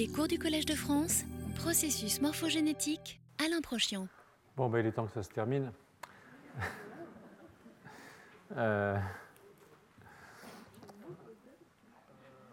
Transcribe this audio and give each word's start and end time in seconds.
Les 0.00 0.08
cours 0.08 0.28
du 0.28 0.38
Collège 0.38 0.64
de 0.64 0.74
France, 0.74 1.24
processus 1.56 2.22
morphogénétique, 2.22 3.20
Alain 3.38 3.60
Prochian. 3.60 4.08
Bon, 4.56 4.70
ben, 4.70 4.78
il 4.78 4.86
est 4.86 4.92
temps 4.92 5.04
que 5.04 5.12
ça 5.12 5.22
se 5.22 5.28
termine. 5.28 5.70
Euh, 8.56 8.98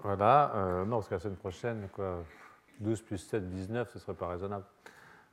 Voilà, 0.03 0.51
euh, 0.55 0.85
non, 0.85 0.97
parce 0.97 1.07
que 1.07 1.13
la 1.15 1.19
semaine 1.21 1.37
prochaine, 1.37 1.89
quoi, 1.93 2.23
12 2.81 3.01
plus 3.01 3.17
7, 3.17 3.49
19, 3.49 3.89
ce 3.89 3.97
ne 3.97 4.01
serait 4.01 4.13
pas 4.13 4.27
raisonnable. 4.27 4.65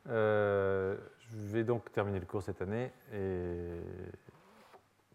Euh, 0.08 0.96
je 1.32 1.36
vais 1.36 1.64
donc 1.64 1.90
terminer 1.92 2.20
le 2.20 2.26
cours 2.26 2.42
cette 2.44 2.62
année 2.62 2.92
et 3.12 3.80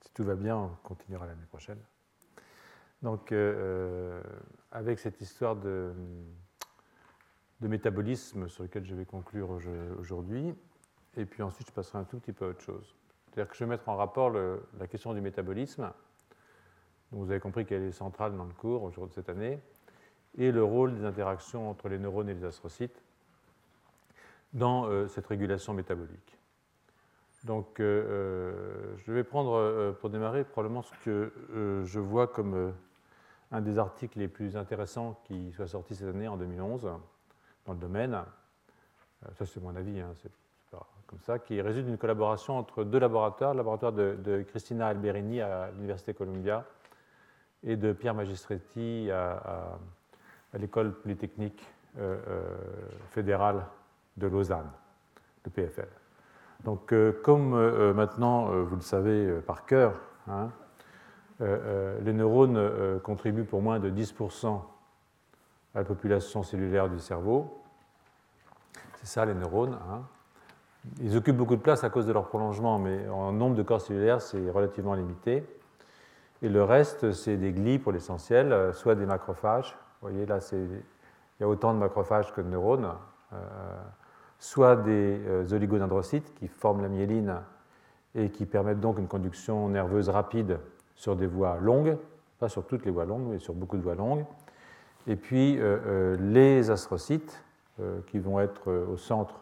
si 0.02 0.12
tout 0.14 0.26
va 0.26 0.36
bien, 0.36 0.58
on 0.58 0.70
continuera 0.84 1.26
l'année 1.26 1.48
prochaine. 1.50 1.80
Donc, 3.02 3.34
avec 4.72 5.00
cette 5.00 5.20
histoire 5.22 5.56
de, 5.56 5.92
de, 7.62 7.68
métabolisme 7.68 8.48
sur 8.48 8.64
lequel 8.64 8.86
je 8.86 8.96
vais 8.96 9.06
conclure 9.06 9.50
aujourd'hui, 10.00 10.54
et 11.18 11.26
puis 11.26 11.44
ensuite 11.44 11.68
je 11.68 11.74
passerai 11.74 12.00
un 12.00 12.04
tout 12.04 12.20
petit 12.20 12.34
peu 12.34 12.46
à 12.46 12.50
autre 12.50 12.62
chose. 12.62 12.96
C'est-à-dire 13.26 13.50
que 13.52 13.58
je 13.58 13.64
vais 13.64 13.70
mettre 13.70 13.90
en 13.90 13.96
rapport 13.96 14.30
la 14.32 14.88
question 14.88 15.14
du 15.14 15.22
métabolisme 15.22 15.92
donc 17.12 17.24
vous 17.24 17.32
avez 17.32 17.40
compris 17.40 17.66
qu'elle 17.66 17.84
est 17.84 17.92
centrale 17.92 18.36
dans 18.36 18.46
le 18.46 18.54
cours 18.54 18.84
au 18.84 18.90
de 18.90 19.14
cette 19.14 19.30
année, 19.30 19.60
et 20.38 20.52
le 20.52 20.64
rôle 20.64 20.94
des 20.96 21.06
interactions 21.06 21.70
entre 21.70 21.90
les 21.90 21.98
neurones 21.98 22.30
et 22.30 22.36
les 22.36 22.44
astrocytes 22.44 23.04
dans 24.54 24.86
euh, 24.86 25.08
cette 25.08 25.26
régulation 25.26 25.74
métabolique. 25.74 26.38
Donc 27.46 27.80
euh, 27.80 27.84
euh, 27.84 28.98
je 28.98 29.12
vais 29.12 29.24
prendre 29.24 29.94
pour 30.00 30.10
démarrer 30.10 30.44
probablement 30.44 30.82
ce 30.82 30.94
que 31.04 31.34
je 31.86 32.00
vois 32.00 32.28
comme 32.28 32.74
un 33.52 33.62
des 33.62 33.80
articles 33.80 34.20
les 34.20 34.28
plus 34.28 34.56
intéressants 34.56 35.20
qui 35.24 35.52
soit 35.54 35.68
sorti 35.68 35.96
cette 35.96 36.10
année 36.10 36.28
en 36.28 36.38
2011 36.38 36.90
dans 37.70 37.76
le 37.76 37.80
domaine. 37.80 38.18
ça 39.38 39.46
c'est 39.46 39.62
mon 39.62 39.76
avis, 39.76 40.00
hein, 40.00 40.12
c'est 40.22 40.32
pas 40.72 40.88
comme 41.06 41.20
ça, 41.22 41.38
qui 41.38 41.62
résulte 41.62 41.86
d'une 41.86 41.98
collaboration 41.98 42.58
entre 42.58 42.84
deux 42.84 43.00
laboratoires, 43.00 43.54
le 43.54 43.58
laboratoire 43.58 43.94
de, 43.94 44.44
Cristina 44.48 44.88
Alberini 44.88 45.42
à 45.42 45.70
l'Université 45.72 46.14
Columbia 46.14 46.66
et 47.64 47.76
de 47.76 47.94
Pierre 47.94 48.16
Magistretti 48.16 49.10
à, 49.12 49.78
l'école 50.58 50.94
polytechnique 50.94 51.64
euh, 52.00 52.18
euh, 52.28 52.42
fédérale 53.12 53.66
de 54.18 54.26
Lausanne, 54.26 54.70
le 55.46 55.52
PFL. 55.52 55.88
Donc, 56.64 56.92
euh, 56.92 57.14
comme 57.24 57.52
maintenant 57.94 58.48
vous 58.64 58.76
le 58.76 58.82
savez 58.82 59.42
par 59.46 59.66
cœur, 59.66 59.94
hein, 60.28 60.50
les 61.40 62.14
neurones 62.14 63.00
contribuent 63.02 63.46
pour 63.46 63.62
moins 63.62 63.80
de 63.80 63.90
10% 63.90 64.60
à 65.76 65.80
la 65.80 65.86
population 65.86 66.44
cellulaire 66.44 66.90
du 66.90 67.00
cerveau. 67.00 67.59
C'est 69.00 69.08
ça 69.08 69.26
les 69.26 69.34
neurones. 69.34 69.78
Hein. 69.90 70.02
Ils 71.02 71.16
occupent 71.16 71.38
beaucoup 71.38 71.56
de 71.56 71.62
place 71.62 71.84
à 71.86 71.90
cause 71.90 72.06
de 72.06 72.12
leur 72.12 72.28
prolongement, 72.28 72.80
mais 72.80 73.08
en 73.08 73.32
nombre 73.32 73.56
de 73.56 73.64
corps 73.64 73.80
cellulaires, 73.80 74.22
c'est 74.22 74.50
relativement 74.50 74.94
limité. 74.94 75.46
Et 76.42 76.50
le 76.50 76.64
reste, 76.64 77.14
c'est 77.14 77.38
des 77.38 77.54
glis 77.54 77.80
pour 77.80 77.94
l'essentiel, 77.94 78.52
euh, 78.52 78.74
soit 78.74 78.96
des 78.96 79.06
macrophages. 79.06 79.78
Vous 80.02 80.10
voyez, 80.10 80.26
là, 80.26 80.40
il 80.52 80.82
y 81.40 81.44
a 81.44 81.48
autant 81.48 81.74
de 81.74 81.80
macrophages 81.80 82.34
que 82.34 82.42
de 82.42 82.48
neurones. 82.48 82.92
Euh, 83.34 83.38
soit 84.38 84.76
des 84.76 85.22
euh, 85.28 85.46
oligodendrocytes 85.52 86.34
qui 86.36 86.48
forment 86.48 86.82
la 86.82 86.88
myéline 86.90 87.36
et 88.16 88.30
qui 88.32 88.46
permettent 88.46 88.80
donc 88.80 88.98
une 88.98 89.08
conduction 89.08 89.70
nerveuse 89.70 90.10
rapide 90.10 90.60
sur 90.96 91.16
des 91.16 91.28
voies 91.28 91.58
longues, 91.58 91.98
pas 92.40 92.50
sur 92.50 92.66
toutes 92.66 92.86
les 92.86 92.92
voies 92.92 93.06
longues, 93.06 93.28
mais 93.30 93.40
sur 93.40 93.54
beaucoup 93.54 93.78
de 93.78 93.82
voies 93.84 93.96
longues. 93.96 94.26
Et 95.08 95.16
puis 95.16 95.60
les 96.20 96.72
astrocytes, 96.72 97.44
qui 98.08 98.20
vont 98.20 98.40
être 98.40 98.72
au 98.72 98.98
centre 98.98 99.42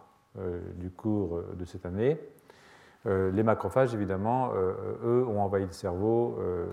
du 0.76 0.92
cours 0.92 1.42
de 1.56 1.66
cette 1.66 1.86
année, 1.86 2.20
euh, 3.08 3.32
les 3.32 3.44
macrophages, 3.44 3.94
évidemment, 3.94 4.52
euh, 4.54 4.74
eux, 5.04 5.26
ont 5.28 5.42
envahi 5.42 5.66
le 5.66 5.72
cerveau 5.72 6.38
euh, 6.40 6.68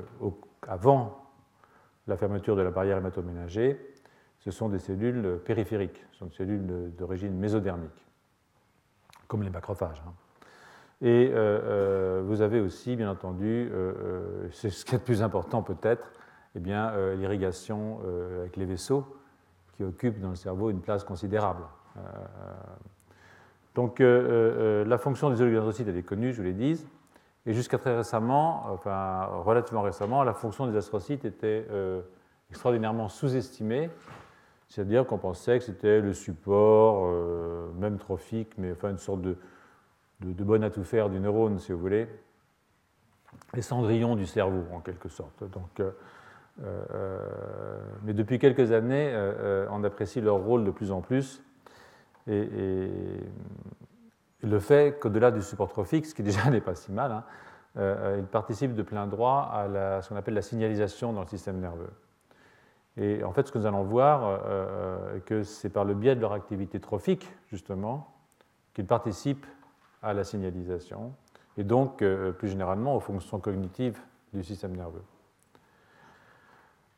avant 0.66 1.30
la 2.06 2.16
fermeture 2.16 2.56
de 2.56 2.62
la 2.62 2.70
barrière 2.70 2.98
hématoménagée. 2.98 3.78
Ce 4.40 4.50
sont 4.50 4.68
des 4.68 4.78
cellules 4.78 5.40
périphériques, 5.44 6.04
ce 6.12 6.18
sont 6.18 6.26
des 6.26 6.34
cellules 6.34 6.92
d'origine 6.96 7.34
mésodermique, 7.34 8.06
comme 9.28 9.42
les 9.42 9.50
macrophages. 9.50 10.02
Hein. 10.06 10.12
Et 11.00 11.28
vous 12.22 12.40
avez 12.40 12.60
aussi, 12.60 12.96
bien 12.96 13.10
entendu, 13.10 13.70
c'est 14.52 14.70
ce 14.70 14.84
qui 14.84 14.94
est 14.94 14.98
le 14.98 15.04
plus 15.04 15.22
important 15.22 15.62
peut-être, 15.62 16.12
eh 16.54 16.60
l'irrigation 16.60 18.00
avec 18.40 18.56
les 18.56 18.64
vaisseaux 18.64 19.04
qui 19.76 19.84
occupent 19.84 20.20
dans 20.20 20.30
le 20.30 20.36
cerveau 20.36 20.70
une 20.70 20.80
place 20.80 21.04
considérable. 21.04 21.64
Donc 23.74 24.00
euh, 24.00 24.04
euh, 24.04 24.82
euh, 24.82 24.84
la 24.84 24.98
fonction 24.98 25.30
des 25.30 25.40
oligodendrocytes, 25.42 25.88
est 25.88 26.02
connue, 26.02 26.32
je 26.32 26.38
vous 26.38 26.44
l'ai 26.44 26.52
dit. 26.52 26.84
Et 27.46 27.52
jusqu'à 27.52 27.78
très 27.78 27.96
récemment, 27.96 28.64
enfin 28.70 29.26
relativement 29.26 29.82
récemment, 29.82 30.22
la 30.22 30.32
fonction 30.32 30.66
des 30.66 30.76
astrocytes 30.76 31.26
était 31.26 31.66
extraordinairement 32.48 33.10
sous-estimée. 33.10 33.90
C'est-à-dire 34.68 35.06
qu'on 35.06 35.18
pensait 35.18 35.58
que 35.58 35.64
c'était 35.66 36.00
le 36.00 36.14
support, 36.14 37.12
même 37.74 37.98
trophique, 37.98 38.54
mais 38.56 38.72
enfin 38.72 38.88
une 38.88 38.98
sorte 38.98 39.20
de, 39.20 39.36
de, 40.20 40.42
bonne 40.42 40.64
à 40.64 40.70
tout 40.70 40.84
faire 40.84 41.10
du 41.10 41.20
neurone, 41.20 41.58
si 41.58 41.72
vous 41.72 41.78
voulez, 41.78 42.08
les 43.52 43.60
cendrillons 43.60 44.16
du 44.16 44.24
cerveau, 44.24 44.64
en 44.72 44.80
quelque 44.80 45.10
sorte. 45.10 45.44
Donc, 45.50 45.82
mais 46.58 48.12
depuis 48.12 48.38
quelques 48.38 48.72
années, 48.72 49.12
on 49.70 49.82
apprécie 49.84 50.20
leur 50.20 50.36
rôle 50.36 50.64
de 50.64 50.70
plus 50.70 50.92
en 50.92 51.00
plus 51.00 51.42
et, 52.26 52.88
le 54.42 54.60
fait 54.60 54.98
qu'au-delà 55.00 55.30
du 55.30 55.42
support 55.42 55.70
trophique, 55.70 56.06
ce 56.06 56.14
qui 56.14 56.22
déjà 56.22 56.50
n'est 56.50 56.60
pas 56.60 56.74
si 56.74 56.92
mal, 56.92 57.12
hein, 57.12 57.24
euh, 57.76 58.16
il 58.18 58.26
participe 58.26 58.74
de 58.74 58.82
plein 58.82 59.06
droit 59.06 59.50
à 59.52 60.02
ce 60.02 60.08
qu'on 60.08 60.16
appelle 60.16 60.34
la 60.34 60.42
signalisation 60.42 61.12
dans 61.12 61.22
le 61.22 61.26
système 61.26 61.60
nerveux. 61.60 61.90
Et 62.96 63.24
en 63.24 63.32
fait, 63.32 63.46
ce 63.46 63.52
que 63.52 63.58
nous 63.58 63.66
allons 63.66 63.82
voir, 63.82 64.24
euh, 64.24 64.38
euh 64.46 65.20
que 65.26 65.42
c'est 65.42 65.70
par 65.70 65.84
le 65.84 65.94
biais 65.94 66.14
de 66.14 66.20
leur 66.20 66.32
activité 66.32 66.78
trophique, 66.78 67.28
justement, 67.50 68.14
qu'ils 68.74 68.86
participent 68.86 69.46
à 70.02 70.12
la 70.12 70.22
signalisation, 70.22 71.12
et 71.56 71.64
donc, 71.64 72.02
euh, 72.02 72.30
plus 72.32 72.48
généralement, 72.48 72.94
aux 72.94 73.00
fonctions 73.00 73.40
cognitives 73.40 73.98
du 74.32 74.44
système 74.44 74.76
nerveux. 74.76 75.02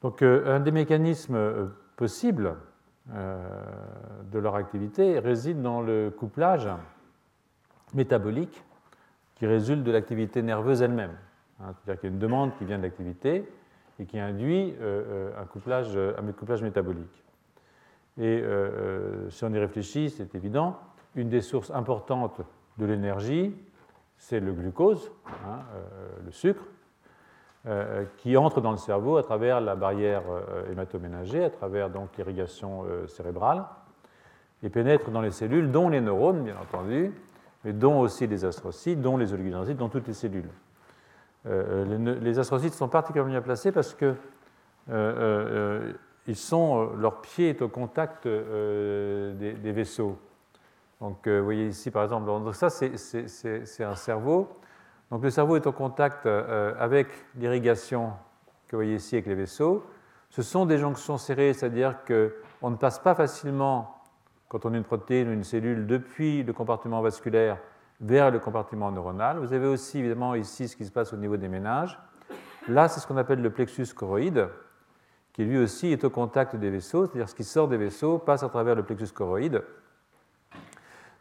Donc, 0.06 0.22
un 0.22 0.60
des 0.60 0.70
mécanismes 0.70 1.68
possibles 1.96 2.54
euh, 3.12 3.44
de 4.30 4.38
leur 4.38 4.54
activité 4.54 5.18
réside 5.18 5.60
dans 5.62 5.80
le 5.80 6.14
couplage 6.16 6.68
métabolique 7.92 8.62
qui 9.34 9.46
résulte 9.46 9.82
de 9.82 9.90
l'activité 9.90 10.42
nerveuse 10.42 10.80
elle-même. 10.80 11.16
Hein, 11.58 11.72
c'est-à-dire 11.74 12.00
qu'il 12.00 12.10
y 12.10 12.12
a 12.12 12.14
une 12.14 12.20
demande 12.20 12.56
qui 12.56 12.64
vient 12.64 12.78
de 12.78 12.84
l'activité 12.84 13.50
et 13.98 14.06
qui 14.06 14.20
induit 14.20 14.76
euh, 14.80 15.30
euh, 15.34 15.42
un, 15.42 15.44
couplage, 15.44 15.96
un 15.96 16.32
couplage 16.32 16.62
métabolique. 16.62 17.24
Et 18.16 18.44
si 19.30 19.44
on 19.44 19.52
y 19.52 19.58
réfléchit, 19.58 20.10
c'est 20.10 20.36
évident, 20.36 20.78
une 21.16 21.30
des 21.30 21.40
sources 21.40 21.72
importantes 21.72 22.42
de 22.78 22.86
l'énergie, 22.86 23.56
c'est 24.18 24.38
le 24.38 24.52
glucose, 24.52 25.10
hein, 25.44 25.64
le 26.24 26.30
sucre, 26.30 26.62
euh, 26.62 26.75
qui 28.18 28.36
entre 28.36 28.60
dans 28.60 28.70
le 28.70 28.76
cerveau 28.76 29.16
à 29.16 29.24
travers 29.24 29.60
la 29.60 29.74
barrière 29.74 30.22
euh, 30.30 30.70
hématoménagée, 30.70 31.42
à 31.42 31.50
travers 31.50 31.90
donc 31.90 32.16
l'irrigation 32.16 32.84
euh, 32.84 33.08
cérébrale, 33.08 33.64
et 34.62 34.70
pénètre 34.70 35.10
dans 35.10 35.20
les 35.20 35.32
cellules, 35.32 35.72
dont 35.72 35.88
les 35.88 36.00
neurones, 36.00 36.44
bien 36.44 36.54
entendu, 36.62 37.12
mais 37.64 37.72
dont 37.72 37.98
aussi 37.98 38.28
les 38.28 38.44
astrocytes, 38.44 39.00
dont 39.00 39.16
les 39.16 39.32
oligodendrocytes, 39.32 39.76
dont 39.76 39.88
toutes 39.88 40.06
les 40.06 40.14
cellules. 40.14 40.48
les, 41.44 42.38
astrocytes 42.38 42.74
sont 42.74 42.88
particulièrement 42.88 43.32
bien 43.32 43.42
placés 43.42 43.72
parce 43.72 43.94
que 43.94 44.14
ils 46.26 46.36
sont, 46.36 46.90
leur 46.96 47.20
pied 47.20 47.50
est 47.50 47.62
au 47.62 47.68
contact 47.68 48.26
des, 48.26 49.72
vaisseaux. 49.72 50.16
Donc, 51.00 51.28
vous 51.28 51.44
voyez 51.44 51.66
ici, 51.66 51.90
par 51.90 52.04
exemple, 52.04 52.26
donc 52.26 52.54
ça, 52.54 52.70
c'est 52.70 53.84
un 53.84 53.94
cerveau 53.94 54.48
donc 55.10 55.22
le 55.22 55.30
cerveau 55.30 55.56
est 55.56 55.66
en 55.66 55.72
contact 55.72 56.26
euh, 56.26 56.74
avec 56.78 57.08
l'irrigation 57.36 58.12
que 58.66 58.74
vous 58.74 58.82
voyez 58.82 58.96
ici 58.96 59.14
avec 59.14 59.26
les 59.26 59.34
vaisseaux. 59.34 59.84
Ce 60.30 60.42
sont 60.42 60.66
des 60.66 60.78
jonctions 60.78 61.18
serrées, 61.18 61.52
c'est-à-dire 61.52 61.98
qu'on 62.04 62.70
ne 62.70 62.76
passe 62.76 62.98
pas 62.98 63.14
facilement, 63.14 64.02
quand 64.48 64.66
on 64.66 64.74
a 64.74 64.76
une 64.76 64.84
protéine 64.84 65.28
ou 65.28 65.32
une 65.32 65.44
cellule, 65.44 65.86
depuis 65.86 66.42
le 66.42 66.52
compartiment 66.52 67.00
vasculaire 67.00 67.58
vers 68.00 68.30
le 68.30 68.40
compartiment 68.40 68.90
neuronal. 68.90 69.38
Vous 69.38 69.52
avez 69.52 69.66
aussi 69.66 70.00
évidemment 70.00 70.34
ici 70.34 70.68
ce 70.68 70.76
qui 70.76 70.84
se 70.84 70.90
passe 70.90 71.12
au 71.12 71.16
niveau 71.16 71.36
des 71.36 71.48
ménages. 71.48 71.98
Là, 72.68 72.88
c'est 72.88 72.98
ce 72.98 73.06
qu'on 73.06 73.16
appelle 73.16 73.40
le 73.40 73.50
plexus 73.50 73.94
choroïde, 73.94 74.48
qui 75.32 75.44
lui 75.44 75.58
aussi 75.58 75.92
est 75.92 76.02
au 76.02 76.10
contact 76.10 76.56
des 76.56 76.70
vaisseaux, 76.70 77.06
c'est-à-dire 77.06 77.28
ce 77.28 77.34
qui 77.34 77.44
sort 77.44 77.68
des 77.68 77.76
vaisseaux 77.76 78.18
passe 78.18 78.42
à 78.42 78.48
travers 78.48 78.74
le 78.74 78.82
plexus 78.82 79.12
choroïde. 79.12 79.62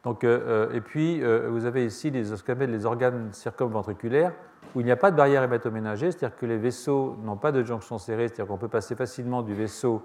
Donc, 0.05 0.23
euh, 0.23 0.67
euh, 0.69 0.73
et 0.73 0.81
puis, 0.81 1.23
euh, 1.23 1.49
vous 1.49 1.65
avez 1.65 1.83
ici 1.83 2.11
les, 2.11 2.25
ce 2.25 2.43
qu'on 2.43 2.53
les 2.53 2.85
organes 2.85 3.33
circumventriculaires, 3.33 4.33
où 4.75 4.81
il 4.81 4.85
n'y 4.85 4.91
a 4.91 4.95
pas 4.95 5.09
de 5.09 5.15
barrière 5.17 5.41
hématoménagée, 5.41 6.11
c'est-à-dire 6.11 6.37
que 6.37 6.45
les 6.45 6.57
vaisseaux 6.57 7.17
n'ont 7.23 7.37
pas 7.37 7.51
de 7.51 7.63
jonction 7.63 7.97
serrée, 7.97 8.27
c'est-à-dire 8.27 8.45
qu'on 8.45 8.59
peut 8.59 8.67
passer 8.67 8.95
facilement 8.95 9.41
du 9.41 9.55
vaisseau 9.55 10.03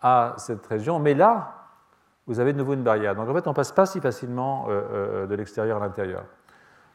à 0.00 0.34
cette 0.38 0.66
région. 0.66 0.98
Mais 0.98 1.12
là, 1.12 1.68
vous 2.26 2.40
avez 2.40 2.54
de 2.54 2.58
nouveau 2.58 2.72
une 2.72 2.82
barrière. 2.82 3.14
Donc 3.14 3.28
en 3.28 3.34
fait, 3.34 3.46
on 3.46 3.50
ne 3.50 3.54
passe 3.54 3.72
pas 3.72 3.84
si 3.84 4.00
facilement 4.00 4.68
de 4.68 5.34
l'extérieur 5.34 5.76
à 5.76 5.80
l'intérieur. 5.80 6.24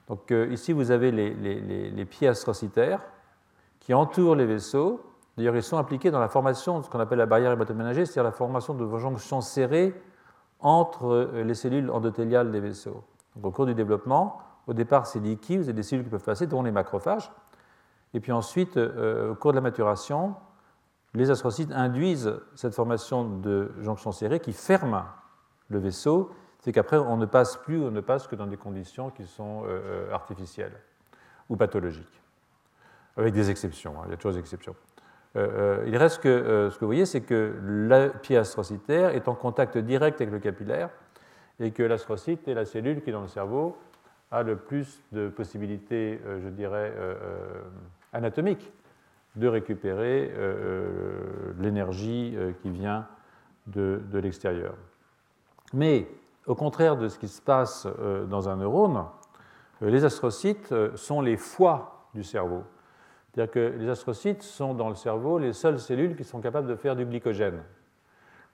Donc 0.08 0.34
ici, 0.50 0.72
vous 0.72 0.92
avez 0.92 1.12
les, 1.12 1.34
les 1.34 2.06
pieds 2.06 2.28
astrocytaires 2.30 3.02
qui 3.80 3.94
entourent 3.94 4.36
les 4.36 4.46
vaisseaux. 4.46 5.02
D'ailleurs, 5.38 5.56
ils 5.56 5.64
sont 5.64 5.78
impliqués 5.78 6.12
dans 6.12 6.20
la 6.20 6.30
formation 6.30 6.80
de 6.80 6.86
ce 6.86 6.90
qu'on 6.90 7.00
appelle 7.00 7.20
la 7.20 7.26
barrière 7.26 7.52
hématoménagée, 7.52 8.06
c'est-à-dire 8.06 8.24
la 8.24 8.32
formation 8.32 8.74
de 8.74 8.98
jonctions 8.98 9.42
serrées 9.42 9.94
entre 10.60 11.32
les 11.36 11.54
cellules 11.54 11.90
endothéliales 11.92 12.52
des 12.52 12.60
vaisseaux. 12.60 13.04
Au 13.42 13.52
cours 13.52 13.66
du 13.66 13.76
développement, 13.76 14.42
au 14.68 14.74
départ, 14.74 15.08
c'est 15.08 15.20
liquide, 15.20 15.60
vous 15.60 15.64
avez 15.66 15.74
des 15.74 15.84
cellules 15.84 16.04
qui 16.04 16.10
peuvent 16.12 16.24
passer, 16.24 16.46
dont 16.46 16.62
les 16.62 16.72
macrophages. 16.72 17.32
Et 18.14 18.20
puis 18.20 18.32
ensuite, 18.32 18.78
euh, 18.78 19.32
au 19.32 19.36
cours 19.36 19.52
de 19.52 19.58
la 19.58 19.62
maturation, 19.62 20.36
les 21.14 21.32
astrocytes 21.32 21.72
induisent 21.72 22.40
cette 22.56 22.76
formation 22.76 23.40
de 23.40 23.72
jonctions 23.80 24.12
serrées 24.12 24.40
qui 24.40 24.54
ferment 24.54 25.06
le 25.70 25.80
vaisseau. 25.80 26.32
C'est 26.60 26.72
qu'après, 26.72 26.98
on 26.98 27.18
ne 27.18 27.26
passe 27.26 27.58
plus, 27.58 27.82
on 27.84 27.92
ne 27.92 28.02
passe 28.02 28.28
que 28.28 28.36
dans 28.36 28.48
des 28.48 28.58
conditions 28.58 29.10
qui 29.10 29.26
sont 29.26 29.64
euh, 29.64 29.68
euh, 29.68 30.14
artificielles 30.14 30.76
ou 31.50 31.56
pathologiques, 31.56 32.22
avec 33.16 33.34
des 33.34 33.50
exceptions. 33.50 33.96
Hein, 34.00 34.04
il 34.08 34.12
y 34.12 34.14
a 34.14 34.18
toujours 34.18 34.34
des 34.34 34.40
exceptions. 34.40 34.76
Il 35.86 35.98
reste 35.98 36.22
que 36.22 36.70
ce 36.72 36.76
que 36.76 36.80
vous 36.82 36.88
voyez, 36.88 37.06
c'est 37.06 37.22
que 37.22 37.54
la 37.64 38.10
pied 38.10 38.38
astrocytaire 38.38 39.10
est 39.10 39.28
en 39.28 39.36
contact 39.36 39.78
direct 39.78 40.20
avec 40.20 40.34
le 40.34 40.40
capillaire 40.40 40.90
et 41.60 41.72
que 41.72 41.84
l'astrocyte 41.84 42.48
est 42.48 42.54
la 42.54 42.66
cellule 42.66 43.02
qui, 43.02 43.12
dans 43.12 43.22
le 43.22 43.28
cerveau, 43.28 43.78
a 44.32 44.44
le 44.44 44.56
plus 44.56 45.04
de 45.12 45.30
possibilités, 45.30 46.20
je 46.44 46.50
dirais, 46.50 46.94
anatomique 48.14 48.72
de 49.38 49.48
récupérer 49.48 50.32
euh, 50.36 51.54
l'énergie 51.60 52.34
euh, 52.36 52.52
qui 52.62 52.70
vient 52.70 53.08
de, 53.68 54.02
l'extérieur. 54.14 54.74
Mais 55.74 56.08
au 56.46 56.56
contraire 56.56 56.98
de 56.98 57.08
ce 57.08 57.20
qui 57.20 57.28
se 57.28 57.42
passe 57.42 57.88
euh, 58.00 58.26
dans 58.26 58.50
un 58.50 58.58
neurone, 58.58 59.06
les 59.82 60.06
astrocytes 60.06 60.74
sont 60.96 61.22
les 61.22 61.38
foies 61.38 62.10
du 62.16 62.24
cerveau. 62.24 62.64
C'est-à-dire 63.38 63.54
que 63.54 63.74
les 63.78 63.88
astrocytes 63.88 64.42
sont 64.42 64.74
dans 64.74 64.90
le 64.90 64.96
cerveau 64.96 65.38
les 65.38 65.54
seules 65.54 65.80
cellules 65.80 66.16
qui 66.16 66.24
sont 66.24 66.42
capables 66.42 66.68
de 66.68 66.76
faire 66.76 66.96
du 66.96 67.06
glycogène. 67.06 67.62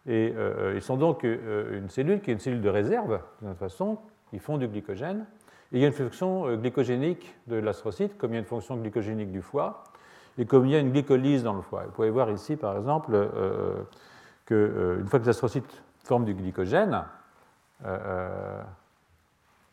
Et 0.06 0.36
ils 0.76 0.82
sont 0.82 0.98
donc 0.98 1.24
une 1.24 1.90
cellule 1.90 2.20
qui 2.20 2.32
est 2.32 2.34
une 2.34 2.40
cellule 2.42 2.60
de 2.60 2.68
réserve, 2.68 3.22
de 3.42 3.48
toute 3.48 3.58
façon, 3.58 3.98
ils 4.34 4.42
font 4.42 4.58
du 4.58 4.68
glycogène, 4.68 5.26
il 5.74 5.80
y 5.80 5.84
a 5.84 5.88
une 5.88 5.94
fonction 5.94 6.48
euh, 6.48 6.56
glycogénique 6.56 7.36
de 7.48 7.56
l'astrocyte, 7.56 8.18
comme 8.18 8.32
il 8.32 8.34
y 8.36 8.38
a 8.38 8.40
une 8.40 8.46
fonction 8.46 8.78
glycogénique 8.78 9.32
du 9.32 9.42
foie, 9.42 9.84
et 10.38 10.46
comme 10.46 10.66
il 10.66 10.72
y 10.72 10.76
a 10.76 10.80
une 10.80 10.92
glycolyse 10.92 11.44
dans 11.44 11.54
le 11.54 11.62
foie. 11.62 11.84
Vous 11.86 11.92
pouvez 11.92 12.12
voir 12.12 12.30
ici, 12.30 12.56
par 12.56 12.78
exemple, 12.78 13.12
euh, 13.14 13.82
qu'une 14.46 14.58
euh, 14.58 15.06
fois 15.06 15.20
que 15.20 15.26
les 15.26 15.30
astrocytes 15.30 15.84
forment 16.04 16.26
du 16.26 16.36
glycogène, 16.36 17.04
euh, 17.86 18.62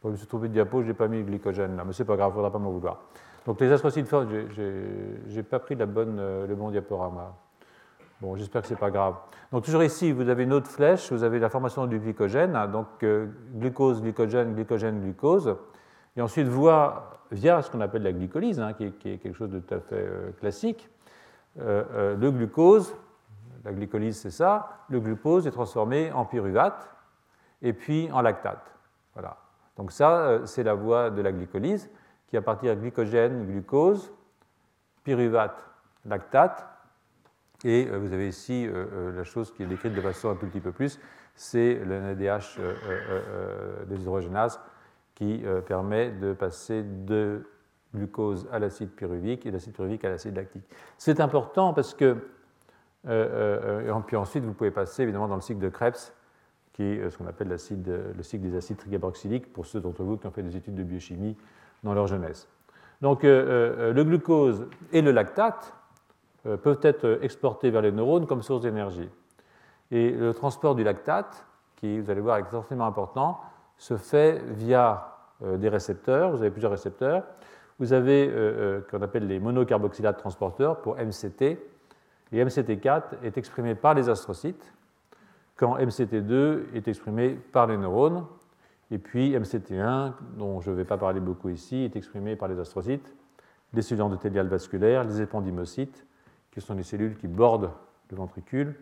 je 0.02 0.08
me 0.08 0.16
suis 0.16 0.26
trouvé 0.26 0.48
de 0.48 0.54
diapo, 0.54 0.82
je 0.82 0.88
n'ai 0.88 0.94
pas 0.94 1.06
mis 1.06 1.18
le 1.18 1.24
glycogène 1.24 1.76
là, 1.76 1.84
mais 1.84 1.92
c'est 1.92 2.06
pas 2.06 2.16
grave, 2.16 2.28
il 2.28 2.32
ne 2.32 2.36
faudra 2.36 2.50
pas 2.50 2.58
m'en 2.58 2.70
vouloir. 2.70 3.02
Donc 3.46 3.60
les 3.60 3.72
astrocytes 3.72 4.06
forment, 4.06 4.28
je 4.54 5.34
n'ai 5.34 5.42
pas 5.42 5.58
pris 5.58 5.74
bonne, 5.76 6.16
le 6.46 6.54
bon 6.54 6.70
diaporama. 6.70 7.34
Bon, 8.20 8.36
j'espère 8.36 8.60
que 8.60 8.68
ce 8.68 8.74
n'est 8.74 8.80
pas 8.80 8.90
grave. 8.90 9.14
Donc 9.50 9.64
toujours 9.64 9.82
ici, 9.82 10.12
vous 10.12 10.28
avez 10.28 10.44
une 10.44 10.52
autre 10.52 10.68
flèche, 10.68 11.10
vous 11.10 11.24
avez 11.24 11.38
la 11.38 11.48
formation 11.48 11.86
du 11.86 11.98
glycogène, 11.98 12.58
donc 12.70 12.86
glucose, 13.54 14.02
glycogène, 14.02 14.54
glycogène, 14.54 15.00
glucose 15.00 15.56
et 16.16 16.22
ensuite 16.22 16.48
via 16.48 17.62
ce 17.62 17.70
qu'on 17.70 17.80
appelle 17.80 18.02
la 18.02 18.12
glycolyse, 18.12 18.60
hein, 18.60 18.72
qui, 18.72 18.84
est, 18.84 19.18
quelque 19.18 19.32
chose 19.32 19.50
de 19.50 19.60
tout 19.60 19.74
à 19.74 19.80
fait 19.80 19.94
euh, 19.94 20.32
classique, 20.32 20.88
euh, 21.60 21.84
euh, 21.92 22.16
le 22.16 22.30
glucose, 22.30 22.94
la 23.64 23.72
glycolyse 23.72 24.18
c'est 24.18 24.30
ça, 24.30 24.84
le 24.88 25.00
glucose 25.00 25.46
est 25.46 25.50
transformé 25.50 26.12
en 26.12 26.24
pyruvate 26.24 26.90
et 27.62 27.72
puis 27.72 28.10
en 28.12 28.20
lactate. 28.20 28.74
Voilà. 29.14 29.36
Donc 29.76 29.92
ça, 29.92 30.40
c'est 30.46 30.62
la 30.62 30.74
voie 30.74 31.10
de 31.10 31.22
la 31.22 31.32
glycolyse 31.32 31.90
qui 32.30 32.36
à 32.36 32.42
partir 32.42 32.74
de 32.74 32.80
glycogène, 32.80 33.46
glucose, 33.46 34.12
pyruvate, 35.04 35.62
lactate, 36.06 36.66
et 37.64 37.84
vous 37.84 38.12
avez 38.14 38.28
ici 38.28 38.66
la 39.14 39.24
chose 39.24 39.52
qui 39.52 39.62
est 39.62 39.66
décrite 39.66 39.92
de 39.92 40.00
façon 40.00 40.30
un 40.30 40.34
tout 40.34 40.46
petit 40.46 40.60
peu 40.60 40.72
plus, 40.72 40.98
c'est 41.34 41.74
le 41.74 42.00
NADH 42.00 42.58
des 43.86 44.00
hydrogénases 44.00 44.58
qui 45.20 45.44
euh, 45.44 45.60
permet 45.60 46.10
de 46.10 46.32
passer 46.32 46.82
de 46.82 47.46
glucose 47.94 48.48
à 48.50 48.58
l'acide 48.58 48.88
pyruvique 48.88 49.44
et 49.44 49.50
d'acide 49.50 49.74
pyruvique 49.74 50.02
à 50.06 50.08
l'acide 50.08 50.34
lactique. 50.34 50.64
C'est 50.96 51.20
important 51.20 51.74
parce 51.74 51.92
que, 51.92 52.16
euh, 53.06 53.82
euh, 53.86 54.00
puis 54.06 54.16
ensuite, 54.16 54.44
vous 54.44 54.54
pouvez 54.54 54.70
passer 54.70 55.02
évidemment 55.02 55.28
dans 55.28 55.34
le 55.34 55.42
cycle 55.42 55.60
de 55.60 55.68
Krebs, 55.68 56.14
qui 56.72 56.84
est 56.84 57.10
ce 57.10 57.18
qu'on 57.18 57.26
appelle 57.26 57.48
le 57.48 57.58
cycle 57.58 57.82
des 58.48 58.56
acides 58.56 58.78
triglycarboxyliques, 58.78 59.52
pour 59.52 59.66
ceux 59.66 59.80
d'entre 59.80 60.04
vous 60.04 60.16
qui 60.16 60.26
ont 60.26 60.30
fait 60.30 60.42
des 60.42 60.56
études 60.56 60.74
de 60.74 60.84
biochimie 60.84 61.36
dans 61.82 61.94
leur 61.94 62.06
jeunesse. 62.06 62.48
Donc, 63.00 63.22
le 63.22 64.02
glucose 64.02 64.66
et 64.92 65.00
le 65.00 65.10
lactate 65.10 65.74
peuvent 66.42 66.80
être 66.82 67.20
exportés 67.22 67.70
vers 67.70 67.80
les 67.80 67.92
neurones 67.92 68.26
comme 68.26 68.42
source 68.42 68.60
d'énergie. 68.60 69.08
Et 69.90 70.10
le 70.10 70.32
transport 70.34 70.74
du 70.74 70.84
lactate, 70.84 71.46
qui, 71.76 71.98
vous 71.98 72.10
allez 72.10 72.20
voir, 72.20 72.36
est 72.36 72.40
extrêmement 72.40 72.86
important, 72.86 73.40
se 73.76 73.96
fait 73.96 74.42
via 74.48 75.16
euh, 75.42 75.56
des 75.56 75.68
récepteurs. 75.68 76.30
Vous 76.30 76.42
avez 76.42 76.50
plusieurs 76.50 76.70
récepteurs. 76.70 77.24
Vous 77.78 77.92
avez 77.92 78.28
euh, 78.28 78.32
euh, 78.32 78.80
ce 78.82 78.90
qu'on 78.90 79.02
appelle 79.02 79.26
les 79.26 79.40
monocarboxylates 79.40 80.18
transporteurs 80.18 80.80
pour 80.82 80.96
MCT. 80.96 81.58
Et 82.32 82.44
MCT4 82.44 83.24
est 83.24 83.38
exprimé 83.38 83.74
par 83.74 83.94
les 83.94 84.08
astrocytes, 84.08 84.72
quand 85.56 85.76
MCT2 85.78 86.74
est 86.74 86.86
exprimé 86.86 87.30
par 87.30 87.66
les 87.66 87.76
neurones. 87.76 88.24
Et 88.90 88.98
puis 88.98 89.32
MCT1, 89.32 90.12
dont 90.36 90.60
je 90.60 90.70
ne 90.70 90.76
vais 90.76 90.84
pas 90.84 90.98
parler 90.98 91.20
beaucoup 91.20 91.48
ici, 91.48 91.84
est 91.84 91.96
exprimé 91.96 92.36
par 92.36 92.48
les 92.48 92.58
astrocytes, 92.58 93.14
les 93.72 93.82
cellules 93.82 94.02
endothéliales 94.02 94.48
vasculaires, 94.48 95.04
les 95.04 95.20
épendymocytes, 95.20 96.06
qui 96.50 96.60
sont 96.60 96.74
les 96.74 96.82
cellules 96.82 97.16
qui 97.16 97.28
bordent 97.28 97.70
le 98.10 98.16
ventricule, 98.16 98.74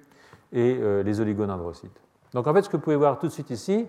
et 0.50 0.80
les 1.04 1.20
oligodendrocytes. 1.20 2.00
Donc 2.32 2.46
en 2.46 2.54
fait, 2.54 2.62
ce 2.62 2.70
que 2.70 2.78
vous 2.78 2.82
pouvez 2.82 2.96
voir 2.96 3.18
tout 3.18 3.26
de 3.26 3.32
suite 3.32 3.50
ici, 3.50 3.86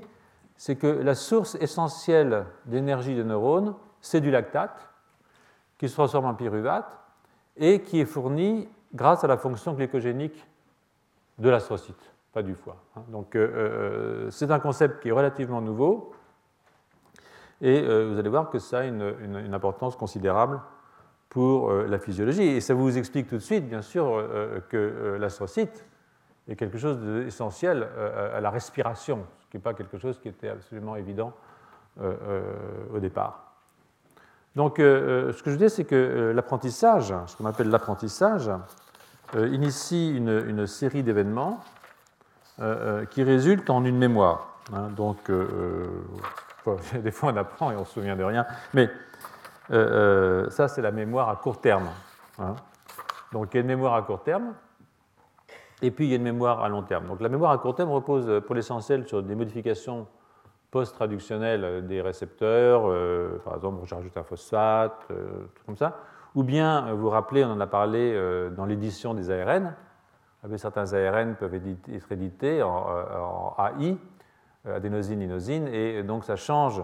c'est 0.57 0.75
que 0.75 0.87
la 0.87 1.15
source 1.15 1.55
essentielle 1.55 2.45
d'énergie 2.65 3.15
des 3.15 3.23
neurones, 3.23 3.75
c'est 4.01 4.19
du 4.19 4.29
lactate, 4.29 4.89
qui 5.77 5.87
se 5.87 5.93
transforme 5.93 6.25
en 6.25 6.33
pyruvate 6.33 6.99
et 7.55 7.81
qui 7.81 8.01
est 8.01 8.05
fourni 8.05 8.67
grâce 8.93 9.23
à 9.23 9.27
la 9.27 9.37
fonction 9.37 9.73
glycogénique 9.73 10.45
de 11.37 11.49
l'astrocyte, 11.49 12.11
pas 12.33 12.43
du 12.43 12.55
foie. 12.55 12.77
Hein. 12.95 13.01
Donc 13.09 13.35
euh, 13.35 13.47
euh, 13.47 14.31
c'est 14.31 14.51
un 14.51 14.59
concept 14.59 15.01
qui 15.01 15.09
est 15.09 15.11
relativement 15.11 15.61
nouveau 15.61 16.13
et 17.61 17.81
euh, 17.81 18.09
vous 18.09 18.19
allez 18.19 18.29
voir 18.29 18.49
que 18.49 18.59
ça 18.59 18.79
a 18.79 18.83
une, 18.85 19.53
importance 19.53 19.95
considérable 19.95 20.61
pour 21.27 21.71
la 21.71 21.99
physiologie. 21.99 22.41
Et 22.41 22.61
ça 22.61 22.73
vous 22.73 22.97
explique 22.97 23.27
tout 23.27 23.35
de 23.35 23.41
suite, 23.41 23.69
bien 23.69 23.83
sûr, 23.83 24.27
que 24.69 25.15
l'astrocyte 25.19 25.85
est 26.47 26.55
quelque 26.55 26.79
chose 26.79 26.97
d'essentiel 26.97 27.87
à 28.33 28.41
la 28.41 28.49
respiration, 28.49 29.27
ce 29.41 29.47
qui 29.51 29.57
n'est 29.57 29.61
pas 29.61 29.75
quelque 29.75 29.99
chose 29.99 30.17
qui 30.17 30.27
était 30.27 30.49
absolument 30.49 30.95
évident 30.95 31.33
au 32.01 32.97
départ. 32.99 33.53
Donc, 34.55 34.77
ce 34.77 35.43
que 35.43 35.51
je 35.51 35.57
dis, 35.57 35.69
c'est 35.69 35.85
que 35.85 36.31
l'apprentissage, 36.33 37.13
ce 37.27 37.37
qu'on 37.37 37.45
appelle 37.45 37.69
l'apprentissage, 37.69 38.49
initie 39.35 40.09
une, 40.09 40.65
série 40.65 41.03
d'événements 41.03 41.59
qui 43.09 43.23
résultent 43.23 43.69
en 43.69 43.85
une 43.85 43.97
mémoire. 43.97 44.59
Hein. 44.73 44.89
donc, 44.95 45.17
des 46.93 47.11
fois, 47.11 47.31
on 47.33 47.37
apprend 47.37 47.71
et 47.71 47.75
on 47.75 47.85
se 47.85 47.93
souvient 47.93 48.15
de 48.15 48.23
rien, 48.23 48.45
mais 48.73 48.89
ça, 49.69 50.67
c'est 50.67 50.81
la 50.81 50.91
mémoire 50.91 51.29
à 51.29 51.35
court 51.35 51.61
terme. 51.61 51.89
Hein. 52.39 52.55
Donc, 53.31 53.53
il 53.53 53.57
y 53.57 53.59
a 53.59 53.61
une 53.61 53.67
mémoire 53.67 53.93
à 53.93 54.01
court 54.01 54.23
terme, 54.23 54.53
et 55.81 55.91
puis 55.91 56.05
il 56.05 56.09
y 56.09 56.13
a 56.13 56.17
une 56.17 56.23
mémoire 56.23 56.63
à 56.63 56.69
long 56.69 56.83
terme. 56.83 57.07
Donc 57.07 57.21
la 57.21 57.29
mémoire 57.29 57.51
à 57.51 57.57
court 57.57 57.75
terme 57.75 57.91
repose 57.91 58.27
euh, 58.27 58.41
pour 58.41 58.55
l'essentiel 58.55 59.07
sur 59.07 59.23
des 59.23 59.35
modifications 59.35 60.07
post-traductionnelles 60.71 61.63
euh, 61.63 61.81
des 61.81 62.01
récepteurs, 62.01 62.83
euh, 62.85 63.41
par 63.43 63.55
exemple 63.55 63.79
rajoute 63.89 64.17
un 64.17 64.23
phosphate, 64.23 65.07
tout 65.07 65.63
comme 65.65 65.77
ça, 65.77 65.97
ou 66.35 66.43
bien 66.43 66.91
vous 66.93 67.03
vous 67.03 67.09
rappelez, 67.09 67.43
on 67.43 67.51
en 67.51 67.59
a 67.59 67.67
parlé 67.67 68.15
dans 68.55 68.65
l'édition 68.65 69.15
des 69.15 69.31
ARN, 69.31 69.73
certains 70.57 70.93
ARN 70.93 71.35
peuvent 71.35 71.55
être 71.55 72.11
édités 72.11 72.63
en, 72.63 73.55
AI, 73.57 73.97
adénosine, 74.65 75.21
inosine, 75.21 75.67
et 75.67 76.03
donc 76.03 76.23
ça 76.23 76.35
change 76.35 76.81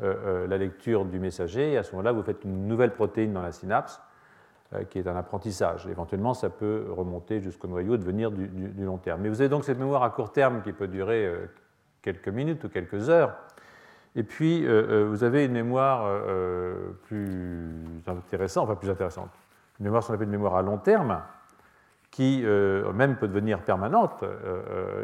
la 0.00 0.58
lecture 0.58 1.04
du 1.04 1.18
messager, 1.18 1.72
et 1.72 1.78
à 1.78 1.82
ce 1.82 1.92
moment-là, 1.92 2.12
vous 2.12 2.22
faites 2.22 2.44
une 2.44 2.66
nouvelle 2.66 2.92
protéine 2.92 3.32
dans 3.32 3.42
la 3.42 3.52
synapse, 3.52 4.00
euh, 4.74 4.84
qui 4.84 4.98
est 4.98 5.06
un 5.06 5.16
apprentissage. 5.16 5.86
Éventuellement, 5.86 6.34
ça 6.34 6.48
peut 6.48 6.86
remonter 6.90 7.40
jusqu'au 7.40 7.68
noyau, 7.68 7.96
devenir 7.96 8.30
du, 8.30 8.48
long 8.78 8.96
terme. 8.96 9.20
Mais 9.20 9.28
vous 9.28 9.40
avez 9.40 9.50
donc 9.50 9.64
cette 9.64 9.78
mémoire 9.78 10.02
à 10.02 10.10
court 10.10 10.32
terme 10.32 10.62
qui 10.62 10.72
peut 10.72 10.88
durer 10.88 11.26
euh, 11.26 11.46
quelques 12.02 12.28
minutes 12.28 12.64
ou 12.64 12.68
quelques 12.68 13.08
heures. 13.10 13.36
Et 14.16 14.22
puis, 14.22 14.66
euh, 14.66 15.06
vous 15.08 15.22
avez 15.22 15.44
une 15.44 15.52
mémoire 15.52 16.08
plus 17.02 17.84
intéressante, 18.06 18.64
enfin 18.64 18.76
plus 18.76 18.90
intéressante, 18.90 19.30
une 19.80 19.84
mémoire, 19.84 20.06
qu'on 20.06 20.14
appelle 20.14 20.28
une 20.28 20.32
mémoire 20.32 20.54
à 20.54 20.62
long 20.62 20.78
terme, 20.78 21.20
qui 22.14 22.44
même 22.94 23.16
peut 23.16 23.26
devenir 23.26 23.62
permanente 23.62 24.22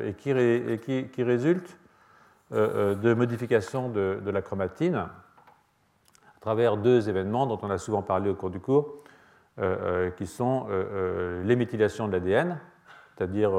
et 0.06 0.14
qui, 0.14 1.08
qui, 1.08 1.22
résulte 1.24 1.76
de 2.52 3.14
modifications 3.14 3.88
de, 3.88 4.30
la 4.30 4.42
chromatine 4.42 4.94
à 4.94 6.40
travers 6.40 6.76
deux 6.76 7.08
événements 7.08 7.48
dont 7.48 7.58
on 7.62 7.70
a 7.70 7.78
souvent 7.78 8.02
parlé 8.02 8.30
au 8.30 8.36
cours 8.36 8.50
du 8.50 8.60
cours, 8.60 9.02
qui 10.16 10.26
sont 10.28 10.68
les 11.44 11.56
méthylations 11.56 12.06
de 12.06 12.12
l'ADN, 12.12 12.60
c'est-à-dire 13.16 13.50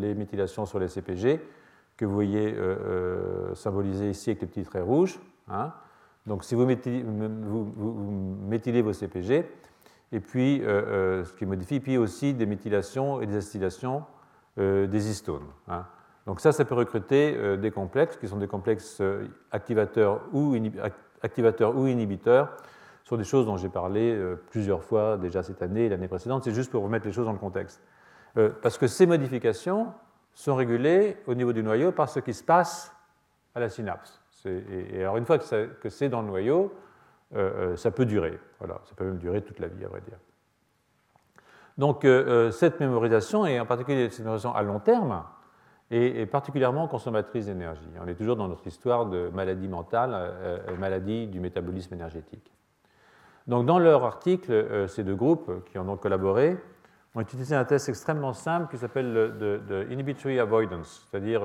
les 0.00 0.14
méthylations 0.14 0.64
sur 0.64 0.78
les 0.78 0.88
CPG, 0.88 1.42
que 1.98 2.06
vous 2.06 2.14
voyez 2.14 2.56
symbolisées 3.52 4.08
ici 4.08 4.30
avec 4.30 4.40
les 4.40 4.46
petits 4.46 4.64
traits 4.64 4.82
rouges. 4.82 5.20
Hein, 5.50 5.74
donc 6.24 6.42
si 6.44 6.54
vous 6.54 6.64
méthylez, 6.64 7.02
vos 8.80 8.92
CPG, 8.94 9.44
et 10.14 10.20
puis 10.20 10.62
euh, 10.62 10.66
euh, 10.66 11.24
ce 11.24 11.32
qui 11.32 11.44
modifie, 11.44 11.80
puis 11.80 11.98
aussi 11.98 12.34
des 12.34 12.46
méthylations 12.46 13.20
et 13.20 13.26
des 13.26 13.36
acylations 13.36 14.04
euh, 14.58 14.86
des 14.86 15.10
histones. 15.10 15.46
Hein. 15.66 15.84
Donc 16.26 16.40
ça, 16.40 16.52
ça 16.52 16.64
peut 16.64 16.76
recruter 16.76 17.58
des 17.58 17.70
complexes 17.70 18.16
qui 18.16 18.28
sont 18.28 18.38
des 18.38 18.46
complexes 18.46 19.02
activateurs 19.50 20.22
ou, 20.32 20.56
activateurs 21.20 21.76
ou 21.76 21.86
inhibiteurs 21.86 22.56
sur 23.02 23.18
des 23.18 23.24
choses 23.24 23.44
dont 23.44 23.58
j'ai 23.58 23.68
parlé 23.68 24.18
plusieurs 24.48 24.82
fois 24.82 25.18
déjà 25.18 25.42
cette 25.42 25.60
année 25.60 25.84
et 25.84 25.88
l'année 25.90 26.08
précédente. 26.08 26.42
C'est 26.44 26.54
juste 26.54 26.70
pour 26.70 26.82
remettre 26.82 27.04
les 27.04 27.12
choses 27.12 27.26
dans 27.26 27.32
le 27.34 27.38
contexte. 27.38 27.82
parce 28.62 28.78
que 28.78 28.86
ces 28.86 29.04
modifications 29.04 29.92
sont 30.32 30.54
régulées 30.54 31.18
au 31.26 31.34
niveau 31.34 31.52
du 31.52 31.62
noyau 31.62 31.92
par 31.92 32.08
ce 32.08 32.20
qui 32.20 32.32
se 32.32 32.42
passe 32.42 32.90
à 33.54 33.60
la 33.60 33.68
synapse. 33.68 34.22
Et, 34.46 35.00
alors 35.02 35.18
une 35.18 35.26
fois 35.26 35.38
que, 35.38 35.90
c'est 35.90 36.08
dans 36.08 36.22
le 36.22 36.28
noyau, 36.28 36.72
ça 37.76 37.90
peut 37.90 38.06
durer. 38.06 38.38
Voilà, 38.58 38.80
ça 38.84 38.94
peut 38.94 39.04
même 39.04 39.18
durer 39.18 39.42
toute 39.42 39.58
la 39.58 39.68
vie, 39.68 39.84
à 39.84 39.88
vrai 39.88 40.00
dire. 40.00 40.18
Donc 41.78 42.04
euh, 42.04 42.50
cette 42.50 42.78
mémorisation, 42.78 43.46
et 43.46 43.58
en 43.58 43.66
particulier 43.66 44.08
cette 44.10 44.20
mémorisation 44.20 44.54
à 44.54 44.62
long 44.62 44.78
terme, 44.78 45.24
est, 45.90 46.26
particulièrement 46.26 46.88
consommatrice 46.88 47.46
d'énergie. 47.46 47.88
On 48.02 48.08
est 48.08 48.14
toujours 48.14 48.36
dans 48.36 48.48
notre 48.48 48.66
histoire 48.66 49.06
de 49.06 49.28
maladie 49.32 49.68
mentale, 49.68 50.32
maladie 50.78 51.26
du 51.26 51.40
métabolisme 51.40 51.94
énergétique. 51.94 52.50
Donc 53.46 53.66
dans 53.66 53.78
leur 53.78 54.02
article, 54.04 54.88
ces 54.88 55.04
deux 55.04 55.14
groupes 55.14 55.64
qui 55.66 55.78
en 55.78 55.88
ont 55.88 55.96
collaboré 55.96 56.56
ont 57.14 57.20
utilisé 57.20 57.54
un 57.54 57.64
test 57.64 57.88
extrêmement 57.88 58.32
simple 58.32 58.70
qui 58.70 58.78
s'appelle 58.78 59.12
le 59.12 59.86
inhibitory 59.92 60.40
avoidance, 60.40 61.06
c'est-à-dire 61.08 61.42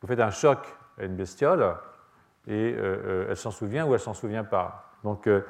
vous 0.00 0.06
faites 0.06 0.20
un 0.20 0.30
choc 0.30 0.60
à 0.98 1.04
une 1.04 1.16
bestiole 1.16 1.74
et 2.46 2.74
euh, 2.74 2.78
euh, 2.82 3.26
elle 3.30 3.36
s'en 3.36 3.50
souvient 3.50 3.86
ou 3.86 3.94
elle 3.94 4.00
s'en 4.00 4.14
souvient 4.14 4.44
pas. 4.44 4.92
Donc 5.02 5.26
euh, 5.26 5.42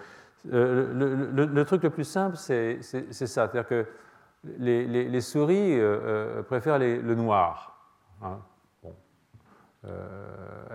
le, 0.44 1.64
truc 1.64 1.82
le 1.82 1.90
plus 1.90 2.04
simple, 2.04 2.36
c'est 2.36 2.80
ça. 2.82 3.26
C'est-à-dire 3.26 3.66
que 3.66 3.86
les, 4.58 5.20
souris 5.20 5.78
préfèrent 6.48 6.78
le 6.78 7.14
noir. 7.14 7.72
Hein. 8.22 8.38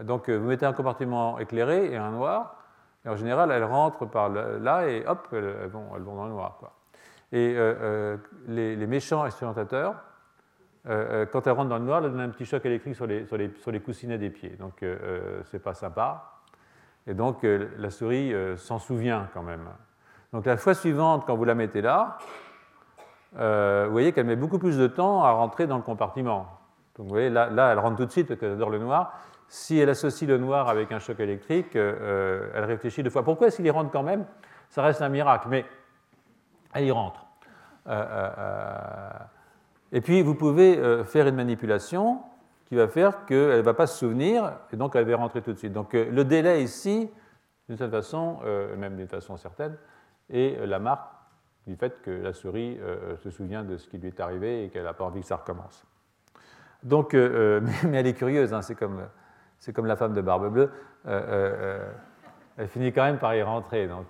donc 0.03 0.29
vous 0.29 0.47
mettez 0.47 0.65
un 0.65 0.73
compartiment 0.73 1.39
éclairé 1.39 1.91
et 1.91 1.97
un 1.97 2.11
noir, 2.11 2.55
et 3.03 3.09
en 3.09 3.15
général 3.15 3.49
elles 3.51 3.63
rentrent 3.63 4.05
par 4.05 4.29
là 4.29 4.87
et 4.87 5.03
hop, 5.07 5.27
elles, 5.31 5.69
vont, 5.69 5.95
elles 5.95 6.03
vont, 6.03 6.15
dans 6.15 6.25
le 6.25 6.31
noir. 6.31 6.59
Et 7.31 7.55
les, 8.47 8.87
méchants 8.87 9.25
expérimentateurs, 9.25 9.95
quand 10.85 11.45
elle 11.45 11.53
rentre 11.53 11.69
dans 11.69 11.77
le 11.77 11.85
noir, 11.85 12.03
elle 12.03 12.11
donne 12.11 12.21
un 12.21 12.29
petit 12.29 12.45
choc 12.45 12.65
électrique 12.65 12.95
sur 12.95 13.05
les, 13.05 13.25
sur 13.25 13.37
les, 13.37 13.51
sur 13.57 13.71
les 13.71 13.79
coussinets 13.79 14.17
des 14.17 14.29
pieds. 14.29 14.55
Donc, 14.59 14.81
euh, 14.81 15.41
c'est 15.45 15.61
pas 15.61 15.73
sympa. 15.73 16.39
Et 17.07 17.13
donc, 17.13 17.43
la 17.43 17.89
souris 17.89 18.33
s'en 18.57 18.79
souvient 18.79 19.27
quand 19.33 19.43
même. 19.43 19.67
Donc, 20.33 20.45
la 20.45 20.57
fois 20.57 20.73
suivante, 20.73 21.25
quand 21.25 21.35
vous 21.35 21.45
la 21.45 21.55
mettez 21.55 21.81
là, 21.81 22.17
vous 23.33 23.91
voyez 23.91 24.11
qu'elle 24.11 24.25
met 24.25 24.35
beaucoup 24.35 24.59
plus 24.59 24.77
de 24.77 24.87
temps 24.87 25.23
à 25.23 25.31
rentrer 25.31 25.67
dans 25.67 25.77
le 25.77 25.83
compartiment. 25.83 26.47
Donc, 26.95 27.07
vous 27.07 27.13
voyez, 27.13 27.29
là, 27.29 27.49
là 27.49 27.71
elle 27.71 27.79
rentre 27.79 27.97
tout 27.97 28.05
de 28.05 28.11
suite 28.11 28.27
parce 28.27 28.39
qu'elle 28.39 28.51
adore 28.51 28.69
le 28.69 28.79
noir. 28.79 29.19
Si 29.47 29.79
elle 29.79 29.89
associe 29.89 30.29
le 30.29 30.37
noir 30.37 30.69
avec 30.69 30.91
un 30.91 30.99
choc 30.99 31.19
électrique, 31.19 31.75
elle 31.75 32.65
réfléchit 32.65 33.03
deux 33.03 33.09
fois. 33.09 33.23
Pourquoi 33.23 33.47
est-ce 33.47 33.57
qu'il 33.57 33.65
y 33.65 33.71
rentre 33.71 33.91
quand 33.91 34.03
même? 34.03 34.25
Ça 34.69 34.81
reste 34.81 35.01
un 35.01 35.09
miracle, 35.09 35.47
mais 35.49 35.65
elle 36.73 36.85
y 36.85 36.91
rentre. 36.91 37.25
Et 39.91 40.01
puis, 40.01 40.21
vous 40.21 40.35
pouvez 40.35 40.77
euh, 40.77 41.03
faire 41.03 41.27
une 41.27 41.35
manipulation 41.35 42.21
qui 42.65 42.75
va 42.75 42.87
faire 42.87 43.25
qu'elle 43.25 43.57
ne 43.57 43.61
va 43.61 43.73
pas 43.73 43.87
se 43.87 43.97
souvenir 43.97 44.53
et 44.71 44.77
donc 44.77 44.95
elle 44.95 45.09
va 45.09 45.17
rentrer 45.17 45.41
tout 45.41 45.51
de 45.51 45.57
suite. 45.57 45.73
Donc, 45.73 45.93
euh, 45.93 46.09
le 46.09 46.23
délai 46.23 46.63
ici, 46.63 47.09
d'une 47.67 47.77
certaine 47.77 48.01
façon, 48.01 48.39
euh, 48.45 48.75
même 48.77 48.95
d'une 48.95 49.09
façon 49.09 49.35
certaine, 49.35 49.75
est 50.29 50.65
la 50.65 50.79
marque 50.79 51.11
du 51.67 51.75
fait 51.75 52.01
que 52.01 52.09
la 52.09 52.31
souris 52.31 52.79
se 53.21 53.29
souvient 53.29 53.63
de 53.63 53.75
ce 53.77 53.87
qui 53.87 53.97
lui 53.97 54.07
est 54.07 54.19
arrivé 54.19 54.63
et 54.63 54.69
qu'elle 54.69 54.85
n'a 54.85 54.93
pas 54.93 55.03
envie 55.03 55.19
que 55.19 55.27
ça 55.27 55.35
recommence. 55.35 55.85
Donc, 56.81 57.13
mais 57.13 57.99
elle 57.99 58.07
est 58.07 58.13
curieuse, 58.13 58.53
hein, 58.53 58.61
c'est 58.61 58.75
comme, 58.75 59.01
comme, 59.75 59.85
la 59.85 59.97
femme 59.97 60.13
de 60.13 60.21
Barbe 60.21 60.51
Bleue. 60.51 60.71
elle 61.05 62.67
finit 62.67 62.93
quand 62.93 63.03
même 63.03 63.19
par 63.19 63.35
y 63.35 63.43
rentrer. 63.43 63.87
Donc, 63.87 64.07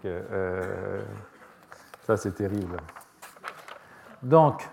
ça, 2.01 2.15
c'est 2.17 2.33
terrible. 2.33 2.77
Donc, 4.21 4.69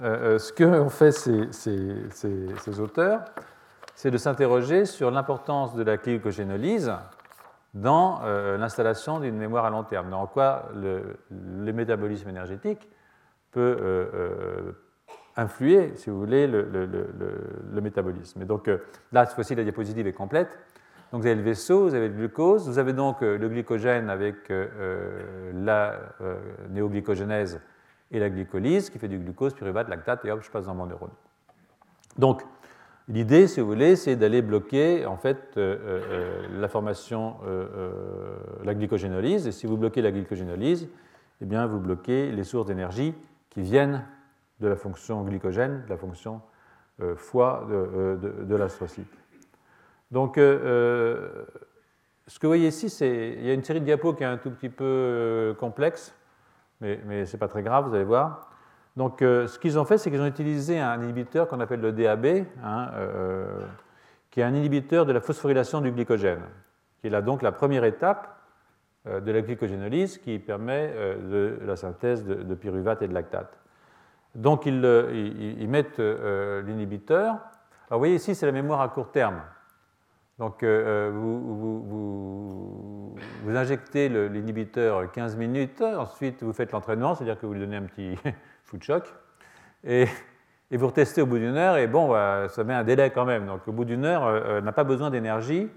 ce 0.00 0.52
qu'ont 0.52 0.88
fait 0.88 1.10
ces, 1.12 2.80
auteurs, 2.80 3.24
c'est 3.94 4.10
de 4.10 4.18
s'interroger 4.18 4.84
sur 4.84 5.10
l'importance 5.10 5.74
de 5.74 5.82
la 5.82 5.96
glycogénolyse 5.96 6.92
dans 7.74 8.20
euh, 8.22 8.56
l'installation 8.56 9.20
d'une 9.20 9.36
mémoire 9.36 9.64
à 9.64 9.70
long 9.70 9.82
terme, 9.82 10.10
dans 10.10 10.26
quoi 10.26 10.70
le, 10.74 11.72
métabolisme 11.72 12.28
énergétique 12.28 12.88
peut 13.50 14.74
influer, 15.36 15.92
si 15.96 16.10
vous 16.10 16.18
voulez, 16.18 16.46
le, 16.46 17.80
métabolisme. 17.80 18.42
Et 18.42 18.44
donc 18.44 18.70
là, 19.12 19.24
cette 19.24 19.34
fois-ci, 19.34 19.54
la 19.54 19.64
diapositive 19.64 20.06
est 20.06 20.12
complète. 20.12 20.58
Donc 21.10 21.22
vous 21.22 21.26
avez 21.26 21.36
le 21.36 21.42
vaisseau, 21.42 21.84
vous 21.84 21.94
avez 21.94 22.08
le 22.08 22.14
glucose, 22.14 22.68
vous 22.68 22.78
avez 22.78 22.92
donc 22.92 23.22
le 23.22 23.48
glycogène 23.48 24.10
avec 24.10 24.52
la 25.54 25.98
néoglycogénèse 26.68 27.60
et 28.10 28.18
la 28.18 28.30
glycolyse 28.30 28.90
qui 28.90 28.98
fait 28.98 29.08
du 29.08 29.18
glucose, 29.18 29.54
pyruvate, 29.54 29.88
lactate, 29.88 30.24
et 30.24 30.30
hop, 30.30 30.42
je 30.42 30.50
passe 30.50 30.66
dans 30.66 30.74
mon 30.74 30.86
neurone. 30.86 31.10
Donc, 32.16 32.42
l'idée, 33.08 33.46
si 33.46 33.60
vous 33.60 33.66
voulez, 33.66 33.96
c'est 33.96 34.16
d'aller 34.16 34.42
bloquer 34.42 35.06
en 35.06 35.16
fait 35.16 35.56
euh, 35.56 35.76
euh, 36.10 36.60
la 36.60 36.68
formation, 36.68 37.36
euh, 37.46 38.36
la 38.64 38.74
glycogénolyse. 38.74 39.46
Et 39.46 39.52
si 39.52 39.66
vous 39.66 39.76
bloquez 39.76 40.02
la 40.02 40.10
glycogénolyse, 40.10 40.88
eh 41.40 41.44
bien, 41.44 41.66
vous 41.66 41.80
bloquez 41.80 42.32
les 42.32 42.44
sources 42.44 42.66
d'énergie 42.66 43.14
qui 43.50 43.62
viennent 43.62 44.04
de 44.60 44.68
la 44.68 44.76
fonction 44.76 45.22
glycogène, 45.22 45.84
de 45.84 45.90
la 45.90 45.96
fonction 45.96 46.40
foie 47.14 47.68
de 47.70 48.56
l'astrocyte. 48.56 49.06
Donc, 50.10 50.34
ce 50.34 51.18
que 52.40 52.46
vous 52.46 52.50
voyez 52.50 52.66
ici, 52.66 52.90
c'est 52.90 53.36
il 53.38 53.46
y 53.46 53.50
a 53.50 53.54
une 53.54 53.62
série 53.62 53.78
de 53.78 53.84
diapos 53.84 54.14
qui 54.14 54.24
est 54.24 54.26
un 54.26 54.36
tout 54.36 54.50
petit 54.50 54.68
peu 54.68 55.54
complexe 55.60 56.12
mais, 56.80 57.00
mais 57.06 57.26
ce 57.26 57.32
n'est 57.32 57.38
pas 57.38 57.48
très 57.48 57.62
grave, 57.62 57.88
vous 57.88 57.94
allez 57.94 58.04
voir. 58.04 58.48
Donc, 58.98 59.22
euh, 59.22 59.46
ce 59.46 59.60
qu'ils 59.60 59.78
ont 59.78 59.84
fait, 59.84 59.96
c'est 59.96 60.10
qu'ils 60.10 60.20
ont 60.20 60.26
utilisé 60.26 60.80
un 60.80 61.00
inhibiteur 61.00 61.46
qu'on 61.46 61.60
appelle 61.60 61.80
le 61.80 61.92
DAB, 61.92 62.26
hein, 62.64 62.90
euh, 62.94 63.60
qui 64.28 64.40
est 64.40 64.42
un 64.42 64.52
inhibiteur 64.52 65.06
de 65.06 65.12
la 65.12 65.20
phosphorylation 65.20 65.80
du 65.80 65.92
glycogène, 65.92 66.42
qui 67.00 67.06
est 67.06 67.10
là 67.10 67.22
donc 67.22 67.42
la 67.42 67.52
première 67.52 67.84
étape 67.84 68.28
euh, 69.06 69.20
de 69.20 69.30
la 69.30 69.42
glycogénolyse 69.42 70.18
qui 70.18 70.40
permet 70.40 70.92
de 71.30 71.60
la 71.64 71.76
synthèse 71.76 72.24
de, 72.26 72.54
pyruvate 72.56 73.02
et 73.02 73.06
de 73.06 73.14
lactate. 73.14 73.56
Donc, 74.34 74.66
ils 74.66 75.68
mettent 75.68 76.00
l'inhibiteur. 76.00 77.26
Alors, 77.26 77.38
vous 77.92 77.98
voyez 77.98 78.16
ici, 78.16 78.34
c'est 78.34 78.46
la 78.46 78.52
mémoire 78.52 78.80
à 78.80 78.88
court 78.88 79.12
terme. 79.12 79.40
Donc, 80.38 80.62
euh, 80.62 81.08
euh, 81.08 81.10
vous, 81.12 83.16
vous, 83.42 83.56
injectez 83.56 84.08
l'inhibiteur 84.08 85.10
15 85.10 85.36
minutes, 85.36 85.82
ensuite 85.82 86.44
vous 86.44 86.52
faites 86.52 86.70
l'entraînement, 86.70 87.14
c'est-à-dire 87.14 87.40
que 87.40 87.46
vous 87.46 87.54
lui 87.54 87.60
donnez 87.60 87.76
un 87.76 87.82
petit 87.82 88.16
foot 88.64 88.82
choc, 88.82 89.12
et, 89.82 90.06
vous 90.70 90.86
retestez 90.86 91.22
au 91.22 91.26
bout 91.26 91.38
d'une 91.38 91.56
heure, 91.56 91.76
et 91.76 91.88
bon, 91.88 92.08
bah, 92.08 92.46
ça 92.50 92.62
met 92.62 92.74
un 92.74 92.84
délai 92.84 93.10
quand 93.10 93.24
même. 93.24 93.46
Donc, 93.46 93.66
au 93.66 93.72
bout 93.72 93.84
d'une 93.84 94.04
heure, 94.04 94.26
euh, 94.26 94.60
n'a 94.60 94.70
pas 94.70 94.84
besoin 94.84 95.10
d'énergie 95.10 95.68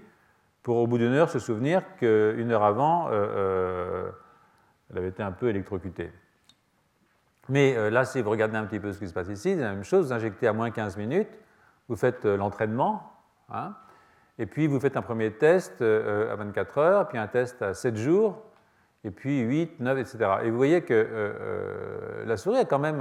pour, 0.62 0.76
au 0.76 0.86
bout 0.86 0.98
d'une 0.98 1.12
heure, 1.12 1.28
se 1.28 1.40
souvenir 1.40 1.82
qu'une 1.96 2.52
heure 2.52 2.62
avant, 2.62 3.10
elle 3.10 4.96
avait 4.96 5.08
été 5.08 5.24
un 5.24 5.32
peu 5.32 5.48
électrocutée. 5.48 6.12
Mais 7.48 7.90
là, 7.90 8.04
si 8.04 8.22
vous 8.22 8.30
regardez 8.30 8.56
un 8.56 8.66
petit 8.66 8.78
peu 8.78 8.92
ce 8.92 9.00
qui 9.00 9.08
se 9.08 9.12
passe 9.12 9.26
ici, 9.26 9.56
c'est 9.56 9.62
la 9.62 9.72
même 9.72 9.82
chose, 9.82 10.06
vous 10.06 10.12
injectez 10.12 10.46
à 10.46 10.52
moins 10.52 10.70
15 10.70 10.98
minutes, 10.98 11.36
vous 11.88 11.96
faites 11.96 12.26
l'entraînement, 12.26 13.12
hein, 13.50 13.74
et 14.38 14.46
puis 14.46 14.66
vous 14.66 14.80
faites 14.80 14.96
un 14.96 15.02
premier 15.02 15.30
test 15.32 15.82
euh, 15.82 16.32
à 16.32 16.36
24 16.36 16.78
heures, 16.78 17.08
puis 17.08 17.18
un 17.18 17.26
test 17.26 17.60
à 17.62 17.74
7 17.74 17.96
jours, 17.96 18.42
et 19.04 19.10
puis 19.10 19.40
8, 19.40 19.80
9, 19.80 19.98
etc. 19.98 20.18
Et 20.44 20.50
vous 20.50 20.56
voyez 20.56 20.82
que 20.82 20.94
euh, 20.94 21.04
euh, 21.40 22.24
la 22.24 22.36
souris 22.36 22.58
a 22.58 22.64
quand 22.64 22.78
même 22.78 23.00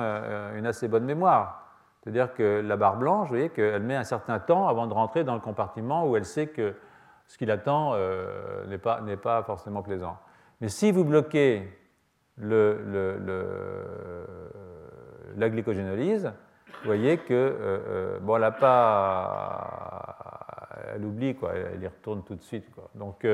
une 0.55 0.65
assez 0.65 0.87
bonne 0.87 1.05
mémoire. 1.05 1.59
C'est-à-dire 2.01 2.33
que 2.33 2.61
la 2.61 2.75
barre 2.77 2.97
blanche, 2.97 3.27
vous 3.27 3.35
voyez 3.35 3.49
qu'elle 3.49 3.83
met 3.83 3.95
un 3.95 4.03
certain 4.03 4.39
temps 4.39 4.67
avant 4.67 4.87
de 4.87 4.93
rentrer 4.93 5.23
dans 5.23 5.35
le 5.35 5.39
compartiment 5.39 6.09
où 6.09 6.17
elle 6.17 6.25
sait 6.25 6.47
que 6.47 6.73
ce 7.27 7.37
qui 7.37 7.45
l'attend 7.45 7.95
n'est 8.67 8.79
pas, 8.79 9.01
pas, 9.21 9.43
forcément 9.43 9.83
plaisant. 9.83 10.17
Mais 10.61 10.67
si 10.67 10.91
vous 10.91 11.05
bloquez 11.05 11.71
la 12.39 12.57
glycogénolyse, 15.37 16.33
vous 16.65 16.85
voyez 16.85 17.19
que 17.19 18.19
bon, 18.23 18.37
elle 18.37 18.51
pas, 18.59 20.50
elle 20.93 21.05
oublie 21.05 21.35
quoi, 21.35 21.53
elle 21.53 21.81
y 21.81 21.87
retourne 21.87 22.23
tout 22.23 22.35
de 22.35 22.41
suite. 22.41 22.65
Donc 22.95 23.25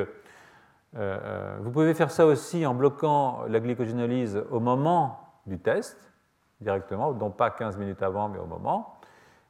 vous 0.93 1.71
pouvez 1.71 1.93
faire 1.93 2.11
ça 2.11 2.25
aussi 2.25 2.65
en 2.65 2.73
bloquant 2.73 3.43
la 3.47 3.59
glycogénolyse 3.59 4.43
au 4.51 4.59
moment 4.59 5.19
du 5.45 5.59
test 5.59 6.13
directement, 6.61 7.13
donc 7.13 7.37
pas 7.37 7.51
15 7.51 7.77
minutes 7.77 8.01
avant, 8.01 8.29
mais 8.29 8.39
au 8.39 8.45
moment. 8.45 8.95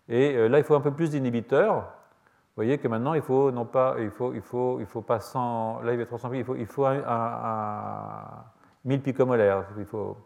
Et 0.10 0.48
là, 0.50 0.58
il 0.58 0.64
faut 0.64 0.76
un 0.76 0.82
peu 0.82 0.92
plus 0.92 1.12
d'inhibiteurs 1.12 1.98
voyez 2.58 2.80
que 2.80 2.88
maintenant, 2.88 3.14
il 3.14 3.22
faut 3.22 3.52
non 3.52 3.66
pas, 3.66 3.96
il 4.00 4.10
faut, 4.10 4.34
il 4.34 4.42
faut, 4.42 4.80
il 4.80 4.88
faut 4.88 5.02
pas 5.02 5.20
100, 5.20 5.82
là 5.84 5.94
il 5.94 6.02
est 6.02 6.06
300 6.06 6.34
il 6.34 6.44
faut, 6.44 6.56
il 6.56 6.66
faut 6.66 6.86
un, 6.86 8.24
1000 8.84 9.02
picomolaires, 9.02 9.66
il 9.78 9.86
faut 9.86 10.18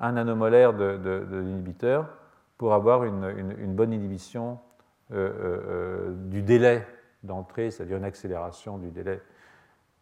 un 0.00 0.12
nanomolaire 0.12 0.72
de, 0.72 0.96
de, 0.96 2.02
pour 2.56 2.74
avoir 2.74 3.04
une, 3.04 3.54
une, 3.58 3.74
bonne 3.74 3.92
inhibition 3.92 4.60
euh, 5.12 5.16
euh, 5.16 5.60
euh, 5.68 6.12
du 6.28 6.42
délai 6.42 6.86
d'entrée, 7.24 7.70
c'est-à-dire 7.70 7.96
une 7.96 8.04
accélération 8.04 8.78
du 8.78 8.90
délai, 8.90 9.20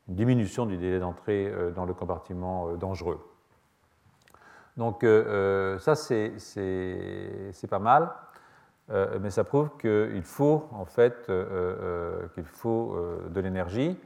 une 0.08 0.14
diminution 0.14 0.66
du 0.66 0.76
délai 0.76 0.98
d'entrée 0.98 1.52
dans 1.74 1.84
le 1.84 1.94
compartiment 1.94 2.74
dangereux. 2.76 3.26
Donc 4.76 5.06
ça, 5.78 5.94
c'est 5.94 6.36
pas 7.70 7.78
mal. 7.78 8.12
Euh, 8.90 9.18
mais 9.20 9.30
ça 9.30 9.44
prouve 9.44 9.70
qu'il 9.78 10.22
faut 10.22 10.68
en 10.72 10.84
fait 10.84 11.26
euh, 11.28 11.46
euh, 11.50 12.28
qu'il 12.34 12.44
faut 12.44 12.98
de 13.30 13.40
l'énergie. 13.40 13.98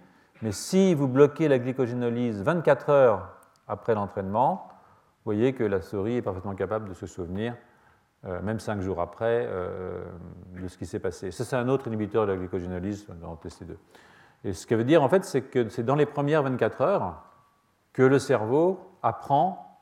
Mais 0.43 0.53
si 0.53 0.95
vous 0.95 1.09
bloquez 1.09 1.49
la 1.49 1.59
glycogénolyse 1.59 2.43
24 2.43 2.91
heures 2.91 3.29
après 3.69 3.95
l'entraînement, 3.95 4.69
vous 4.69 5.33
voyez 5.33 5.55
que 5.55 5.65
la 5.65 5.81
souris 5.81 6.17
est 6.17 6.23
parfaitement 6.23 6.55
capable 6.55 6.89
de 6.89 6.95
se 6.95 7.07
souvenir, 7.07 7.57
même 8.43 8.59
5 8.59 8.81
jours 8.81 9.01
après, 9.01 9.49
de 10.61 10.69
ce 10.69 10.77
qui 10.77 10.87
s'est 10.87 10.99
passé. 10.99 11.31
Ça, 11.31 11.45
c'est 11.45 11.57
un 11.57 11.69
autre 11.69 11.87
inhibiteur 11.87 12.27
de 12.27 12.33
la 12.33 12.39
glycogénolyse 12.39 13.07
dans 13.21 13.37
TC2. 13.37 13.77
Et 14.45 14.53
ce 14.53 14.67
que 14.67 14.75
veut 14.75 14.85
dire, 14.85 15.03
en 15.03 15.09
fait, 15.09 15.25
c'est 15.25 15.43
que 15.43 15.69
c'est 15.69 15.85
dans 15.85 15.95
les 15.95 16.07
premières 16.07 16.43
24 16.43 16.81
heures 16.81 17.23
que 17.93 18.03
le 18.03 18.19
cerveau 18.19 18.99
apprend 19.03 19.81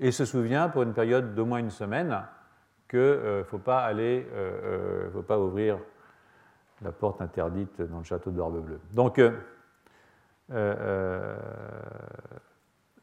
et 0.00 0.12
se 0.12 0.24
souvient 0.24 0.68
pour 0.68 0.82
une 0.82 0.92
période 0.92 1.34
d'au 1.34 1.46
moins 1.46 1.58
une 1.58 1.70
semaine 1.70 2.22
qu'il 2.88 2.98
ne 2.98 3.04
euh, 3.04 3.44
faut 3.44 3.58
pas 3.58 3.80
aller, 3.80 4.28
euh, 4.32 5.06
euh, 5.06 5.10
faut 5.10 5.22
pas 5.22 5.38
ouvrir 5.38 5.78
la 6.82 6.92
porte 6.92 7.22
interdite 7.22 7.80
dans 7.82 7.98
le 7.98 8.04
château 8.04 8.30
d'Orbe 8.30 8.62
Bleu. 8.64 8.80
Donc, 8.92 9.20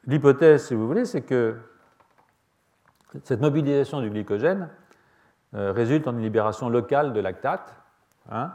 l'hypothèse, 0.06 0.66
si 0.66 0.74
vous 0.74 0.86
voulez, 0.86 1.04
c'est 1.04 1.22
que 1.22 1.56
cette 3.24 3.40
mobilisation 3.40 4.00
du 4.00 4.10
glycogène 4.10 4.68
résulte 5.52 6.06
en 6.08 6.12
une 6.12 6.22
libération 6.22 6.68
locale 6.68 7.12
de 7.12 7.20
lactate. 7.20 7.76
Hein, 8.30 8.52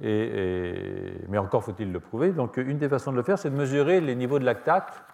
mais 0.00 1.38
encore 1.38 1.62
faut-il 1.62 1.92
le 1.92 2.00
prouver. 2.00 2.30
Donc, 2.30 2.56
une 2.56 2.78
des 2.78 2.88
façons 2.88 3.12
de 3.12 3.16
le 3.16 3.22
faire, 3.22 3.38
c'est 3.38 3.50
de 3.50 3.56
mesurer 3.56 4.00
les 4.00 4.14
niveaux 4.14 4.38
de 4.38 4.44
lactate 4.44 5.04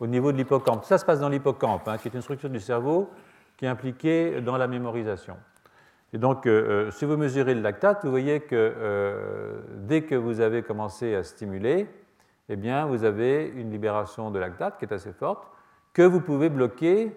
au 0.00 0.06
niveau 0.06 0.32
de 0.32 0.36
l'hippocampe. 0.36 0.84
Ça 0.84 0.98
se 0.98 1.04
passe 1.04 1.20
dans 1.20 1.28
l'hippocampe, 1.28 1.88
hein, 1.88 1.98
qui 1.98 2.08
est 2.08 2.14
une 2.14 2.22
structure 2.22 2.50
du 2.50 2.60
cerveau 2.60 3.10
qui 3.56 3.64
est 3.64 3.68
impliqué 3.68 4.40
dans 4.40 4.56
la 4.56 4.66
mémorisation. 4.66 5.36
Et 6.12 6.18
donc, 6.18 6.46
euh, 6.46 6.86
euh, 6.86 6.90
si 6.90 7.04
vous 7.04 7.16
mesurez 7.16 7.54
le 7.54 7.60
lactate, 7.60 8.04
vous 8.04 8.10
voyez 8.10 8.40
que 8.40 8.54
euh, 8.54 9.60
dès 9.78 10.02
que 10.02 10.14
vous 10.14 10.40
avez 10.40 10.62
commencé 10.62 11.14
à 11.14 11.24
stimuler, 11.24 11.88
eh 12.48 12.56
bien, 12.56 12.86
vous 12.86 13.04
avez 13.04 13.46
une 13.56 13.70
libération 13.70 14.30
de 14.30 14.38
lactate 14.38 14.78
qui 14.78 14.84
est 14.84 14.92
assez 14.92 15.12
forte, 15.12 15.48
que 15.92 16.02
vous 16.02 16.20
pouvez 16.20 16.50
bloquer 16.50 17.16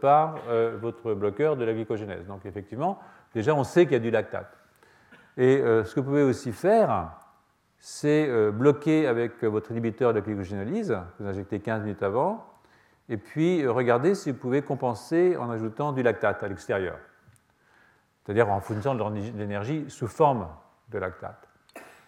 par 0.00 0.36
votre 0.80 1.12
bloqueur 1.12 1.56
de 1.56 1.64
la 1.64 1.74
glycogénèse. 1.74 2.26
Donc, 2.26 2.46
effectivement, 2.46 2.98
déjà, 3.34 3.54
on 3.54 3.64
sait 3.64 3.84
qu'il 3.84 3.92
y 3.92 3.96
a 3.96 4.00
du 4.00 4.10
lactate. 4.10 4.50
Et 5.36 5.58
ce 5.58 5.94
que 5.94 6.00
vous 6.00 6.06
pouvez 6.06 6.22
aussi 6.22 6.52
faire, 6.52 7.10
c'est 7.78 8.50
bloquer 8.52 9.06
avec 9.06 9.44
votre 9.44 9.70
inhibiteur 9.70 10.14
de 10.14 10.18
la 10.20 10.24
glycogénolyse, 10.24 10.96
vous 11.20 11.26
injectez 11.26 11.60
15 11.60 11.82
minutes 11.82 12.02
avant, 12.02 12.56
et 13.08 13.16
puis 13.16 13.62
euh, 13.62 13.72
regardez 13.72 14.14
si 14.14 14.32
vous 14.32 14.38
pouvez 14.38 14.62
compenser 14.62 15.36
en 15.36 15.50
ajoutant 15.50 15.92
du 15.92 16.02
lactate 16.02 16.42
à 16.42 16.48
l'extérieur, 16.48 16.98
c'est-à-dire 18.24 18.50
en 18.50 18.60
fournissant 18.60 18.94
de 18.94 19.04
l'énergie 19.38 19.84
sous 19.88 20.08
forme 20.08 20.48
de 20.90 20.98
lactate. 20.98 21.48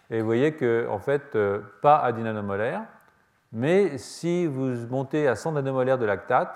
Et 0.09 0.19
vous 0.19 0.25
voyez 0.25 0.55
que, 0.55 0.87
en 0.89 0.99
fait, 0.99 1.35
euh, 1.35 1.61
pas 1.81 1.99
à 1.99 2.11
10 2.11 2.23
nanomolaires, 2.23 2.83
mais 3.51 3.97
si 3.97 4.45
vous 4.45 4.87
montez 4.89 5.27
à 5.27 5.35
100 5.35 5.53
nanomolaires 5.53 5.97
de 5.97 6.05
lactate, 6.05 6.53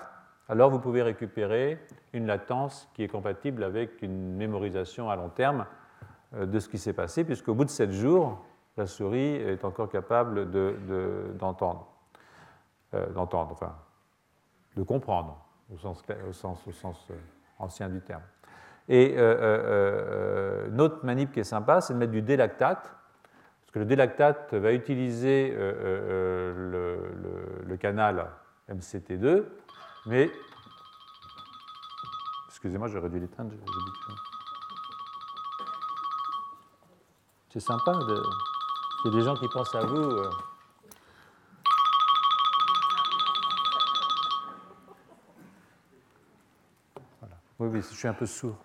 alors 0.48 0.70
vous 0.70 0.78
pouvez 0.78 1.02
récupérer 1.02 1.78
une 2.12 2.26
latence 2.26 2.88
qui 2.94 3.02
est 3.02 3.08
compatible 3.08 3.64
avec 3.64 4.02
une 4.02 4.36
mémorisation 4.36 5.10
à 5.10 5.16
long 5.16 5.28
terme 5.30 5.66
euh, 6.34 6.46
de 6.46 6.58
ce 6.58 6.68
qui 6.68 6.78
s'est 6.78 6.92
passé, 6.92 7.24
puisqu'au 7.24 7.54
bout 7.54 7.64
de 7.64 7.70
7 7.70 7.92
jours, 7.92 8.44
la 8.76 8.86
souris 8.86 9.36
est 9.36 9.64
encore 9.64 9.88
capable 9.88 10.50
d'entendre. 10.50 11.88
De, 12.92 13.12
d'entendre, 13.12 13.50
enfin, 13.52 13.74
de 14.76 14.82
comprendre, 14.82 15.38
au 15.72 15.78
sens, 15.78 16.02
euh, 16.10 17.14
ancien 17.58 17.88
du 17.88 18.00
terme. 18.00 18.22
Et 18.88 19.14
euh, 19.16 19.36
euh, 19.40 20.68
une 20.68 20.80
autre 20.80 21.04
manip 21.04 21.32
qui 21.32 21.40
est 21.40 21.44
sympa, 21.44 21.80
c'est 21.80 21.94
de 21.94 21.98
mettre 21.98 22.12
du 22.12 22.22
délactate, 22.22 22.82
parce 22.82 23.70
que 23.72 23.78
le 23.78 23.84
délactate 23.84 24.54
va 24.54 24.72
utiliser 24.72 25.54
le, 25.56 26.96
canal 27.80 28.26
MCT2, 28.70 29.44
mais. 30.06 30.32
Excusez-moi, 32.48 32.88
j'aurais 32.88 33.10
dû 33.10 33.20
l'éteindre. 33.20 33.52
C'est 37.50 37.60
sympa, 37.60 37.92
de... 37.92 38.22
il 39.04 39.12
y 39.12 39.14
a 39.14 39.18
des 39.18 39.24
gens 39.24 39.36
qui 39.36 39.46
pensent 39.48 39.74
à 39.74 39.84
vous. 39.84 40.22
Oui, 47.60 47.68
oui, 47.72 47.82
je 47.88 47.94
suis 47.94 48.08
un 48.08 48.14
peu 48.14 48.26
sourd. 48.26 48.56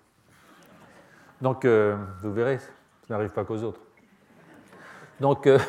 Donc, 1.41 1.63
euh, 1.63 1.95
vous 2.21 2.33
verrez, 2.33 2.57
ça 2.57 2.69
n'arrive 3.09 3.29
pas 3.29 3.45
qu'aux 3.45 3.61
autres. 3.63 3.79
Donc, 5.19 5.45
euh, 5.45 5.59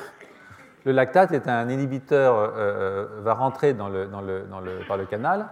le 0.84 0.92
lactate 0.92 1.32
est 1.32 1.46
un 1.46 1.68
inhibiteur, 1.68 2.34
euh, 2.36 3.20
va 3.20 3.34
rentrer 3.34 3.74
dans 3.74 3.88
le, 3.88 4.06
dans 4.06 4.22
le, 4.22 4.46
dans 4.46 4.60
le, 4.60 4.80
par 4.88 4.96
le 4.96 5.04
canal, 5.04 5.48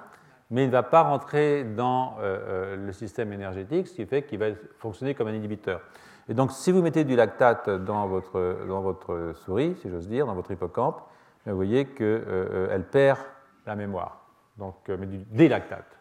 mais 0.51 0.65
il 0.65 0.69
ne 0.69 0.73
va 0.73 0.83
pas 0.83 1.03
rentrer 1.03 1.65
dans 1.65 2.17
le 2.21 2.91
système 2.93 3.33
énergétique, 3.33 3.87
ce 3.87 3.95
qui 3.95 4.07
fait 4.07 4.23
qu'il 4.23 4.39
va 4.39 4.47
fonctionner 4.79 5.15
comme 5.15 5.29
un 5.29 5.35
inhibiteur. 5.35 5.81
Et 6.29 6.35
donc, 6.35 6.53
si 6.53 6.73
vous 6.73 6.81
mettez 6.81 7.05
du 7.05 7.17
lactate 7.17 7.69
dans 7.69 8.07
votre, 8.07 8.67
dans 8.67 8.81
votre 8.81 9.33
souris, 9.35 9.77
si 9.83 9.91
j'ose 9.91 10.09
dire, 10.09 10.27
dans 10.27 10.35
votre 10.35 10.51
hippocampe, 10.51 11.03
vous 11.45 11.55
voyez 11.55 11.87
qu'elle 11.87 12.85
perd 12.91 13.19
la 13.67 13.77
mémoire. 13.77 14.25
Donc, 14.57 14.77
mais 14.89 15.07
du 15.07 15.19
délactate 15.19 15.99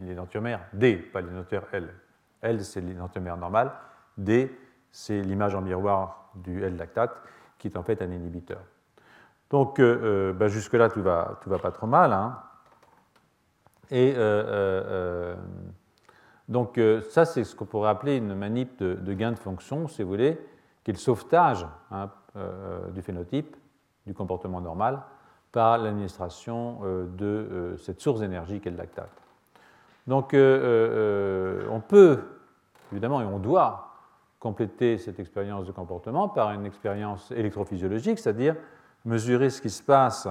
l'énantiomère 0.00 0.60
D, 0.72 0.96
pas 0.96 1.20
l'énantiomère 1.20 1.68
L. 1.72 1.88
L, 2.42 2.64
c'est 2.64 2.80
l'énantiomère 2.80 3.36
normal. 3.36 3.72
D, 4.16 4.56
c'est 4.90 5.20
l'image 5.20 5.54
en 5.54 5.60
miroir 5.60 6.30
du 6.34 6.62
L-lactate, 6.62 7.14
qui 7.58 7.68
est 7.68 7.76
en 7.76 7.82
fait 7.82 8.00
un 8.02 8.10
inhibiteur. 8.10 8.60
Donc, 9.50 9.78
euh, 9.78 10.30
euh, 10.30 10.32
bah, 10.32 10.48
jusque-là, 10.48 10.88
tout 10.88 11.02
va, 11.02 11.38
tout 11.42 11.50
va 11.50 11.58
pas 11.58 11.70
trop 11.70 11.86
mal. 11.86 12.12
Hein. 12.12 12.38
Et 13.90 14.14
euh, 14.16 15.34
donc, 16.48 16.80
ça, 17.08 17.24
c'est 17.24 17.44
ce 17.44 17.54
qu'on 17.54 17.64
pourrait 17.64 17.90
appeler 17.90 18.16
une 18.16 18.34
manip 18.34 18.82
de, 18.82 19.14
gain 19.14 19.32
de 19.32 19.38
fonction, 19.38 19.88
si 19.88 20.02
vous 20.02 20.08
voulez, 20.08 20.40
qui 20.84 20.90
est 20.90 20.94
le 20.94 20.98
sauvetage 20.98 21.66
hein, 21.90 22.10
du 22.92 23.02
phénotype, 23.02 23.56
du 24.06 24.14
comportement 24.14 24.60
normal, 24.60 25.00
par 25.52 25.78
l'administration 25.78 26.80
de 27.16 27.74
cette 27.78 28.00
source 28.00 28.20
d'énergie 28.20 28.60
qu'est 28.60 28.70
le 28.70 28.76
lactate. 28.76 29.20
Donc 30.10 30.34
euh, 30.34 30.38
euh, 31.62 31.68
on 31.70 31.80
peut, 31.80 32.18
évidemment, 32.90 33.20
et 33.22 33.24
on 33.24 33.38
doit 33.38 33.94
compléter 34.38 34.98
cette 34.98 35.20
expérience 35.20 35.66
de 35.66 35.72
comportement 35.72 36.28
par 36.28 36.52
une 36.52 36.66
expérience 36.66 37.30
électrophysiologique, 37.30 38.18
c'est-à-dire 38.18 38.56
mesurer 39.04 39.50
ce 39.50 39.60
qui 39.60 39.70
se 39.70 39.82
passe 39.82 40.26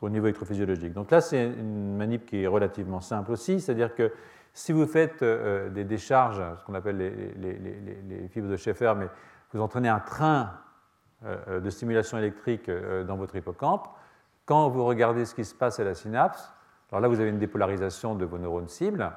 au 0.00 0.08
niveau 0.08 0.26
électrophysiologique. 0.26 0.92
Donc 0.92 1.10
là, 1.10 1.20
c'est 1.20 1.44
une 1.44 1.96
manip 1.96 2.26
qui 2.26 2.42
est 2.42 2.46
relativement 2.46 3.00
simple 3.00 3.32
aussi, 3.32 3.60
c'est-à-dire 3.60 3.94
que 3.94 4.12
si 4.52 4.72
vous 4.72 4.86
faites 4.86 5.22
euh, 5.22 5.68
des 5.70 5.84
décharges, 5.84 6.42
ce 6.58 6.64
qu'on 6.64 6.74
appelle 6.74 6.96
les, 6.96 8.28
fibres 8.28 8.48
de 8.48 8.56
Schaeffer, 8.56 8.94
mais 8.96 9.08
vous 9.52 9.60
entraînez 9.60 9.88
un 9.88 10.00
train 10.00 10.52
de 11.24 11.70
stimulation 11.70 12.18
électrique 12.18 12.70
dans 12.70 13.16
votre 13.16 13.34
hippocampe, 13.36 13.88
quand 14.44 14.68
vous 14.68 14.84
regardez 14.84 15.24
ce 15.24 15.34
qui 15.34 15.44
se 15.44 15.54
passe 15.54 15.80
à 15.80 15.84
la 15.84 15.94
synapse, 15.94 16.52
alors 16.90 17.00
là, 17.00 17.08
vous 17.08 17.20
avez 17.20 17.30
une 17.30 17.38
dépolarisation 17.38 18.14
de 18.14 18.24
vos 18.24 18.38
neurones 18.38 18.68
cibles. 18.68 19.10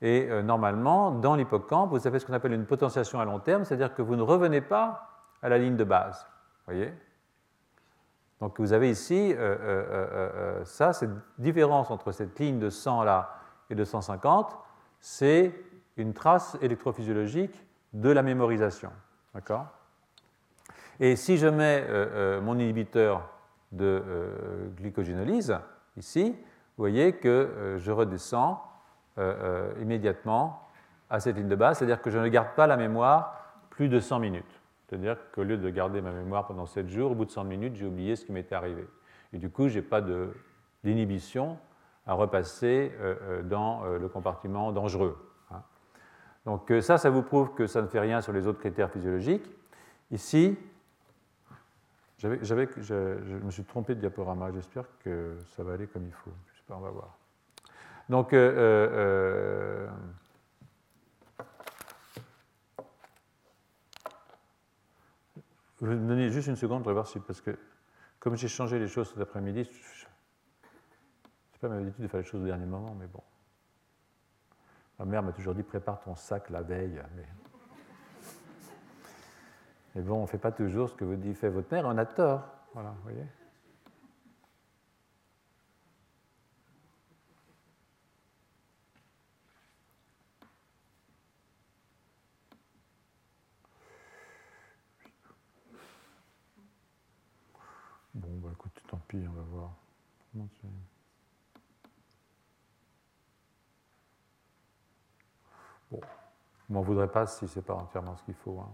Et 0.00 0.28
euh, 0.30 0.42
normalement, 0.42 1.10
dans 1.10 1.34
l'hippocampe, 1.34 1.90
vous 1.90 2.06
avez 2.06 2.18
ce 2.18 2.26
qu'on 2.26 2.34
appelle 2.34 2.52
une 2.52 2.66
potentiation 2.66 3.18
à 3.18 3.24
long 3.24 3.40
terme, 3.40 3.64
c'est-à-dire 3.64 3.94
que 3.94 4.02
vous 4.02 4.14
ne 4.14 4.22
revenez 4.22 4.60
pas 4.60 5.08
à 5.42 5.48
la 5.48 5.58
ligne 5.58 5.76
de 5.76 5.84
base. 5.84 6.26
voyez? 6.66 6.92
Donc 8.40 8.60
vous 8.60 8.72
avez 8.72 8.90
ici 8.90 9.34
euh, 9.36 9.56
euh, 9.60 10.64
ça, 10.64 10.92
cette 10.92 11.10
différence 11.38 11.90
entre 11.90 12.12
cette 12.12 12.38
ligne 12.38 12.58
de 12.58 12.70
100 12.70 13.02
là 13.02 13.34
et 13.70 13.74
de 13.74 13.84
150, 13.84 14.56
c'est 15.00 15.52
une 15.96 16.14
trace 16.14 16.56
électrophysiologique 16.62 17.66
de 17.92 18.10
la 18.10 18.22
mémorisation. 18.22 18.90
D'accord? 19.34 19.66
Et 21.00 21.16
si 21.16 21.36
je 21.36 21.46
mets 21.46 21.86
mon 22.40 22.58
inhibiteur 22.58 23.28
de 23.70 24.02
glycogénolyse 24.76 25.56
ici, 25.96 26.30
vous 26.30 26.82
voyez 26.82 27.14
que 27.14 27.76
je 27.78 27.92
redescends 27.92 28.62
immédiatement 29.80 30.68
à 31.10 31.20
cette 31.20 31.36
ligne 31.36 31.48
de 31.48 31.56
base, 31.56 31.78
c'est-à-dire 31.78 32.02
que 32.02 32.10
je 32.10 32.18
ne 32.18 32.28
garde 32.28 32.54
pas 32.56 32.66
la 32.66 32.76
mémoire 32.76 33.38
plus 33.70 33.88
de 33.88 34.00
100 34.00 34.18
minutes. 34.18 34.57
C'est-à-dire 34.88 35.16
qu'au 35.34 35.42
lieu 35.42 35.58
de 35.58 35.68
garder 35.68 36.00
ma 36.00 36.12
mémoire 36.12 36.46
pendant 36.46 36.64
7 36.64 36.88
jours, 36.88 37.12
au 37.12 37.14
bout 37.14 37.26
de 37.26 37.30
100 37.30 37.44
minutes, 37.44 37.76
j'ai 37.76 37.84
oublié 37.84 38.16
ce 38.16 38.24
qui 38.24 38.32
m'était 38.32 38.54
arrivé. 38.54 38.86
Et 39.34 39.38
du 39.38 39.50
coup, 39.50 39.68
je 39.68 39.76
n'ai 39.76 39.82
pas 39.82 40.02
d'inhibition 40.82 41.58
à 42.06 42.14
repasser 42.14 42.92
euh, 43.00 43.14
euh, 43.22 43.42
dans 43.42 43.84
euh, 43.84 43.98
le 43.98 44.08
compartiment 44.08 44.72
dangereux. 44.72 45.18
Hein. 45.50 45.62
Donc 46.46 46.72
ça, 46.80 46.96
ça 46.96 47.10
vous 47.10 47.22
prouve 47.22 47.52
que 47.54 47.66
ça 47.66 47.82
ne 47.82 47.86
fait 47.86 48.00
rien 48.00 48.22
sur 48.22 48.32
les 48.32 48.46
autres 48.46 48.60
critères 48.60 48.90
physiologiques. 48.90 49.44
Ici, 50.10 50.56
je, 52.16 52.28
me 52.28 53.50
suis 53.50 53.64
trompé 53.64 53.94
de 53.94 54.00
diaporama. 54.00 54.50
J'espère 54.52 54.84
que 55.04 55.36
ça 55.54 55.62
va 55.62 55.74
aller 55.74 55.86
comme 55.86 56.06
il 56.06 56.12
faut. 56.12 56.32
Je 56.54 56.58
sais 56.58 56.64
pas, 56.66 56.76
on 56.76 56.80
va 56.80 56.90
voir. 56.90 57.18
Donc, 58.08 58.32
Vais 65.80 65.94
me 65.94 66.08
donner 66.08 66.30
juste 66.30 66.48
une 66.48 66.56
seconde 66.56 66.82
pour 66.82 66.92
voir 66.92 67.06
si, 67.06 67.20
parce 67.20 67.40
que 67.40 67.56
comme 68.18 68.36
j'ai 68.36 68.48
changé 68.48 68.80
les 68.80 68.88
choses 68.88 69.10
cet 69.10 69.20
après-midi, 69.20 69.68
c'est 71.52 71.60
pas 71.60 71.68
ma 71.68 71.76
habitude 71.76 72.02
de 72.02 72.08
faire 72.08 72.20
les 72.20 72.26
choses 72.26 72.42
au 72.42 72.46
dernier 72.46 72.66
moment, 72.66 72.96
mais 72.98 73.06
bon. 73.06 73.22
Ma 74.98 75.04
mère 75.04 75.22
m'a 75.22 75.32
toujours 75.32 75.54
dit 75.54 75.62
prépare 75.62 76.00
ton 76.00 76.16
sac 76.16 76.50
la 76.50 76.62
veille. 76.62 77.00
Mais, 79.94 80.02
bon, 80.02 80.16
on 80.18 80.22
ne 80.22 80.26
fait 80.26 80.38
pas 80.38 80.50
toujours 80.50 80.90
ce 80.90 80.94
que 80.94 81.04
vous 81.04 81.14
dit 81.14 81.34
fait 81.34 81.48
votre 81.48 81.72
mère, 81.72 81.84
on 81.86 81.96
a 81.96 82.06
tort. 82.06 82.42
Voilà, 82.74 82.90
vous 82.90 83.02
voyez. 83.02 83.24
Bon, 98.14 98.28
bah 98.38 98.50
pis, 99.08 99.24
on 99.26 99.32
va 99.32 99.42
voir. 99.42 99.74
Bon, 105.90 106.00
je 106.68 106.72
m'en 106.72 106.82
voudrais 106.82 107.10
pas 107.10 107.26
si 107.26 107.48
c'est 107.48 107.62
pas 107.62 107.74
entièrement 107.74 108.16
ce 108.16 108.22
qu'il 108.24 108.34
faut. 108.34 108.60
Hein. 108.60 108.70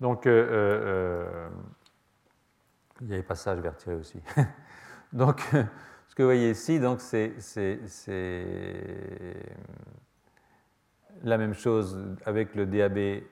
Donc, 0.00 0.26
euh, 0.26 0.30
euh, 0.30 0.48
euh, 0.84 1.48
il 3.00 3.08
y 3.08 3.14
a 3.14 3.16
les 3.16 3.22
passages 3.22 3.58
vers 3.58 3.76
tirer 3.76 3.96
aussi. 3.96 4.20
donc, 5.12 5.40
ce 6.08 6.14
que 6.14 6.22
vous 6.22 6.28
voyez 6.28 6.50
ici, 6.50 6.80
c'est 6.98 7.80
la 11.22 11.38
même 11.38 11.54
chose 11.54 11.98
avec 12.24 12.54
le 12.54 12.66
DAB 12.66 13.22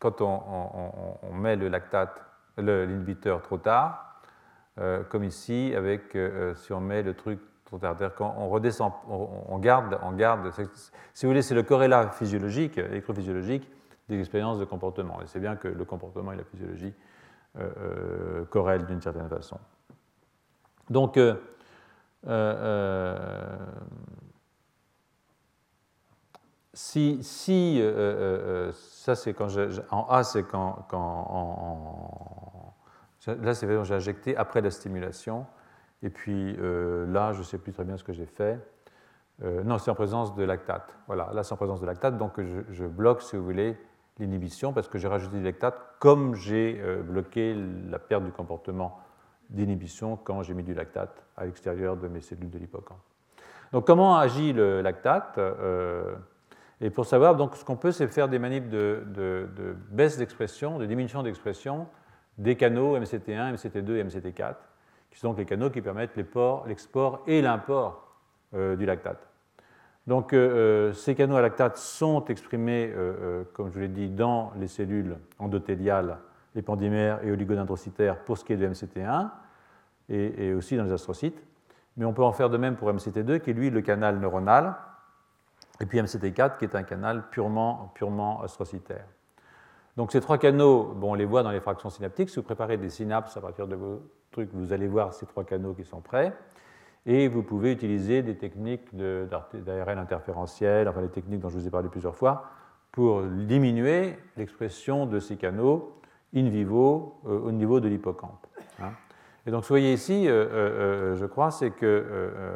quand 0.00 0.22
on, 0.22 1.32
met 1.34 1.56
le 1.56 1.68
lactate, 1.68 2.24
l'inhibiteur 2.56 3.42
trop 3.42 3.58
tard, 3.58 4.22
euh, 4.78 5.02
comme 5.04 5.24
ici, 5.24 5.74
avec, 5.76 6.16
euh, 6.16 6.54
si 6.54 6.72
on 6.72 6.80
met 6.80 7.02
le 7.02 7.14
truc 7.14 7.38
trop 7.66 7.78
tard. 7.78 7.94
C'est-à-dire 7.96 8.16
qu'on 8.16 8.48
redescend, 8.48 8.92
on, 9.08 9.58
garde, 9.58 9.98
on 10.02 10.12
garde, 10.12 10.50
si 11.12 11.26
vous 11.26 11.30
voulez, 11.30 11.42
c'est 11.42 11.54
le 11.54 11.62
corrélat 11.62 12.08
physiologique, 12.10 12.78
électrophysiologique 12.78 13.70
des 14.08 14.18
expériences 14.18 14.58
de 14.58 14.64
comportement. 14.64 15.20
Et 15.20 15.26
c'est 15.26 15.38
bien 15.38 15.54
que 15.56 15.68
le 15.68 15.84
comportement 15.84 16.32
et 16.32 16.36
la 16.36 16.44
physiologie 16.44 16.94
euh, 17.58 18.44
corrèlent 18.46 18.86
d'une 18.86 19.02
certaine 19.02 19.28
façon. 19.28 19.58
Donc, 20.88 21.18
si, 26.72 27.80
euh, 27.80 27.84
euh, 27.84 28.68
euh, 28.68 28.72
ça 28.72 29.14
c'est 29.14 29.34
quand 29.34 29.48
en 29.90 30.06
A, 30.08 30.22
c'est 30.22 30.44
quand, 30.44 30.86
là 33.26 33.54
c'est 33.54 33.84
j'ai 33.84 33.94
injecté 33.94 34.36
après 34.36 34.60
la 34.60 34.70
stimulation, 34.70 35.46
et 36.02 36.10
puis 36.10 36.56
là 36.56 37.32
je 37.32 37.38
ne 37.38 37.44
sais 37.44 37.58
plus 37.58 37.72
très 37.72 37.84
bien 37.84 37.96
ce 37.96 38.04
que 38.04 38.12
j'ai 38.12 38.26
fait. 38.26 38.58
non, 39.42 39.78
c'est 39.78 39.90
en 39.90 39.94
présence 39.94 40.34
de 40.34 40.44
lactate. 40.44 40.96
Voilà, 41.06 41.30
là 41.34 41.42
c'est 41.42 41.52
en 41.52 41.56
présence 41.56 41.80
de 41.80 41.86
lactate, 41.86 42.16
donc 42.16 42.40
je, 42.40 42.86
bloque, 42.86 43.22
si 43.22 43.36
vous 43.36 43.44
voulez, 43.44 43.76
l'inhibition 44.18 44.72
parce 44.72 44.88
que 44.88 44.98
j'ai 44.98 45.08
rajouté 45.08 45.38
du 45.38 45.44
lactate 45.44 45.76
comme 45.98 46.34
j'ai 46.34 46.80
bloqué 47.02 47.56
la 47.88 47.98
perte 47.98 48.24
du 48.24 48.32
comportement 48.32 49.00
d'inhibition 49.48 50.16
quand 50.16 50.42
j'ai 50.42 50.54
mis 50.54 50.62
du 50.62 50.74
lactate 50.74 51.24
à 51.36 51.46
l'extérieur 51.46 51.96
de 51.96 52.06
mes 52.06 52.20
cellules 52.20 52.50
de 52.50 52.58
l'hippocampe. 52.58 53.00
Donc 53.72 53.86
comment 53.86 54.16
agit 54.16 54.52
le 54.52 54.82
lactate? 54.82 55.38
Et 56.80 56.90
pour 56.90 57.04
savoir, 57.04 57.36
donc, 57.36 57.56
ce 57.56 57.64
qu'on 57.64 57.76
peut, 57.76 57.92
c'est 57.92 58.08
faire 58.08 58.28
des 58.28 58.38
manips 58.38 58.68
de, 58.68 59.76
baisse 59.90 60.16
d'expression, 60.16 60.78
de 60.78 60.86
diminution 60.86 61.22
d'expression 61.22 61.86
des 62.38 62.56
canaux 62.56 62.98
MCT1, 62.98 63.54
MCT2 63.54 63.96
et 63.96 64.04
MCT4, 64.04 64.54
qui 65.10 65.18
sont 65.18 65.28
donc 65.28 65.38
les 65.38 65.44
canaux 65.44 65.68
qui 65.68 65.82
permettent 65.82 66.16
l'export 66.16 67.22
et 67.26 67.42
l'import 67.42 68.16
euh, 68.54 68.76
du 68.76 68.86
lactate. 68.86 69.28
Donc, 70.06 70.32
euh, 70.32 70.88
euh, 70.88 70.92
ces 70.94 71.14
canaux 71.14 71.36
à 71.36 71.42
lactate 71.42 71.76
sont 71.76 72.24
exprimés, 72.26 72.94
comme 73.52 73.70
je 73.70 73.80
l'ai 73.80 73.88
dit, 73.88 74.08
dans 74.08 74.52
les 74.56 74.68
cellules 74.68 75.18
endothéliales, 75.38 76.16
épandymères 76.56 77.22
et 77.22 77.30
oligodendrocytaires 77.30 78.24
pour 78.24 78.38
ce 78.38 78.44
qui 78.44 78.54
est 78.54 78.56
de 78.56 78.66
MCT1 78.66 79.28
et, 80.08 80.46
et 80.46 80.54
aussi 80.54 80.76
dans 80.76 80.84
les 80.84 80.92
astrocytes. 80.92 81.44
Mais 81.96 82.06
on 82.06 82.14
peut 82.14 82.24
en 82.24 82.32
faire 82.32 82.48
de 82.48 82.56
même 82.56 82.76
pour 82.76 82.90
MCT2, 82.90 83.40
qui 83.40 83.50
est 83.50 83.52
lui 83.52 83.68
le 83.68 83.82
canal 83.82 84.18
neuronal, 84.18 84.74
et 85.80 85.86
puis 85.86 85.98
MCT4 85.98 86.58
qui 86.58 86.64
est 86.64 86.74
un 86.74 86.82
canal 86.82 87.28
purement, 87.30 87.92
purement 87.94 88.42
astrocytaire. 88.42 89.06
Donc 89.96 90.12
ces 90.12 90.20
trois 90.20 90.38
canaux, 90.38 90.94
bon, 90.94 91.12
on 91.12 91.14
les 91.14 91.24
voit 91.24 91.42
dans 91.42 91.50
les 91.50 91.60
fractions 91.60 91.90
synaptiques. 91.90 92.30
Si 92.30 92.36
vous 92.36 92.42
préparez 92.42 92.76
des 92.76 92.90
synapses 92.90 93.36
à 93.36 93.40
partir 93.40 93.66
de 93.66 93.74
vos 93.74 94.02
trucs, 94.30 94.50
vous 94.52 94.72
allez 94.72 94.86
voir 94.86 95.12
ces 95.12 95.26
trois 95.26 95.44
canaux 95.44 95.74
qui 95.74 95.84
sont 95.84 96.00
prêts. 96.00 96.32
Et 97.06 97.28
vous 97.28 97.42
pouvez 97.42 97.72
utiliser 97.72 98.22
des 98.22 98.36
techniques 98.36 98.94
d'ARN 98.94 99.98
interférentiel, 99.98 100.86
enfin 100.86 101.00
les 101.00 101.08
techniques 101.08 101.40
dont 101.40 101.48
je 101.48 101.58
vous 101.58 101.66
ai 101.66 101.70
parlé 101.70 101.88
plusieurs 101.88 102.14
fois, 102.14 102.44
pour 102.92 103.22
diminuer 103.22 104.18
l'expression 104.36 105.06
de 105.06 105.18
ces 105.18 105.36
canaux 105.36 106.00
in 106.34 106.48
vivo 106.48 107.20
euh, 107.26 107.40
au 107.40 107.52
niveau 107.52 107.80
de 107.80 107.88
l'hippocampe. 107.88 108.46
Hein. 108.80 108.92
Et 109.46 109.50
donc, 109.50 109.64
ce 109.64 109.74
ici, 109.74 110.28
euh, 110.28 110.32
euh, 110.32 111.16
je 111.16 111.24
crois, 111.26 111.50
c'est 111.50 111.70
que 111.70 112.54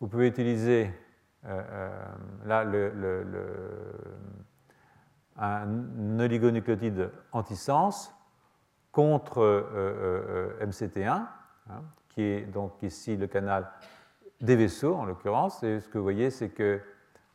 vous 0.00 0.06
pouvez 0.06 0.28
utiliser 0.28 0.90
euh, 1.46 1.62
euh, 1.70 1.88
là, 2.46 2.64
un 5.36 6.18
oligonucléotide 6.18 7.10
antisens 7.30 8.12
contre 8.90 9.40
euh, 9.40 10.50
MCT1, 10.60 11.08
hein, 11.08 11.82
qui 12.08 12.22
est 12.22 12.40
donc 12.46 12.82
ici 12.82 13.16
le 13.16 13.28
canal 13.28 13.70
des 14.40 14.56
vaisseaux 14.56 14.96
en 14.96 15.04
l'occurrence. 15.04 15.62
Et 15.62 15.80
ce 15.80 15.88
que 15.88 15.98
vous 15.98 16.04
voyez, 16.04 16.30
c'est 16.30 16.48
que 16.48 16.80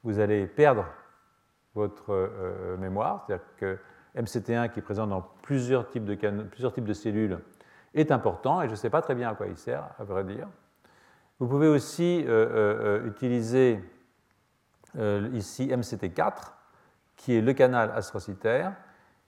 vous 0.04 0.20
allez 0.20 0.48
perdre 0.48 0.86
votre 1.76 2.78
mémoire, 2.78 3.24
c'est-à-dire 3.26 3.46
que 3.58 3.80
MCT1 4.16 4.70
qui 4.70 4.80
est 4.80 4.84
présent 4.84 5.08
dans 5.08 5.22
plusieurs 5.42 5.88
types 5.88 6.06
de 6.06 6.94
cellules 6.94 7.40
est 7.96 8.12
important 8.12 8.62
et 8.62 8.66
je 8.66 8.72
ne 8.72 8.76
sais 8.76 8.92
pas 8.92 9.02
très 9.02 9.16
bien 9.16 9.30
à 9.30 9.34
quoi 9.34 9.48
il 9.48 9.58
sert, 9.58 9.90
à 9.98 10.04
vrai 10.04 10.24
dire. 10.24 10.48
Vous 11.40 11.48
pouvez 11.48 11.68
aussi 11.68 12.26
utiliser 13.06 13.82
euh, 14.98 15.30
ici 15.34 15.68
MCT4, 15.68 16.54
qui 17.16 17.36
est 17.36 17.42
le 17.42 17.54
canal 17.54 17.92
astrocytaire. 17.96 18.74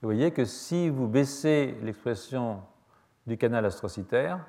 Vous 0.02 0.08
voyez 0.08 0.32
que 0.32 0.46
si 0.46 0.90
vous 0.90 1.08
baissez 1.08 1.78
l'expression 1.82 2.62
du 3.26 3.38
canal 3.38 3.66
astrocytaire, 3.66 4.40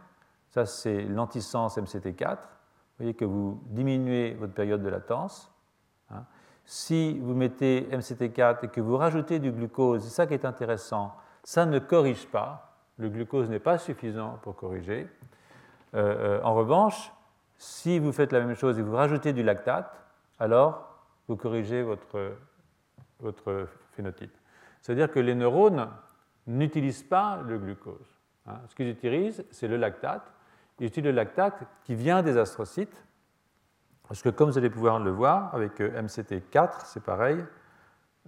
ça 0.50 0.66
c'est 0.66 1.02
l'antisens 1.02 1.76
MCT4, 1.76 2.36
vous 2.36 3.04
voyez 3.04 3.14
que 3.14 3.24
vous 3.24 3.60
diminuez 3.66 4.34
votre 4.34 4.54
période 4.54 4.82
de 4.82 4.88
latence. 4.88 5.52
Hein. 6.10 6.24
Si 6.64 7.18
vous 7.18 7.34
mettez 7.34 7.88
MCT4 7.92 8.64
et 8.64 8.68
que 8.68 8.80
vous 8.80 8.96
rajoutez 8.96 9.38
du 9.38 9.52
glucose, 9.52 10.02
c'est 10.04 10.10
ça 10.10 10.26
qui 10.26 10.34
est 10.34 10.44
intéressant, 10.44 11.14
ça 11.44 11.64
ne 11.64 11.78
corrige 11.78 12.26
pas, 12.26 12.76
le 12.98 13.08
glucose 13.08 13.48
n'est 13.48 13.60
pas 13.60 13.78
suffisant 13.78 14.38
pour 14.42 14.56
corriger. 14.56 15.08
Euh, 15.94 16.38
euh, 16.38 16.42
en 16.42 16.54
revanche, 16.54 17.12
si 17.56 17.98
vous 17.98 18.12
faites 18.12 18.32
la 18.32 18.40
même 18.40 18.54
chose 18.54 18.78
et 18.78 18.82
vous 18.82 18.96
rajoutez 18.96 19.32
du 19.32 19.42
lactate, 19.42 19.92
alors 20.38 20.85
vous 21.28 21.36
corrigez 21.36 21.82
votre, 21.82 22.36
votre 23.20 23.68
phénotype. 23.92 24.34
C'est-à-dire 24.80 25.10
que 25.10 25.20
les 25.20 25.34
neurones 25.34 25.88
n'utilisent 26.46 27.02
pas 27.02 27.42
le 27.42 27.58
glucose. 27.58 28.16
Hein. 28.46 28.60
Ce 28.68 28.74
que 28.74 28.84
j'utilise, 28.84 29.44
c'est 29.50 29.68
le 29.68 29.76
lactate. 29.76 30.32
Et 30.78 30.84
j'utilise 30.84 31.10
le 31.10 31.16
lactate 31.16 31.64
qui 31.84 31.94
vient 31.94 32.22
des 32.22 32.36
astrocytes, 32.36 33.04
parce 34.08 34.22
que 34.22 34.28
comme 34.28 34.50
vous 34.50 34.58
allez 34.58 34.70
pouvoir 34.70 35.00
le 35.00 35.10
voir, 35.10 35.54
avec 35.54 35.80
euh, 35.80 36.02
MCT4, 36.02 36.84
c'est 36.84 37.02
pareil, 37.02 37.44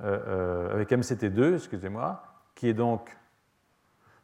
euh, 0.01 0.19
euh, 0.27 0.75
avec 0.75 0.91
MCT2, 0.91 1.55
excusez-moi, 1.55 2.23
qui 2.55 2.69
est 2.69 2.75
donc... 2.75 3.17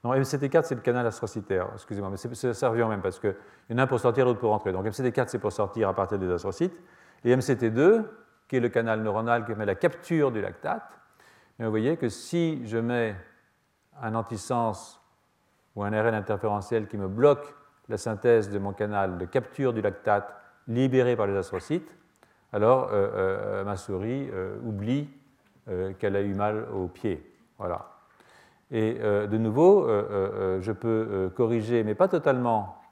Non, 0.02 0.12
MCT4, 0.14 0.64
c'est 0.64 0.74
le 0.74 0.80
canal 0.80 1.06
astrocytaire, 1.06 1.68
excusez-moi, 1.74 2.10
mais 2.10 2.16
ça 2.16 2.68
revient 2.68 2.86
même, 2.88 3.00
parce 3.00 3.18
qu'il 3.18 3.34
y 3.70 3.74
en 3.74 3.78
a 3.78 3.82
un 3.84 3.86
pour 3.86 4.00
sortir, 4.00 4.26
l'autre 4.26 4.40
pour 4.40 4.50
rentrer. 4.50 4.72
Donc 4.72 4.84
MCT4, 4.84 5.28
c'est 5.28 5.38
pour 5.38 5.52
sortir 5.52 5.88
à 5.88 5.94
partir 5.94 6.18
des 6.18 6.30
astrocytes, 6.30 6.78
et 7.24 7.34
MCT2, 7.34 8.04
qui 8.48 8.56
est 8.56 8.60
le 8.60 8.68
canal 8.68 9.02
neuronal 9.02 9.42
qui 9.42 9.48
permet 9.48 9.66
la 9.66 9.74
capture 9.74 10.30
du 10.30 10.40
lactate. 10.40 11.00
Mais 11.58 11.64
vous 11.64 11.70
voyez 11.70 11.96
que 11.96 12.08
si 12.08 12.66
je 12.66 12.78
mets 12.78 13.16
un 14.00 14.14
antisens 14.14 15.00
ou 15.76 15.84
un 15.84 15.90
RN 15.90 16.14
interférentiel 16.14 16.88
qui 16.88 16.96
me 16.96 17.08
bloque 17.08 17.54
la 17.88 17.96
synthèse 17.96 18.50
de 18.50 18.58
mon 18.58 18.72
canal 18.72 19.18
de 19.18 19.24
capture 19.24 19.72
du 19.72 19.80
lactate 19.80 20.34
libéré 20.66 21.16
par 21.16 21.26
les 21.26 21.36
astrocytes, 21.36 21.90
alors 22.52 22.88
euh, 22.92 23.10
euh, 23.14 23.64
ma 23.64 23.76
souris 23.76 24.30
euh, 24.32 24.56
oublie 24.64 25.08
qu'elle 25.98 26.14
a 26.14 26.20
eu 26.20 26.34
mal 26.34 26.66
au 26.74 26.88
pied. 26.88 27.24
Voilà. 27.56 27.86
Et 28.70 28.98
de 28.98 29.38
nouveau, 29.38 29.88
je 29.88 30.72
peux 30.72 31.32
corriger, 31.34 31.82
mais 31.84 31.94
pas 31.94 32.06
totalement, 32.06 32.82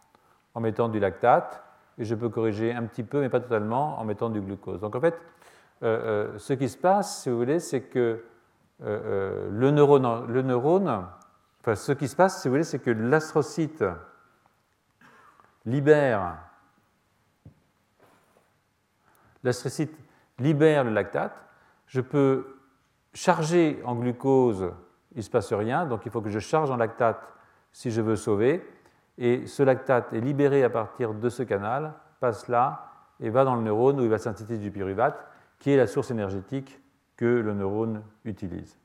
en 0.54 0.60
mettant 0.60 0.88
du 0.88 0.98
lactate, 0.98 1.62
et 1.98 2.04
je 2.04 2.14
peux 2.14 2.30
corriger 2.30 2.72
un 2.72 2.84
petit 2.84 3.02
peu, 3.02 3.20
mais 3.20 3.28
pas 3.28 3.40
totalement, 3.40 4.00
en 4.00 4.04
mettant 4.06 4.30
du 4.30 4.40
glucose. 4.40 4.80
Donc 4.80 4.96
en 4.96 5.02
fait, 5.02 5.20
ce 5.83 6.53
qui 6.53 6.68
se 6.68 6.79
passe, 6.79 7.23
si 7.23 7.31
vous 7.31 7.37
voulez, 7.37 7.59
c'est 7.61 7.83
que 7.83 8.25
le 8.81 9.71
neurone, 9.71 10.27
le 10.29 10.42
neurone, 10.42 11.07
enfin, 11.61 11.75
ce 11.75 11.92
qui 11.92 12.09
se 12.09 12.16
passe, 12.16 12.40
si 12.40 12.49
vous 12.49 12.55
voulez, 12.55 12.64
c'est 12.64 12.79
que 12.79 12.90
l'astrocyte 12.90 13.85
libère 15.64 16.38
l'astrocyte 19.45 19.95
libère 20.38 20.85
le 20.85 20.90
lactate. 20.90 21.37
Je 21.87 22.01
peux 22.01 22.59
charger 23.12 23.81
en 23.85 23.95
glucose, 23.95 24.73
il 25.12 25.18
ne 25.18 25.23
se 25.23 25.31
passe 25.31 25.53
rien, 25.53 25.87
donc 25.87 26.07
il 26.07 26.12
faut 26.12 26.23
que 26.23 26.31
je 26.31 26.38
charge 26.38 26.71
en 26.71 26.77
lactate 26.77 27.33
si 27.73 27.90
je 27.90 28.01
veux 28.01 28.16
sauver. 28.16 28.66
Et 29.18 29.47
ce 29.47 29.62
lactate 29.62 30.12
est 30.12 30.21
libéré 30.21 30.64
à 30.64 30.71
partir 30.71 31.12
de 31.12 31.29
ce 31.29 31.42
canal, 31.42 31.92
passe 32.21 32.49
là 32.49 32.88
et 33.21 33.31
va 33.31 33.45
dans 33.45 33.55
le 33.55 33.62
neurone 33.62 34.01
où 34.01 34.03
il 34.03 34.09
va 34.09 34.18
synthétiser 34.18 34.59
du 34.59 34.71
pyruvate, 34.71 35.29
qui 35.62 35.70
est 35.70 35.77
la 35.77 35.87
source 35.87 36.11
énergétique 36.11 36.81
que 37.16 37.25
le 37.25 37.55
neurone 37.55 38.03
utilise. 38.25 38.77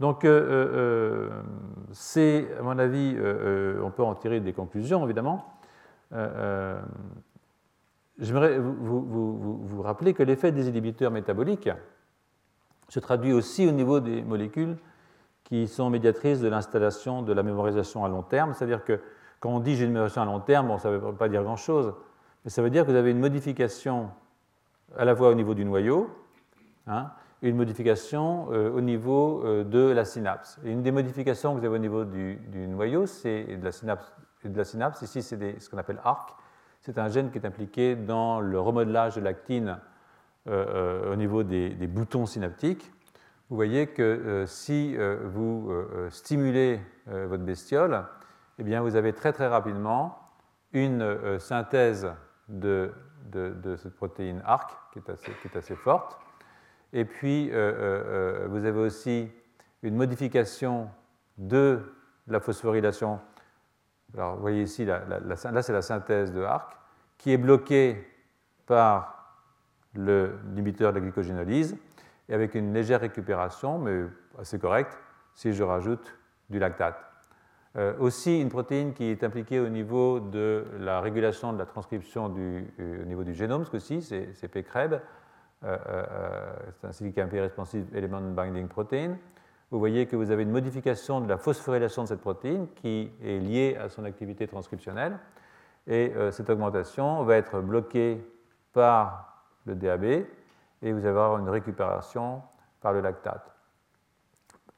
Donc, 0.00 0.24
euh, 0.24 0.30
euh, 0.30 0.68
euh, 0.72 1.42
c'est, 1.92 2.48
à 2.58 2.62
mon 2.62 2.78
avis, 2.78 3.14
on 3.82 3.90
peut 3.90 4.02
en 4.02 4.14
tirer 4.14 4.40
des 4.40 4.54
conclusions, 4.54 5.04
évidemment. 5.04 5.44
J'aimerais 8.18 8.58
vous, 8.58 9.82
rappeler 9.82 10.14
que 10.14 10.22
l'effet 10.22 10.52
des 10.52 10.70
inhibiteurs 10.70 11.10
métaboliques 11.10 11.68
se 12.88 12.98
traduit 12.98 13.34
aussi 13.34 13.68
au 13.68 13.72
niveau 13.72 14.00
des 14.00 14.22
molécules 14.22 14.78
qui 15.44 15.68
sont 15.68 15.90
médiatrices 15.90 16.40
de 16.40 16.48
l'installation 16.48 17.20
de 17.20 17.34
la 17.34 17.42
mémorisation 17.42 18.06
à 18.06 18.08
long 18.08 18.22
terme. 18.22 18.54
C'est-à-dire 18.54 18.84
que 18.84 19.00
quand 19.38 19.50
on 19.50 19.60
dit 19.60 19.76
j'ai 19.76 19.84
une 19.84 19.92
mémorisation 19.92 20.22
à 20.22 20.24
long 20.24 20.40
terme, 20.40 20.78
ça 20.78 20.90
ne 20.90 20.96
veut 20.96 21.12
pas 21.12 21.28
dire 21.28 21.42
grand-chose, 21.42 21.92
mais 22.42 22.50
ça 22.50 22.62
veut 22.62 22.70
dire 22.70 22.86
que 22.86 22.90
vous 22.90 22.96
avez 22.96 23.10
une 23.10 23.20
modification 23.20 24.08
à 24.96 25.04
la 25.04 25.14
fois 25.16 25.30
au 25.30 25.34
niveau 25.34 25.54
du 25.54 25.64
noyau 25.64 26.10
hein, 26.86 27.10
et 27.42 27.48
une 27.48 27.56
modification 27.56 28.48
euh, 28.52 28.70
au 28.70 28.80
niveau 28.80 29.42
euh, 29.44 29.64
de 29.64 29.90
la 29.90 30.04
synapse. 30.04 30.58
Et 30.64 30.70
une 30.70 30.82
des 30.82 30.92
modifications 30.92 31.54
que 31.54 31.60
vous 31.60 31.66
avez 31.66 31.74
au 31.74 31.78
niveau 31.78 32.04
du, 32.04 32.38
noyau, 32.52 33.06
c'est 33.06 33.56
de 33.56 33.64
la 33.64 33.72
synapse. 33.72 34.12
De 34.44 34.56
la 34.56 34.64
synapse. 34.64 35.02
Ici, 35.02 35.22
c'est 35.22 35.60
ce 35.60 35.68
qu'on 35.68 35.78
appelle 35.78 36.00
ARC, 36.04 36.34
c'est 36.80 36.98
un 36.98 37.08
gène 37.08 37.30
qui 37.30 37.38
est 37.38 37.46
impliqué 37.46 37.96
dans 37.96 38.40
le 38.40 38.60
remodelage 38.60 39.16
de 39.16 39.20
l'actine 39.20 39.78
euh, 40.46 41.12
au 41.12 41.16
niveau 41.16 41.42
des, 41.42 41.70
boutons 41.88 42.26
synaptiques. 42.26 42.92
Vous 43.50 43.56
voyez 43.56 43.88
que 43.88 44.44
si 44.46 44.96
vous 45.24 45.70
stimulez 46.10 46.80
votre 47.06 47.44
bestiole, 47.44 48.04
eh 48.58 48.64
bien, 48.64 48.82
vous 48.82 48.96
avez 48.96 49.12
très 49.12 49.32
très 49.32 49.46
rapidement 49.46 50.18
une 50.72 51.38
synthèse 51.38 52.08
de, 52.48 52.92
cette 53.76 53.94
protéine 53.94 54.42
ARC 54.44 54.70
qui 54.92 54.98
est 55.00 55.56
assez, 55.56 55.76
forte. 55.76 56.18
Et 56.92 57.04
puis, 57.04 57.48
vous 57.48 58.64
avez 58.64 58.80
aussi 58.80 59.30
une 59.82 59.96
modification 59.96 60.88
de 61.38 61.80
la 62.26 62.40
phosphorylation 62.40 63.20
alors, 64.14 64.36
vous 64.36 64.40
voyez 64.40 64.62
ici, 64.62 64.84
là, 64.84 65.02
c'est 65.36 65.72
la 65.72 65.82
synthèse 65.82 66.32
de 66.32 66.42
ARC, 66.42 66.76
qui 67.18 67.32
est 67.32 67.36
bloquée 67.36 68.06
par 68.66 69.42
l'inhibiteur 69.94 70.92
de 70.92 70.98
la 70.98 71.02
glycogénolyse, 71.02 71.76
et 72.28 72.34
avec 72.34 72.54
une 72.54 72.72
légère 72.72 73.00
récupération, 73.00 73.78
mais 73.78 74.04
assez 74.38 74.58
correcte, 74.58 74.98
si 75.34 75.52
je 75.52 75.62
rajoute 75.62 76.16
du 76.50 76.58
lactate. 76.58 76.98
Euh, 77.76 77.92
aussi, 77.98 78.40
une 78.40 78.48
protéine 78.48 78.94
qui 78.94 79.04
est 79.04 79.22
impliquée 79.22 79.60
au 79.60 79.68
niveau 79.68 80.18
de 80.18 80.64
la 80.78 81.00
régulation 81.00 81.52
de 81.52 81.58
la 81.58 81.66
transcription 81.66 82.34
euh, 82.38 83.02
au 83.02 83.04
niveau 83.04 83.22
du 83.22 83.34
génome, 83.34 83.64
ce 83.64 83.70
coup-ci, 83.70 84.00
c'est 84.00 84.48
PCREB, 84.48 85.00
euh, 85.64 85.76
c'est 86.80 86.86
un 86.86 86.92
silicon 86.92 87.28
responsive 87.30 87.86
element 87.94 88.20
binding 88.20 88.68
protein 88.68 89.16
vous 89.72 89.80
voyez 89.80 90.06
que 90.06 90.14
vous 90.14 90.30
avez 90.30 90.44
une 90.44 90.52
modification 90.52 91.20
de 91.20 91.28
la 91.28 91.38
phosphorylation 91.38 92.04
de 92.04 92.08
cette 92.08 92.20
protéine 92.20 92.68
qui 92.76 93.10
est 93.20 93.40
liée 93.40 93.76
à 93.76 93.88
son 93.88 94.04
activité 94.04 94.46
transcriptionnelle. 94.46 95.18
Et 95.88 96.12
cette 96.30 96.48
augmentation 96.50 97.24
va 97.24 97.36
être 97.36 97.60
bloquée 97.60 98.24
par 98.72 99.44
le 99.64 99.74
DAB 99.74 100.04
et 100.04 100.26
vous 100.82 101.00
allez 101.00 101.08
avoir 101.08 101.38
une 101.38 101.48
récupération 101.48 102.42
par 102.80 102.92
le 102.92 103.00
lactate. 103.00 103.56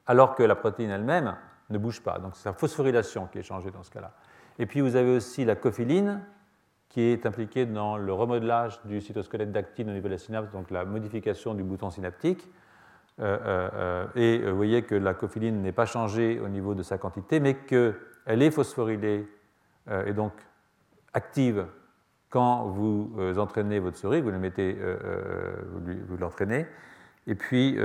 Alors 0.07 0.33
que 0.33 0.41
la 0.41 0.55
protéine 0.55 0.89
elle-même 0.89 1.35
ne 1.69 1.77
bouge 1.77 2.01
pas. 2.01 2.19
Donc 2.19 2.35
c'est 2.35 2.43
sa 2.43 2.53
phosphorylation 2.53 3.27
qui 3.27 3.39
est 3.39 3.43
changée 3.43 3.71
dans 3.71 3.83
ce 3.83 3.91
cas-là. 3.91 4.11
Et 4.57 4.65
puis 4.65 4.81
vous 4.81 4.95
avez 4.95 5.15
aussi 5.15 5.45
la 5.45 5.55
cophiline 5.55 6.21
qui 6.89 7.01
est 7.01 7.25
impliquée 7.25 7.65
dans 7.65 7.97
le 7.97 8.11
remodelage 8.11 8.81
du 8.85 8.99
cytosquelette 8.99 9.51
d'actine 9.51 9.89
au 9.89 9.93
niveau 9.93 10.07
de 10.07 10.13
la 10.13 10.17
synapse, 10.17 10.51
donc 10.51 10.71
la 10.71 10.85
modification 10.85 11.53
du 11.53 11.63
bouton 11.63 11.91
synaptique. 11.91 12.47
Euh, 13.19 13.37
euh, 13.45 13.69
euh, 13.73 14.07
et 14.15 14.49
vous 14.49 14.55
voyez 14.55 14.83
que 14.83 14.95
la 14.95 15.13
cophiline 15.13 15.61
n'est 15.61 15.71
pas 15.71 15.85
changée 15.85 16.39
au 16.39 16.47
niveau 16.47 16.73
de 16.73 16.83
sa 16.83 16.97
quantité, 16.97 17.39
mais 17.39 17.55
qu'elle 17.55 18.41
est 18.41 18.51
phosphorylée 18.51 19.27
et 20.05 20.13
donc 20.13 20.33
active 21.13 21.65
quand 22.29 22.65
vous 22.65 23.11
entraînez 23.37 23.79
votre 23.79 23.97
souris, 23.97 24.21
vous 24.21 26.17
l'entraînez. 26.19 26.67
Et 27.25 27.33
puis, 27.33 27.75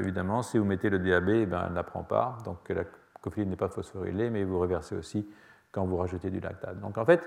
évidemment, 0.00 0.42
si 0.42 0.58
vous 0.58 0.64
mettez 0.64 0.90
le 0.90 0.98
DAB, 0.98 1.28
eh 1.28 1.46
ben, 1.46 1.66
elle 1.68 1.74
n'apprend 1.74 2.02
pas. 2.02 2.38
Donc 2.44 2.68
la 2.68 2.82
cophiline 3.20 3.50
n'est 3.50 3.56
pas 3.56 3.68
phosphorylée, 3.68 4.30
mais 4.30 4.44
vous 4.44 4.58
reversez 4.58 4.96
aussi 4.96 5.28
quand 5.72 5.84
vous 5.84 5.96
rajoutez 5.96 6.30
du 6.30 6.40
lactate. 6.40 6.80
Donc 6.80 6.98
en 6.98 7.04
fait, 7.04 7.22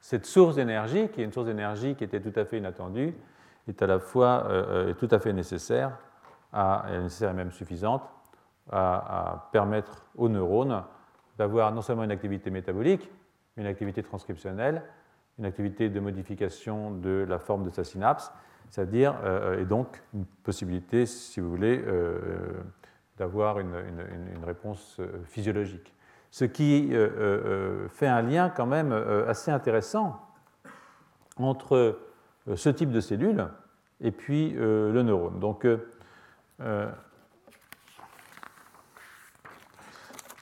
cette 0.00 0.26
source 0.26 0.56
d'énergie, 0.56 1.08
qui 1.08 1.20
est 1.20 1.24
une 1.24 1.32
source 1.32 1.46
d'énergie 1.46 1.94
qui 1.94 2.04
était 2.04 2.20
tout 2.20 2.38
à 2.38 2.44
fait 2.44 2.58
inattendue, 2.58 3.14
est 3.68 3.82
à 3.82 3.86
la 3.86 3.98
fois 3.98 4.46
tout 4.98 5.08
à 5.10 5.18
fait 5.18 5.32
nécessaire 5.32 5.98
est 6.54 7.00
nécessaire 7.00 7.30
et 7.30 7.34
même 7.34 7.52
suffisante 7.52 8.02
à, 8.70 9.48
permettre 9.52 10.04
aux 10.16 10.28
neurones 10.28 10.82
d'avoir 11.38 11.72
non 11.72 11.82
seulement 11.82 12.04
une 12.04 12.10
activité 12.10 12.50
métabolique, 12.50 13.10
mais 13.56 13.62
une 13.62 13.68
activité 13.68 14.02
transcriptionnelle, 14.02 14.82
une 15.38 15.44
activité 15.44 15.88
de 15.90 16.00
modification 16.00 16.90
de 16.90 17.26
la 17.28 17.38
forme 17.38 17.64
de 17.64 17.70
sa 17.70 17.84
synapse, 17.84 18.32
c'est-à-dire, 18.70 19.14
euh, 19.22 19.60
et 19.60 19.64
donc 19.64 20.02
une 20.14 20.24
possibilité, 20.24 21.06
si 21.06 21.40
vous 21.40 21.50
voulez, 21.50 21.82
euh, 21.86 22.52
d'avoir 23.18 23.58
une, 23.58 23.74
réponse 24.44 24.98
euh, 25.00 25.22
physiologique. 25.24 25.94
Ce 26.30 26.44
qui 26.44 26.92
fait 27.88 28.06
un 28.06 28.20
lien 28.20 28.50
quand 28.50 28.66
même 28.66 28.92
assez 29.26 29.50
intéressant 29.50 30.20
entre 31.38 31.98
ce 32.54 32.68
type 32.68 32.90
de 32.90 33.00
cellules 33.00 33.48
et 34.02 34.10
puis 34.10 34.50
le 34.50 35.02
neurone. 35.02 35.38
Donc, 35.38 35.64
euh, 36.60 36.90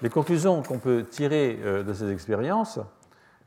les 0.02 0.10
conclusions 0.10 0.62
qu'on 0.62 0.78
peut 0.78 1.04
tirer 1.08 1.58
euh, 1.62 1.82
de 1.82 1.92
ces 1.92 2.10
expériences, 2.12 2.78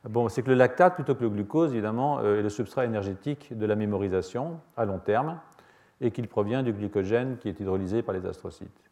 bon, 0.03 0.27
c'est 0.27 0.41
que 0.41 0.49
le 0.49 0.55
lactate, 0.55 0.95
plutôt 0.95 1.15
que 1.15 1.23
le 1.23 1.29
glucose, 1.29 1.71
évidemment, 1.71 2.19
euh, 2.19 2.39
est 2.39 2.43
le 2.43 2.49
substrat 2.49 2.85
énergétique 2.85 3.57
de 3.57 3.65
la 3.65 3.75
mémorisation 3.75 4.59
à 4.75 4.85
long 4.85 4.99
terme 4.99 5.39
et 6.01 6.11
qu'il 6.11 6.27
provient 6.27 6.61
du 6.61 6.73
glycogène 6.73 7.37
qui 7.37 7.49
est 7.49 7.59
hydrolysé 7.59 8.01
par 8.01 8.13
les 8.13 8.25
astrocytes, 8.25 8.86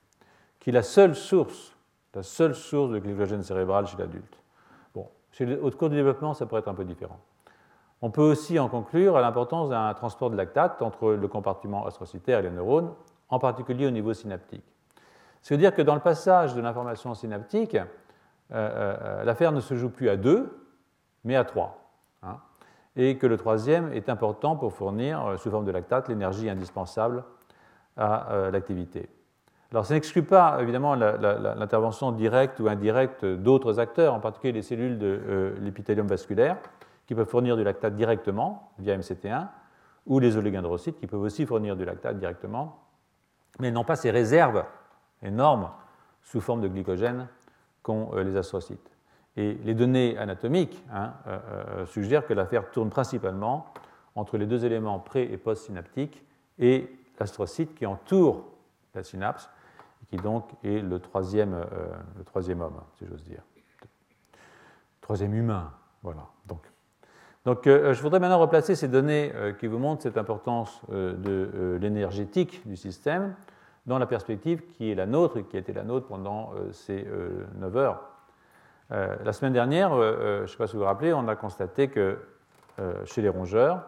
qui 0.65 0.71
est 0.71 0.73
la 0.73 0.81
seule 0.81 1.13
source, 1.13 1.75
la 2.15 2.23
seule 2.23 2.55
source 2.55 2.89
de 2.89 2.97
glycogène 2.97 3.43
cérébral 3.43 3.85
chez 3.85 3.97
l'adulte. 3.97 4.41
Bon, 4.95 5.07
au 5.61 5.69
cours 5.69 5.89
du 5.89 5.95
développement, 5.95 6.33
ça 6.33 6.47
pourrait 6.47 6.61
être 6.61 6.67
un 6.67 6.73
peu 6.73 6.85
différent. 6.85 7.19
On 8.01 8.09
peut 8.09 8.23
aussi 8.23 8.57
en 8.57 8.67
conclure 8.67 9.15
à 9.15 9.21
l'importance 9.21 9.69
d'un 9.69 9.93
transport 9.93 10.31
de 10.31 10.35
lactate 10.35 10.81
entre 10.81 11.11
le 11.11 11.27
compartiment 11.27 11.85
astrocytaire 11.85 12.39
et 12.39 12.41
les 12.41 12.49
neurones 12.49 12.91
en 13.29 13.37
particulier 13.37 13.85
au 13.85 13.91
niveau 13.91 14.15
synaptique. 14.15 14.63
Ce 15.43 15.53
veut 15.53 15.59
dire 15.59 15.75
que 15.75 15.83
dans 15.83 15.93
le 15.93 16.01
passage 16.01 16.55
de 16.55 16.61
l'information 16.61 17.13
synaptique, 17.13 17.77
l'affaire 18.49 19.51
ne 19.51 19.59
se 19.59 19.75
joue 19.75 19.91
plus 19.91 20.09
à 20.09 20.17
deux, 20.17 20.67
mais 21.25 21.35
à 21.35 21.43
trois. 21.43 21.77
Hein, 22.23 22.39
et 22.95 23.19
que 23.19 23.27
le 23.27 23.37
troisième 23.37 23.93
est 23.93 24.09
important 24.09 24.55
pour 24.55 24.73
fournir, 24.73 25.35
sous 25.37 25.51
forme 25.51 25.65
de 25.65 25.71
lactate, 25.71 26.09
l'énergie 26.09 26.49
indispensable 26.49 27.23
à 27.97 28.49
l'activité. 28.51 29.09
Alors, 29.75 29.85
ça 29.85 29.93
n'exclut 29.93 30.23
pas, 30.23 30.57
évidemment, 30.61 30.95
l'intervention 30.95 32.13
directe 32.13 32.61
ou 32.61 32.69
indirecte 32.69 33.25
d'autres 33.25 33.77
acteurs, 33.81 34.13
en 34.13 34.21
particulier 34.21 34.53
les 34.53 34.61
cellules 34.61 34.97
de 34.97 35.53
l'épithélium 35.59 36.07
vasculaire, 36.07 36.55
qui 37.05 37.13
peuvent 37.13 37.27
fournir 37.27 37.57
du 37.57 37.63
lactate 37.65 37.93
directement 37.93 38.71
via 38.79 38.97
MCT1, 38.97 39.49
ou 40.05 40.19
les 40.19 40.37
oligodendrocytes 40.37 40.97
qui 40.97 41.07
peuvent 41.07 41.21
aussi 41.21 41.45
fournir 41.45 41.75
du 41.75 41.83
lactate 41.83 42.17
directement, 42.17 42.79
mais 43.59 43.69
n'ont 43.69 43.83
pas 43.83 43.97
ces 43.97 44.11
réserves 44.11 44.63
énormes 45.21 45.69
sous 46.21 46.39
forme 46.39 46.61
de 46.61 46.69
glycogène 46.69 47.27
qu'ont 47.83 48.11
euh, 48.13 48.23
les 48.23 48.37
astrocytes. 48.37 48.91
Et 49.35 49.55
les 49.65 49.73
données 49.73 50.17
anatomiques 50.17 50.81
hein, 50.93 51.11
euh, 51.27 51.37
euh, 51.49 51.85
suggèrent 51.85 52.25
que 52.25 52.33
l'affaire 52.33 52.71
tourne 52.71 52.89
principalement 52.89 53.65
entre 54.15 54.37
les 54.37 54.45
deux 54.45 54.63
éléments 54.63 54.99
pré- 54.99 55.29
et 55.29 55.35
post-synaptiques 55.35 56.23
et 56.59 56.89
l'astrocyte 57.19 57.75
qui 57.75 57.85
entoure 57.85 58.45
la 58.93 59.03
synapse, 59.03 59.49
qui 60.15 60.23
donc 60.23 60.49
est 60.63 60.81
le 60.81 60.99
troisième, 60.99 61.65
le 62.17 62.23
troisième 62.23 62.61
homme, 62.61 62.81
si 62.97 63.05
j'ose 63.05 63.23
dire. 63.23 63.41
Troisième 65.01 65.33
humain, 65.33 65.71
voilà. 66.01 66.27
Donc, 67.45 67.67
euh, 67.67 67.93
je 67.93 68.01
voudrais 68.01 68.19
maintenant 68.19 68.39
replacer 68.39 68.73
ces 68.73 68.87
données 68.87 69.31
euh, 69.35 69.53
qui 69.53 69.67
vous 69.67 69.77
montrent 69.77 70.01
cette 70.01 70.17
importance 70.17 70.81
euh, 70.91 71.13
de 71.13 71.77
l'énergétique 71.79 72.67
du 72.67 72.75
système 72.75 73.35
dans 73.85 73.99
la 73.99 74.07
perspective 74.07 74.65
qui 74.65 74.91
est 74.91 74.95
la 74.95 75.05
nôtre 75.05 75.37
et 75.37 75.43
qui 75.43 75.55
a 75.55 75.59
été 75.59 75.71
la 75.71 75.83
nôtre 75.83 76.07
pendant 76.07 76.53
ces 76.71 77.07
9 77.59 77.77
heures. 77.77 78.01
La 78.89 79.31
semaine 79.31 79.53
dernière, 79.53 79.93
je 79.95 80.41
ne 80.41 80.47
sais 80.47 80.57
pas 80.57 80.65
si 80.65 80.73
vous 80.73 80.79
vous 80.79 80.85
rappelez, 80.85 81.13
on 81.13 81.27
a 81.27 81.35
constaté 81.35 81.87
que 81.87 82.17
chez 83.03 83.21
les 83.21 83.29
rongeurs, 83.29 83.83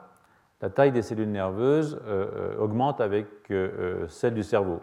la 0.62 0.70
taille 0.70 0.92
des 0.92 1.02
cellules 1.02 1.32
nerveuses 1.32 2.00
augmente 2.60 3.02
avec 3.02 3.26
celle 4.08 4.36
du 4.36 4.44
cerveau, 4.44 4.82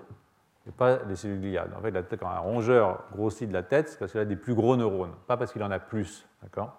et 0.67 0.73
pas 0.73 0.99
les 1.09 1.17
cellules 1.17 1.41
gliales. 1.41 1.71
En 1.77 1.83
fait, 1.83 2.17
quand 2.17 2.29
un 2.29 2.39
rongeur 2.39 3.05
grossit 3.13 3.49
de 3.49 3.53
la 3.53 3.63
tête, 3.63 3.91
c'est 3.91 3.99
parce 3.99 4.13
qu'il 4.13 4.21
a 4.21 4.25
des 4.25 4.37
plus 4.37 4.55
gros 4.55 4.77
neurones, 4.77 5.13
pas 5.27 5.37
parce 5.37 5.53
qu'il 5.53 5.63
en 5.63 5.71
a 5.71 5.79
plus. 5.79 6.27
D'accord? 6.43 6.73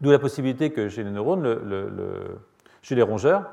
D'où 0.00 0.10
la 0.10 0.18
possibilité 0.18 0.70
que 0.72 0.88
chez 0.88 1.04
les 1.04 1.10
neurones, 1.10 1.44
chez 2.82 2.94
les 2.94 3.02
rongeurs, 3.02 3.50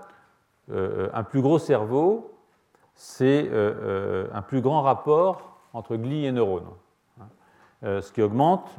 euh, 0.71 1.09
un 1.13 1.23
plus 1.23 1.41
gros 1.41 1.59
cerveau, 1.59 2.37
c'est 2.95 3.47
euh, 3.47 3.73
euh, 3.81 4.27
un 4.33 4.41
plus 4.41 4.61
grand 4.61 4.81
rapport 4.81 5.59
entre 5.73 5.95
gli 5.95 6.25
et 6.25 6.31
neurones. 6.31 6.69
ce 7.83 8.11
qui 8.11 8.21
augmente, 8.23 8.75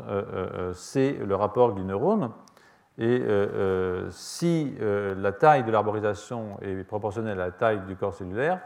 c'est 0.72 1.12
le 1.12 1.34
rapport 1.36 1.72
gli-neurone. 1.74 2.32
Et 2.98 3.22
si 4.10 4.74
la 4.80 5.30
taille 5.30 5.62
de 5.62 5.70
l'arborisation 5.70 6.58
est 6.62 6.82
proportionnelle 6.82 7.40
à 7.40 7.46
la 7.46 7.52
taille 7.52 7.80
du 7.86 7.94
corps 7.94 8.14
cellulaire, 8.14 8.60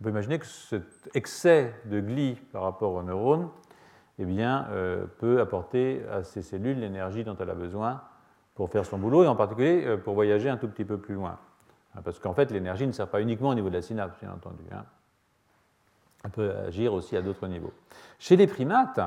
on 0.00 0.04
peut 0.04 0.10
imaginer 0.10 0.38
que 0.38 0.46
cet 0.46 1.10
excès 1.14 1.74
de 1.86 2.00
gli 2.00 2.34
par 2.52 2.62
rapport 2.62 2.92
aux 2.92 3.02
neurones 3.02 3.48
eh 4.18 4.24
bien, 4.24 4.66
peut 5.18 5.40
apporter 5.40 6.02
à 6.10 6.24
ces 6.24 6.42
cellules 6.42 6.80
l'énergie 6.80 7.24
dont 7.24 7.36
elle 7.38 7.50
a 7.50 7.54
besoin 7.54 8.00
pour 8.58 8.70
faire 8.70 8.84
son 8.84 8.98
boulot 8.98 9.22
et 9.22 9.28
en 9.28 9.36
particulier 9.36 9.84
euh, 9.86 9.96
pour 9.96 10.14
voyager 10.14 10.50
un 10.50 10.56
tout 10.56 10.66
petit 10.66 10.84
peu 10.84 10.98
plus 10.98 11.14
loin. 11.14 11.38
Hein, 11.94 12.00
parce 12.04 12.18
qu'en 12.18 12.34
fait, 12.34 12.50
l'énergie 12.50 12.88
ne 12.88 12.92
sert 12.92 13.06
pas 13.06 13.22
uniquement 13.22 13.50
au 13.50 13.54
niveau 13.54 13.68
de 13.68 13.74
la 13.74 13.82
synapse, 13.82 14.18
bien 14.20 14.32
entendu. 14.32 14.64
Hein. 14.72 14.84
Elle 16.24 16.32
peut 16.32 16.52
agir 16.66 16.92
aussi 16.92 17.16
à 17.16 17.22
d'autres 17.22 17.46
niveaux. 17.46 17.72
Chez 18.18 18.34
les 18.34 18.48
primates, 18.48 18.98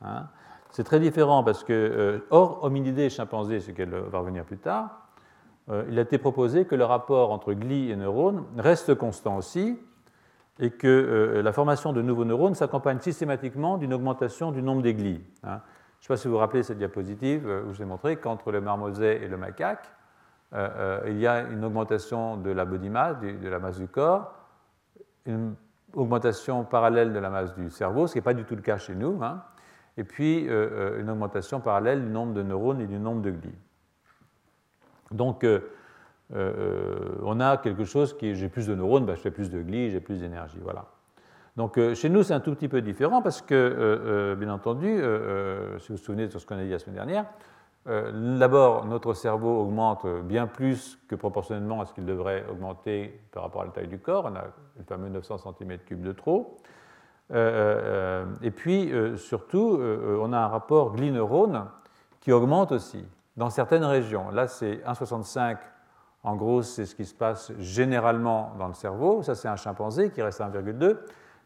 hein, 0.00 0.28
c'est 0.70 0.84
très 0.84 1.00
différent 1.00 1.44
parce 1.44 1.64
que, 1.64 1.74
euh, 1.74 2.26
hors 2.30 2.64
hominidés 2.64 3.02
et 3.02 3.10
chimpanzés, 3.10 3.60
ce 3.60 3.72
qu'elle 3.72 3.94
va 3.94 4.20
revenir 4.20 4.46
plus 4.46 4.56
tard, 4.56 5.10
euh, 5.68 5.84
il 5.90 5.98
a 5.98 6.02
été 6.02 6.16
proposé 6.16 6.64
que 6.64 6.74
le 6.74 6.86
rapport 6.86 7.30
entre 7.30 7.52
gli 7.52 7.90
et 7.90 7.96
neurones 7.96 8.46
reste 8.56 8.94
constant 8.94 9.36
aussi 9.36 9.78
et 10.58 10.70
que 10.70 11.40
la 11.42 11.52
formation 11.52 11.92
de 11.92 12.02
nouveaux 12.02 12.24
neurones 12.24 12.54
s'accompagne 12.54 12.98
systématiquement 13.00 13.78
d'une 13.78 13.94
augmentation 13.94 14.50
du 14.50 14.62
nombre 14.62 14.82
des 14.82 14.94
glis. 14.94 15.22
Je 16.00 16.04
ne 16.04 16.06
sais 16.06 16.08
pas 16.14 16.16
si 16.16 16.28
vous 16.28 16.34
vous 16.34 16.38
rappelez 16.38 16.62
cette 16.62 16.78
diapositive 16.78 17.48
euh, 17.48 17.62
où 17.62 17.72
je 17.72 17.78
vous 17.78 17.82
ai 17.82 17.86
montré 17.86 18.16
qu'entre 18.16 18.52
le 18.52 18.60
marmoset 18.60 19.16
et 19.16 19.28
le 19.28 19.36
macaque, 19.36 19.90
euh, 20.54 20.68
euh, 20.76 21.10
il 21.10 21.18
y 21.18 21.26
a 21.26 21.42
une 21.42 21.64
augmentation 21.64 22.36
de 22.36 22.50
la 22.50 22.64
body 22.64 22.88
mass, 22.88 23.18
de 23.18 23.48
la 23.48 23.58
masse 23.58 23.78
du 23.78 23.88
corps, 23.88 24.32
une 25.26 25.56
augmentation 25.94 26.64
parallèle 26.64 27.12
de 27.12 27.18
la 27.18 27.30
masse 27.30 27.54
du 27.54 27.68
cerveau, 27.70 28.06
ce 28.06 28.12
qui 28.12 28.18
n'est 28.18 28.22
pas 28.22 28.34
du 28.34 28.44
tout 28.44 28.54
le 28.54 28.62
cas 28.62 28.78
chez 28.78 28.94
nous, 28.94 29.18
hein, 29.22 29.42
et 29.96 30.04
puis 30.04 30.44
une 30.44 31.10
augmentation 31.10 31.60
parallèle 31.60 32.02
du 32.04 32.08
nombre 32.08 32.32
de 32.32 32.42
neurones 32.42 32.80
et 32.80 32.86
du 32.86 32.98
nombre 32.98 33.20
de 33.20 33.30
glis. 33.30 33.58
Donc, 35.10 35.44
on 36.34 37.40
a 37.40 37.56
quelque 37.56 37.84
chose 37.84 38.16
qui 38.16 38.34
j'ai 38.34 38.48
plus 38.48 38.66
de 38.66 38.74
neurones, 38.74 39.06
ben, 39.06 39.14
je 39.14 39.20
fais 39.20 39.30
plus 39.30 39.50
de 39.50 39.62
glis, 39.62 39.90
j'ai 39.90 40.00
plus 40.00 40.20
d'énergie. 40.20 40.58
Voilà. 40.62 40.86
Donc 41.58 41.76
euh, 41.76 41.92
chez 41.96 42.08
nous, 42.08 42.22
c'est 42.22 42.34
un 42.34 42.40
tout 42.40 42.54
petit 42.54 42.68
peu 42.68 42.80
différent 42.80 43.20
parce 43.20 43.42
que, 43.42 43.52
euh, 43.52 44.32
euh, 44.32 44.34
bien 44.36 44.48
entendu, 44.48 44.86
si 45.80 45.88
vous 45.88 45.96
vous 45.96 46.02
souvenez 46.02 46.28
de 46.28 46.38
ce 46.38 46.46
qu'on 46.46 46.56
a 46.56 46.62
dit 46.62 46.70
la 46.70 46.78
semaine 46.78 46.94
dernière, 46.94 47.24
d'abord, 47.84 48.84
notre 48.84 49.12
cerveau 49.12 49.62
augmente 49.62 50.06
bien 50.24 50.46
plus 50.46 50.98
que 51.08 51.16
proportionnellement 51.16 51.80
à 51.80 51.86
ce 51.86 51.94
qu'il 51.94 52.04
devrait 52.04 52.44
augmenter 52.48 53.20
par 53.32 53.42
rapport 53.42 53.62
à 53.62 53.64
la 53.64 53.70
taille 53.72 53.88
du 53.88 53.98
corps. 53.98 54.26
On 54.30 54.36
a 54.36 54.44
le 54.76 54.84
fameux 54.84 55.08
900 55.08 55.36
cm3 55.36 56.00
de 56.02 56.12
trop. 56.12 56.58
et 57.32 58.50
puis, 58.50 58.92
surtout, 59.16 59.80
on 60.20 60.32
a 60.34 60.38
un 60.38 60.48
rapport 60.48 60.94
gli-neurone 60.94 61.64
qui 62.20 62.30
augmente 62.30 62.72
aussi 62.72 63.04
dans 63.38 63.48
certaines 63.48 63.84
régions. 63.84 64.30
Là, 64.30 64.48
c'est 64.48 64.82
1,65. 64.86 65.56
En 66.24 66.36
gros, 66.36 66.62
c'est 66.62 66.84
ce 66.84 66.94
qui 66.94 67.04
se 67.04 67.14
passe 67.14 67.52
généralement 67.58 68.52
dans 68.58 68.68
le 68.68 68.74
cerveau. 68.74 69.22
Ça, 69.22 69.34
c'est 69.34 69.48
un 69.48 69.56
chimpanzé 69.56 70.10
qui 70.10 70.20
reste 70.20 70.40
à 70.40 70.48
1,2. 70.48 70.98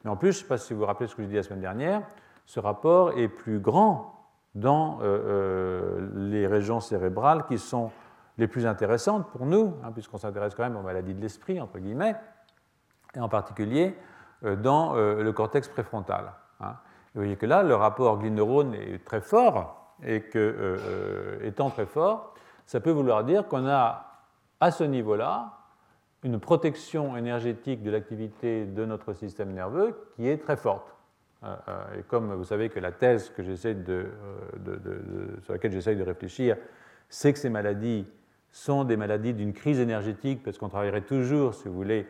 Mais 0.04 0.10
en 0.10 0.16
plus, 0.16 0.32
je 0.32 0.38
ne 0.38 0.42
sais 0.42 0.48
pas 0.48 0.58
si 0.58 0.72
vous 0.72 0.80
vous 0.80 0.86
rappelez 0.86 1.08
ce 1.08 1.14
que 1.14 1.22
je 1.22 1.26
disais 1.26 1.38
la 1.38 1.42
semaine 1.42 1.60
dernière, 1.60 2.02
ce 2.46 2.60
rapport 2.60 3.12
est 3.18 3.28
plus 3.28 3.60
grand 3.60 4.12
dans 4.54 4.98
euh, 5.00 5.04
euh, 5.04 6.08
les 6.14 6.46
régions 6.46 6.80
cérébrales 6.80 7.46
qui 7.46 7.58
sont 7.58 7.90
les 8.38 8.48
plus 8.48 8.66
intéressantes 8.66 9.30
pour 9.30 9.46
nous, 9.46 9.74
hein, 9.84 9.92
puisqu'on 9.92 10.18
s'intéresse 10.18 10.54
quand 10.54 10.64
même 10.64 10.76
aux 10.76 10.82
maladies 10.82 11.14
de 11.14 11.20
l'esprit, 11.20 11.60
entre 11.60 11.78
guillemets, 11.78 12.16
et 13.14 13.20
en 13.20 13.28
particulier 13.28 13.96
euh, 14.44 14.56
dans 14.56 14.94
le 14.94 15.30
cortex 15.32 15.68
préfrontal. 15.68 16.32
Hein. 16.60 16.74
Vous 17.14 17.20
voyez 17.20 17.36
que 17.36 17.46
là, 17.46 17.62
le 17.62 17.74
rapport 17.74 18.18
gly-neurone 18.18 18.74
est 18.74 19.04
très 19.04 19.20
fort, 19.20 19.94
et 20.02 20.22
que, 20.22 21.38
étant 21.42 21.70
très 21.70 21.86
fort, 21.86 22.34
ça 22.66 22.80
peut 22.80 22.90
vouloir 22.90 23.22
dire 23.22 23.46
qu'on 23.46 23.68
a 23.68 24.11
à 24.62 24.70
ce 24.70 24.84
niveau-là 24.84 25.58
une 26.22 26.38
protection 26.38 27.16
énergétique 27.16 27.82
de 27.82 27.90
l'activité 27.90 28.64
de 28.64 28.84
notre 28.84 29.12
système 29.12 29.52
nerveux 29.52 30.08
qui 30.14 30.28
est 30.28 30.38
très 30.38 30.56
forte. 30.56 30.94
Euh, 31.42 31.56
euh, 31.66 31.98
et 31.98 32.02
comme 32.04 32.32
vous 32.32 32.44
savez 32.44 32.68
que 32.68 32.78
la 32.78 32.92
thèse 32.92 33.32
euh, 33.40 34.06
sur 35.42 35.52
laquelle 35.52 35.72
j'essaye 35.72 35.96
de 35.96 36.04
réfléchir, 36.04 36.56
c'est 37.08 37.32
que 37.32 37.40
ces 37.40 37.50
maladies 37.50 38.06
sont 38.52 38.84
des 38.84 38.96
maladies 38.96 39.34
d'une 39.34 39.52
crise 39.52 39.80
énergétique, 39.80 40.44
parce 40.44 40.58
qu'on 40.58 40.68
travaillerait 40.68 41.00
toujours, 41.00 41.54
si 41.54 41.66
vous 41.66 41.74
voulez, 41.74 42.06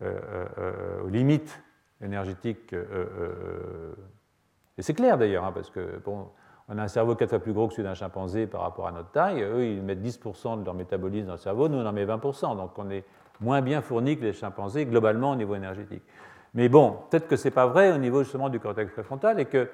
aux 0.00 1.08
limites 1.08 1.62
énergétiques. 2.02 2.72
et 2.72 4.82
c'est 4.82 4.94
clair 4.94 5.16
d'ailleurs, 5.16 5.44
hein, 5.44 5.52
parce 5.52 5.70
que 5.70 6.00
bon, 6.04 6.28
on 6.68 6.78
a 6.78 6.82
un 6.82 6.88
cerveau 6.88 7.14
quatre 7.14 7.30
fois 7.30 7.38
plus 7.40 7.52
gros 7.52 7.68
que 7.68 7.74
celui 7.74 7.86
d'un 7.86 7.94
chimpanzé 7.94 8.46
par 8.46 8.62
rapport 8.62 8.86
à 8.86 8.92
notre 8.92 9.10
taille. 9.10 9.42
Eux, 9.42 9.66
ils 9.66 9.82
mettent 9.82 10.02
10% 10.02 10.60
de 10.60 10.64
leur 10.64 10.74
métabolisme 10.74 11.26
dans 11.26 11.34
le 11.34 11.38
cerveau, 11.38 11.68
nous, 11.68 11.78
on 11.78 11.86
en 11.86 11.92
met 11.92 12.06
20%. 12.06 12.56
Donc 12.56 12.72
on 12.78 12.90
est 12.90 13.04
moins 13.40 13.60
bien 13.60 13.82
fournis 13.82 14.16
que 14.16 14.24
les 14.24 14.32
chimpanzés 14.32 14.86
globalement 14.86 15.32
au 15.32 15.36
niveau 15.36 15.54
énergétique. 15.54 16.02
Mais 16.54 16.68
bon, 16.68 16.98
peut-être 17.10 17.28
que 17.28 17.36
ce 17.36 17.48
n'est 17.48 17.54
pas 17.54 17.66
vrai 17.66 17.92
au 17.92 17.98
niveau 17.98 18.22
justement 18.22 18.48
du 18.48 18.60
cortex 18.60 18.92
préfrontal 18.92 19.40
et 19.40 19.44
que 19.44 19.68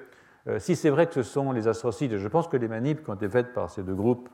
euh, 0.47 0.59
si 0.59 0.75
c'est 0.75 0.89
vrai 0.89 1.07
que 1.07 1.13
ce 1.13 1.23
sont 1.23 1.51
les 1.51 1.67
astrocytes, 1.67 2.17
je 2.17 2.27
pense 2.27 2.47
que 2.47 2.57
les 2.57 2.67
manips 2.67 3.03
qui 3.03 3.09
ont 3.09 3.13
été 3.13 3.29
faites 3.29 3.53
par 3.53 3.69
ces 3.69 3.83
deux 3.83 3.93
groupes, 3.93 4.29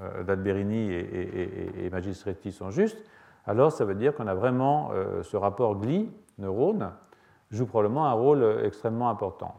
euh, 0.00 0.24
d'Alberini 0.24 0.90
et, 0.90 1.90
Magistretti, 1.92 2.50
sont 2.50 2.70
justes, 2.70 2.98
alors 3.44 3.70
ça 3.70 3.84
veut 3.84 3.94
dire 3.94 4.14
qu'on 4.14 4.26
a 4.26 4.34
vraiment 4.34 4.90
euh, 4.92 5.22
ce 5.22 5.36
rapport 5.36 5.78
gli-neurone 5.78 6.92
joue 7.50 7.66
probablement 7.66 8.06
un 8.06 8.12
rôle 8.12 8.62
extrêmement 8.64 9.10
important. 9.10 9.54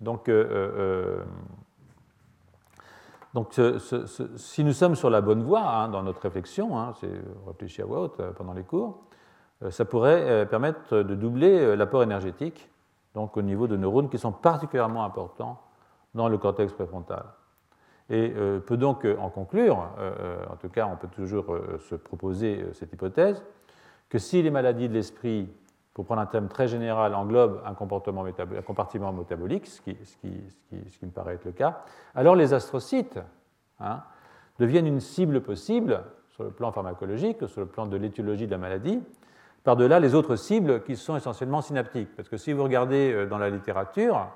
Donc, 0.00 0.28
donc, 3.32 3.60
si 4.36 4.64
nous 4.64 4.72
sommes 4.72 4.96
sur 4.96 5.08
la 5.08 5.20
bonne 5.20 5.42
voie 5.42 5.62
hein, 5.62 5.88
dans 5.88 6.02
notre 6.02 6.20
réflexion, 6.22 6.78
hein, 6.78 6.92
c'est 7.00 7.10
réfléchir 7.46 7.84
à 7.84 7.88
voix 7.88 8.00
haute 8.00 8.20
euh, 8.20 8.32
pendant 8.32 8.52
les 8.52 8.64
cours, 8.64 9.02
euh, 9.62 9.70
ça 9.70 9.84
pourrait 9.84 10.22
euh, 10.28 10.44
permettre 10.44 10.96
de 10.96 11.14
doubler 11.14 11.76
l'apport 11.76 12.02
énergétique, 12.02 12.68
donc 13.14 13.36
au 13.36 13.42
niveau 13.42 13.68
de 13.68 13.76
neurones 13.76 14.08
qui 14.08 14.18
sont 14.18 14.32
particulièrement 14.32 15.04
importants 15.04 15.60
dans 16.14 16.28
le 16.28 16.38
cortex 16.38 16.72
préfrontal. 16.72 17.24
Et 18.12 18.34
peut 18.66 18.76
donc 18.76 19.06
en 19.20 19.30
conclure, 19.30 19.76
en 19.76 20.56
tout 20.56 20.68
cas 20.68 20.88
on 20.92 20.96
peut 20.96 21.06
toujours 21.14 21.56
se 21.78 21.94
proposer 21.94 22.66
cette 22.72 22.92
hypothèse, 22.92 23.44
que 24.08 24.18
si 24.18 24.42
les 24.42 24.50
maladies 24.50 24.88
de 24.88 24.94
l'esprit 24.94 25.48
pour 25.94 26.04
prendre 26.04 26.20
un 26.20 26.26
thème 26.26 26.48
très 26.48 26.68
général, 26.68 27.14
englobe 27.14 27.62
un, 27.66 27.74
comportement 27.74 28.24
un 28.24 28.62
compartiment 28.62 29.12
métabolique, 29.12 29.66
ce 29.66 29.80
qui, 29.80 29.96
me 31.02 31.10
paraît 31.10 31.34
être 31.34 31.44
le 31.44 31.52
cas, 31.52 31.82
alors 32.14 32.36
les 32.36 32.54
astrocytes 32.54 33.18
hein, 33.80 34.02
deviennent 34.58 34.86
une 34.86 35.00
cible 35.00 35.40
possible 35.40 36.02
sur 36.28 36.44
le 36.44 36.50
plan 36.50 36.70
pharmacologique, 36.72 37.48
sur 37.48 37.60
le 37.60 37.66
plan 37.66 37.86
de 37.86 37.96
l'étiologie 37.96 38.46
de 38.46 38.52
la 38.52 38.58
maladie, 38.58 39.02
par-delà 39.64 40.00
les 40.00 40.14
autres 40.14 40.36
cibles 40.36 40.82
qui 40.82 40.96
sont 40.96 41.16
essentiellement 41.16 41.60
synaptiques. 41.60 42.14
Parce 42.16 42.28
que 42.28 42.36
si 42.36 42.52
vous 42.52 42.62
regardez 42.62 43.12
euh, 43.12 43.26
dans 43.26 43.38
la 43.38 43.50
littérature, 43.50 44.28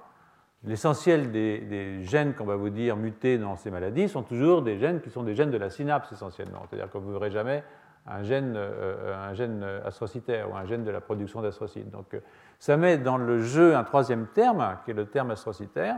l'essentiel 0.65 1.31
des, 1.31 2.03
gènes 2.03 2.35
qu'on 2.35 2.45
va 2.45 2.57
vous 2.57 2.71
dire 2.71 2.97
mutés 2.97 3.39
dans 3.39 3.57
ces 3.57 3.71
maladies 3.71 4.09
sont 4.09 4.23
toujours 4.23 4.63
des 4.63 4.79
gènes 4.79 5.01
qui 5.01 5.11
sont 5.11 5.23
des 5.23 5.35
gènes 5.35 5.51
de 5.51 5.57
la 5.57 5.71
synapse 5.71 6.13
essentiellement. 6.13 6.63
C'est-à-dire 6.69 6.91
que 6.91 6.99
vous 6.99 7.19
ne 7.19 7.31
jamais 7.31 7.65
un 8.07 8.23
gène, 8.23 8.55
euh, 8.57 9.29
un 9.29 9.35
gène 9.35 9.63
astrocytaire 9.85 10.51
ou 10.51 10.57
un 10.57 10.65
gène 10.67 10.85
de 10.85 10.91
la 10.91 11.01
production 11.01 11.43
d'astrocytes. 11.43 11.91
Donc 11.91 12.15
euh, 12.15 12.21
ça 12.59 12.77
met 12.77 12.99
dans 12.99 13.17
le 13.17 13.41
jeu 13.41 13.77
un 13.77 13.85
troisième 13.85 14.27
terme, 14.27 14.79
qui 14.85 14.91
est 14.91 14.95
le 14.95 15.07
terme 15.07 15.31
astrocytaire, 15.31 15.97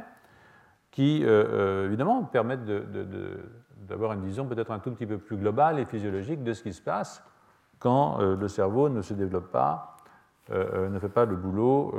qui 0.91 1.23
évidemment 1.23 2.23
permet 2.23 2.57
d'avoir 2.57 4.15
une 4.15 4.25
vision 4.25 4.47
peut-être 4.47 4.71
un 4.71 4.79
tout 4.79 4.91
petit 4.93 5.05
peu 5.05 5.19
plus 5.19 5.37
globale 5.37 5.79
et 5.79 5.85
physiologique 5.85 6.43
de 6.43 6.55
ce 6.55 6.63
qui 6.63 6.73
se 6.73 6.81
passe 6.81 7.23
quand 7.79 8.21
euh, 8.21 8.37
le 8.37 8.49
cerveau 8.49 8.89
ne 8.89 9.03
se 9.03 9.15
développe 9.15 9.51
pas, 9.51 9.97
euh, 10.51 10.67
euh, 10.75 10.89
ne 10.89 10.99
fait 10.99 11.09
pas 11.09 11.25
le 11.25 11.37
boulot 11.37 11.95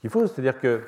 qu'il 0.00 0.10
faut. 0.10 0.26
C'est-à-dire 0.26 0.58
que 0.58 0.82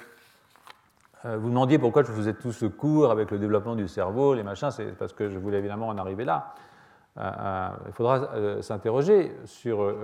vous 1.25 1.49
demandiez 1.49 1.79
pourquoi 1.79 2.03
je 2.03 2.11
faisais 2.11 2.35
tout 2.35 2.51
ce 2.51 2.67
cours 2.67 3.13
avec 3.13 3.31
le 3.31 3.39
développement 3.39 3.77
du 3.77 3.87
cerveau, 3.87 4.35
les 4.35 4.43
machins, 4.43 4.73
c'est 4.73 4.97
parce 4.99 5.13
que 5.13 5.29
je 5.29 5.39
voulais 5.39 5.59
évidemment 5.59 5.89
en 5.89 5.97
arriver 5.99 6.25
là. 6.25 6.55
Il 7.17 7.93
faudra 7.93 8.63
s'interroger 8.63 9.37
sur 9.45 9.95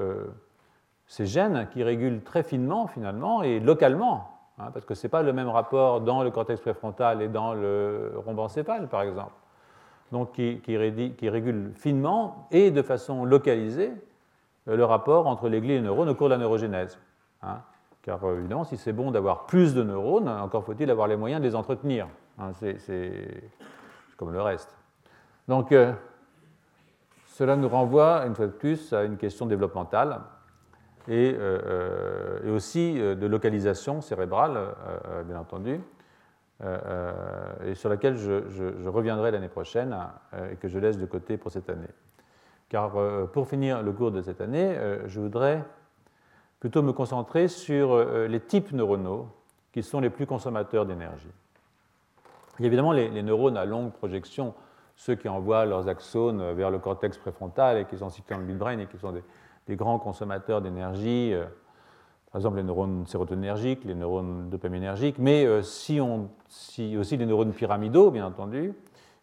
ces 1.06 1.24
gènes 1.26 1.66
qui 1.72 1.82
régulent 1.82 2.22
très 2.22 2.42
finement 2.42 2.86
finalement 2.86 3.42
et 3.42 3.60
localement, 3.60 4.30
hein, 4.58 4.70
parce 4.72 4.84
que 4.84 4.94
ce 4.94 5.06
n'est 5.06 5.10
pas 5.10 5.22
le 5.22 5.32
même 5.32 5.48
rapport 5.48 6.02
dans 6.02 6.22
le 6.22 6.30
cortex 6.30 6.60
préfrontal 6.60 7.22
et 7.22 7.28
dans 7.28 7.54
le 7.54 8.12
rhombe 8.16 8.38
encéphale 8.38 8.88
par 8.88 9.02
exemple 9.02 9.32
donc 10.12 10.32
qui, 10.32 10.76
régule 10.76 11.72
finement 11.74 12.48
et 12.50 12.70
de 12.70 12.82
façon 12.82 13.24
localisée 13.24 13.92
euh, 14.68 14.76
le 14.76 14.84
rapport 14.84 15.26
entre 15.26 15.48
les 15.48 15.60
glies 15.60 15.72
et 15.72 15.76
les 15.76 15.82
neurones 15.82 16.08
au 16.08 16.14
cours 16.14 16.28
de 16.28 16.34
la 16.34 16.38
neurogénèse. 16.38 16.98
Hein. 17.42 17.60
car 18.02 18.24
euh, 18.24 18.38
évidemment, 18.38 18.64
si 18.64 18.76
c'est 18.76 18.92
bon 18.92 19.10
d'avoir 19.10 19.46
plus 19.46 19.74
de 19.74 19.82
neurones, 19.82 20.28
encore 20.28 20.64
faut-il 20.64 20.90
avoir 20.90 21.08
les 21.08 21.16
moyens 21.16 21.40
de 21.42 21.46
les 21.46 21.54
entretenir. 21.54 22.08
Hein. 22.38 22.52
c'est 22.52 23.52
comme 24.16 24.32
le 24.32 24.42
reste. 24.42 24.76
Donc, 25.46 25.72
euh, 25.72 25.92
cela 27.38 27.56
nous 27.56 27.68
renvoie, 27.68 28.26
une 28.26 28.34
fois 28.34 28.46
de 28.46 28.52
plus, 28.52 28.92
à 28.92 29.04
une 29.04 29.16
question 29.16 29.46
développementale 29.46 30.20
et, 31.06 31.36
et 32.44 32.50
aussi 32.50 32.94
de 32.94 33.26
localisation 33.26 34.00
cérébrale, 34.00 34.58
bien 35.24 35.38
entendu. 35.38 35.80
Euh, 36.64 36.78
euh, 36.86 37.70
et 37.70 37.74
sur 37.76 37.88
laquelle 37.88 38.16
je, 38.16 38.88
reviendrai 38.88 39.30
l'année 39.30 39.48
prochaine 39.48 39.96
euh, 40.34 40.52
et 40.52 40.56
que 40.56 40.66
je 40.66 40.80
laisse 40.80 40.98
de 40.98 41.06
côté 41.06 41.36
pour 41.36 41.52
cette 41.52 41.70
année. 41.70 41.88
Car 42.68 42.92
pour 43.32 43.48
finir 43.48 43.82
le 43.82 43.92
cours 43.92 44.10
de 44.10 44.20
cette 44.20 44.42
année, 44.42 44.76
je 45.06 45.20
voudrais 45.20 45.64
plutôt 46.60 46.82
me 46.82 46.92
concentrer 46.92 47.48
sur 47.48 47.96
les 48.28 48.40
types 48.40 48.72
neuronaux 48.72 49.26
qui 49.72 49.82
sont 49.82 50.00
les 50.00 50.10
plus 50.10 50.26
consommateurs 50.26 50.84
d'énergie. 50.84 51.32
Évidemment 52.60 52.92
les, 52.92 53.22
neurones 53.22 53.56
à 53.56 53.64
longue 53.64 53.90
projection, 53.94 54.52
ceux 54.98 55.14
qui 55.14 55.28
envoient 55.28 55.64
leurs 55.64 55.88
axones 55.88 56.52
vers 56.52 56.70
le 56.70 56.78
cortex 56.78 57.16
préfrontal 57.16 57.78
et 57.78 57.84
qui 57.86 57.96
sont 57.96 58.10
situés 58.10 58.34
dans 58.34 58.40
le 58.42 58.46
midbrain 58.46 58.78
et 58.78 58.86
qui 58.86 58.98
sont 58.98 59.12
des, 59.66 59.76
grands 59.76 59.98
consommateurs 59.98 60.60
d'énergie 60.60 61.34
par 62.30 62.40
exemple 62.40 62.56
les 62.58 62.62
neurones 62.62 63.06
sérotoninergiques, 63.06 63.84
les 63.84 63.94
neurones 63.94 64.50
dopaminergiques, 64.50 65.18
mais 65.18 65.46
euh, 65.46 65.60
aussi 65.60 67.16
les 67.16 67.26
neurones 67.26 67.52
pyramidaux, 67.52 68.10
bien 68.10 68.26
entendu. 68.26 68.74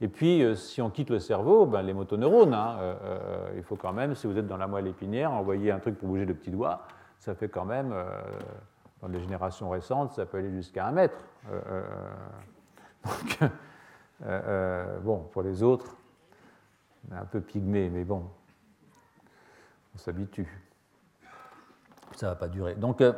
Et 0.02 0.08
puis, 0.08 0.44
euh, 0.44 0.56
si 0.56 0.82
on 0.82 0.90
quitte 0.90 1.12
le 1.12 1.20
cerveau, 1.20 1.68
ben, 1.68 1.84
les 1.84 1.94
motoneurones, 1.94 2.54
hein, 2.54 2.78
euh, 2.80 3.52
il 3.56 3.64
faut 3.64 3.76
quand 3.76 3.94
même, 3.94 4.16
si 4.16 4.26
vous 4.28 4.38
êtes 4.38 4.48
dans 4.48 4.58
la 4.58 4.68
moelle 4.68 4.88
épinière, 4.88 5.32
envoyer 5.32 5.72
un 5.72 5.80
truc 5.80 6.00
pour 6.00 6.10
bouger 6.10 6.26
le 6.26 6.34
petit 6.34 6.50
doigt, 6.50 6.82
ça 7.20 7.36
fait 7.36 7.48
quand 7.48 7.66
même, 7.66 7.96
dans 9.02 9.08
les 9.08 9.20
générations 9.20 9.70
récentes, 9.70 10.12
ça 10.14 10.26
peut 10.26 10.38
aller 10.38 10.52
jusqu'à 10.52 10.86
un 10.86 10.92
mètre. 10.92 11.18
donc, 13.06 13.50
bon, 14.22 15.28
pour 15.32 15.42
les 15.42 15.64
autres, 15.64 15.96
un 17.12 17.26
peu 17.26 17.42
pygmé, 17.42 17.90
mais 17.90 18.04
bon, 18.04 18.24
on 19.94 19.98
s'habitue 19.98 20.66
ça 22.16 22.28
ne 22.28 22.32
va 22.32 22.36
pas 22.36 22.48
durer. 22.48 22.76
Donc, 22.76 23.02
euh, 23.02 23.14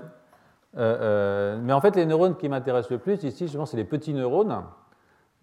euh, 0.78 0.98
euh, 1.02 1.60
mais 1.62 1.74
en 1.74 1.82
fait, 1.82 1.96
les 1.96 2.06
neurones 2.06 2.36
qui 2.36 2.50
m'intéressent 2.50 2.92
le 2.92 2.98
plus 2.98 3.24
ici, 3.24 3.46
pense, 3.56 3.72
c'est 3.72 3.78
les 3.78 3.84
petits 3.84 4.14
neurones. 4.14 4.64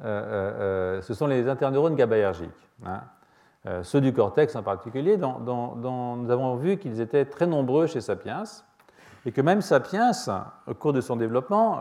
ce 0.01 1.15
sont 1.15 1.27
les 1.27 1.49
interneurones 1.49 1.95
GABAergiques. 1.95 2.51
Hein. 2.85 3.03
ceux 3.83 4.01
du 4.01 4.13
cortex 4.13 4.57
en 4.57 4.63
particulier, 4.63 5.17
dont, 5.17 6.17
nous 6.17 6.31
avons 6.31 6.57
vu 6.57 6.77
qu'ils 6.77 7.01
étaient 7.01 7.25
très 7.25 7.47
nombreux 7.47 7.87
chez 7.87 8.01
Sapiens, 8.01 8.45
et 9.27 9.33
que 9.33 9.41
même 9.41 9.63
Sapiens, 9.63 10.11
au 10.67 10.75
cours 10.75 10.93
de 10.93 11.01
son 11.01 11.17
développement, 11.17 11.81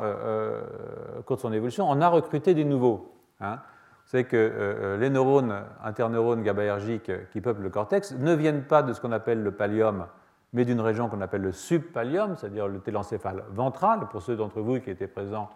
au 1.19 1.23
cours 1.23 1.37
de 1.37 1.41
son 1.41 1.51
évolution, 1.51 1.89
en 1.89 2.01
a 2.01 2.07
recruté 2.07 2.53
des 2.53 2.63
nouveaux. 2.63 3.11
Hein. 3.43 3.59
Savez 4.05 4.25
que 4.25 4.97
les 4.99 5.09
neurones, 5.09 5.63
interneurones 5.83 6.43
GABAergiques 6.43 7.29
qui 7.31 7.39
peuplent 7.39 7.61
le 7.61 7.69
cortex, 7.69 8.13
ne 8.13 8.33
viennent 8.33 8.63
pas 8.63 8.83
de 8.83 8.91
ce 8.91 8.99
qu'on 8.99 9.13
appelle 9.13 9.41
le 9.41 9.51
pallium, 9.51 10.07
mais 10.53 10.65
d'une 10.65 10.81
région 10.81 11.09
qu'on 11.09 11.21
appelle 11.21 11.41
le 11.41 11.51
subpallium, 11.51 12.35
c'est-à-dire 12.37 12.67
le 12.67 12.79
télencéphale 12.79 13.43
ventral, 13.49 14.07
pour 14.09 14.21
ceux 14.21 14.35
d'entre 14.35 14.61
vous 14.61 14.79
qui 14.79 14.91
étaient 14.91 15.07
présents 15.07 15.49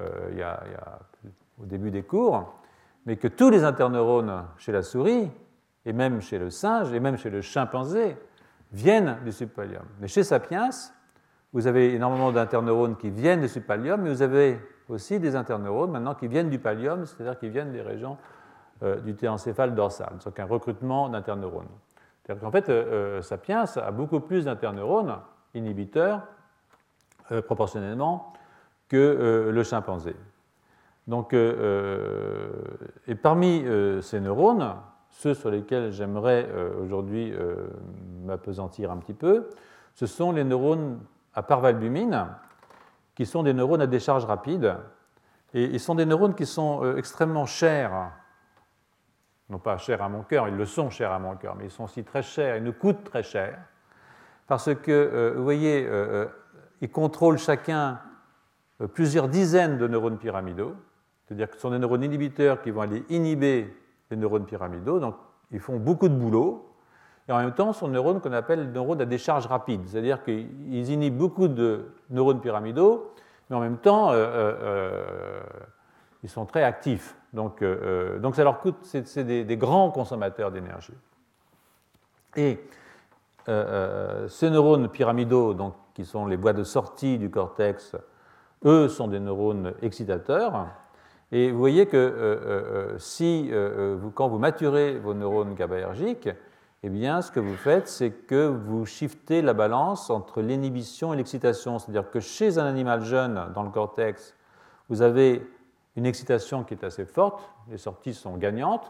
euh, 0.00 0.46
au 1.60 1.66
début 1.66 1.90
des 1.90 2.04
cours, 2.04 2.54
mais 3.06 3.16
que 3.16 3.28
tous 3.28 3.50
les 3.50 3.64
interneurones 3.64 4.44
chez 4.56 4.72
la 4.72 4.82
souris, 4.82 5.30
et 5.84 5.92
même 5.92 6.20
chez 6.20 6.38
le 6.38 6.50
singe, 6.50 6.92
et 6.92 7.00
même 7.00 7.16
chez 7.16 7.30
le 7.30 7.40
chimpanzé, 7.40 8.16
viennent 8.72 9.18
du 9.24 9.32
subpallium. 9.32 9.82
Mais 10.00 10.06
chez 10.06 10.22
Sapiens, 10.22 10.70
vous 11.52 11.66
avez 11.66 11.94
énormément 11.94 12.30
d'interneurones 12.30 12.96
qui 12.96 13.10
viennent 13.10 13.40
du 13.40 13.48
subpallium, 13.48 14.02
mais 14.02 14.10
vous 14.10 14.22
avez 14.22 14.60
aussi 14.90 15.20
des 15.20 15.36
interneurones 15.36 15.90
maintenant 15.90 16.14
qui 16.14 16.28
viennent 16.28 16.50
du 16.50 16.58
pallium, 16.58 17.06
c'est-à-dire 17.06 17.38
qui 17.38 17.48
viennent 17.48 17.72
des 17.72 17.82
régions 17.82 18.18
euh, 18.82 18.96
du 18.96 19.14
télencéphale 19.14 19.74
dorsal, 19.74 20.14
donc 20.24 20.40
un 20.40 20.46
recrutement 20.46 21.10
d'interneurones. 21.10 21.68
C'est-à-dire 22.22 22.42
qu'en 22.42 22.50
fait, 22.50 22.68
euh, 22.70 23.18
euh, 23.18 23.22
Sapiens 23.22 23.64
a 23.76 23.90
beaucoup 23.90 24.20
plus 24.20 24.46
d'interneurones 24.46 25.18
inhibiteurs 25.54 26.22
proportionnellement 27.46 28.32
que 28.88 29.50
le 29.52 29.62
chimpanzé. 29.62 30.16
Donc, 31.06 31.32
et 31.32 33.14
parmi 33.14 33.64
ces 34.02 34.18
neurones, 34.18 34.74
ceux 35.10 35.34
sur 35.34 35.48
lesquels 35.48 35.92
j'aimerais 35.92 36.48
aujourd'hui 36.82 37.32
m'apesantir 38.24 38.90
un 38.90 38.96
petit 38.96 39.14
peu, 39.14 39.48
ce 39.94 40.06
sont 40.06 40.32
les 40.32 40.42
neurones 40.42 40.98
à 41.34 41.44
parvalbumine, 41.44 42.26
qui 43.20 43.26
sont 43.26 43.42
des 43.42 43.52
neurones 43.52 43.82
à 43.82 43.86
décharge 43.86 44.24
rapide. 44.24 44.78
Et 45.52 45.64
ils 45.64 45.78
sont 45.78 45.94
des 45.94 46.06
neurones 46.06 46.34
qui 46.34 46.46
sont 46.46 46.96
extrêmement 46.96 47.44
chers. 47.44 48.12
Non 49.50 49.58
pas 49.58 49.76
chers 49.76 50.00
à 50.02 50.08
mon 50.08 50.22
cœur, 50.22 50.48
ils 50.48 50.56
le 50.56 50.64
sont 50.64 50.88
chers 50.88 51.12
à 51.12 51.18
mon 51.18 51.36
cœur, 51.36 51.54
mais 51.54 51.66
ils 51.66 51.70
sont 51.70 51.84
aussi 51.84 52.02
très 52.02 52.22
chers, 52.22 52.56
ils 52.56 52.62
nous 52.62 52.72
coûtent 52.72 53.04
très 53.04 53.22
cher, 53.22 53.58
parce 54.46 54.74
que, 54.74 54.90
euh, 54.90 55.34
vous 55.36 55.44
voyez, 55.44 55.84
euh, 55.84 55.90
euh, 55.90 56.26
ils 56.80 56.90
contrôlent 56.90 57.36
chacun 57.36 58.00
plusieurs 58.94 59.28
dizaines 59.28 59.76
de 59.76 59.86
neurones 59.86 60.16
pyramidaux, 60.16 60.74
c'est-à-dire 61.26 61.50
que 61.50 61.56
ce 61.56 61.60
sont 61.60 61.72
des 61.72 61.78
neurones 61.78 62.02
inhibiteurs 62.02 62.62
qui 62.62 62.70
vont 62.70 62.80
aller 62.80 63.04
inhiber 63.10 63.76
les 64.10 64.16
neurones 64.16 64.46
pyramidaux, 64.46 64.98
donc 64.98 65.14
ils 65.50 65.60
font 65.60 65.78
beaucoup 65.78 66.08
de 66.08 66.14
boulot, 66.14 66.69
et 67.30 67.32
en 67.32 67.38
même 67.38 67.54
temps, 67.54 67.72
sont 67.72 67.86
des 67.86 67.94
neurones 67.94 68.20
qu'on 68.20 68.32
appelle 68.32 68.70
neurones 68.72 69.00
à 69.00 69.06
décharge 69.06 69.46
rapide, 69.46 69.80
c'est-à-dire 69.86 70.22
qu'ils 70.22 70.90
inhibent 70.90 71.16
beaucoup 71.16 71.48
de 71.48 71.86
neurones 72.10 72.40
pyramidaux, 72.40 73.14
mais 73.48 73.56
en 73.56 73.60
même 73.60 73.78
temps, 73.78 74.12
ils 76.22 76.28
sont 76.28 76.44
très 76.44 76.62
actifs. 76.62 77.16
Donc, 77.32 77.62
euh, 77.62 78.18
euh, 78.22 78.32
ça 78.32 78.44
leur 78.44 78.60
coûte, 78.60 78.76
c'est 78.82 79.24
des, 79.24 79.56
grands 79.56 79.90
consommateurs 79.90 80.50
d'énergie. 80.50 80.94
Et 82.36 82.60
euh, 83.48 84.28
ces 84.28 84.50
neurones 84.50 84.88
pyramidaux, 84.88 85.54
donc, 85.54 85.74
qui 85.94 86.04
sont 86.04 86.26
les 86.26 86.36
voies 86.36 86.52
de 86.52 86.64
sortie 86.64 87.18
du 87.18 87.30
cortex, 87.30 87.96
eux 88.64 88.88
sont 88.88 89.08
des 89.08 89.20
neurones 89.20 89.74
excitateurs. 89.82 90.68
Et 91.32 91.50
vous 91.50 91.58
voyez 91.58 91.86
que 91.86 92.96
si, 92.98 93.50
quand 94.14 94.28
vous 94.28 94.38
maturez 94.38 94.98
vos 94.98 95.14
neurones 95.14 95.54
GABAergiques, 95.54 96.28
eh 96.82 96.88
bien, 96.88 97.20
ce 97.20 97.30
que 97.30 97.40
vous 97.40 97.56
faites, 97.56 97.88
c'est 97.88 98.10
que 98.10 98.46
vous 98.46 98.86
shiftez 98.86 99.42
la 99.42 99.52
balance 99.52 100.08
entre 100.08 100.40
l'inhibition 100.40 101.12
et 101.12 101.16
l'excitation. 101.16 101.78
C'est-à-dire 101.78 102.10
que 102.10 102.20
chez 102.20 102.58
un 102.58 102.64
animal 102.64 103.04
jeune, 103.04 103.52
dans 103.54 103.62
le 103.62 103.70
cortex, 103.70 104.34
vous 104.88 105.02
avez 105.02 105.46
une 105.96 106.06
excitation 106.06 106.64
qui 106.64 106.74
est 106.74 106.84
assez 106.84 107.04
forte, 107.04 107.42
les 107.68 107.76
sorties 107.76 108.14
sont 108.14 108.36
gagnantes, 108.36 108.88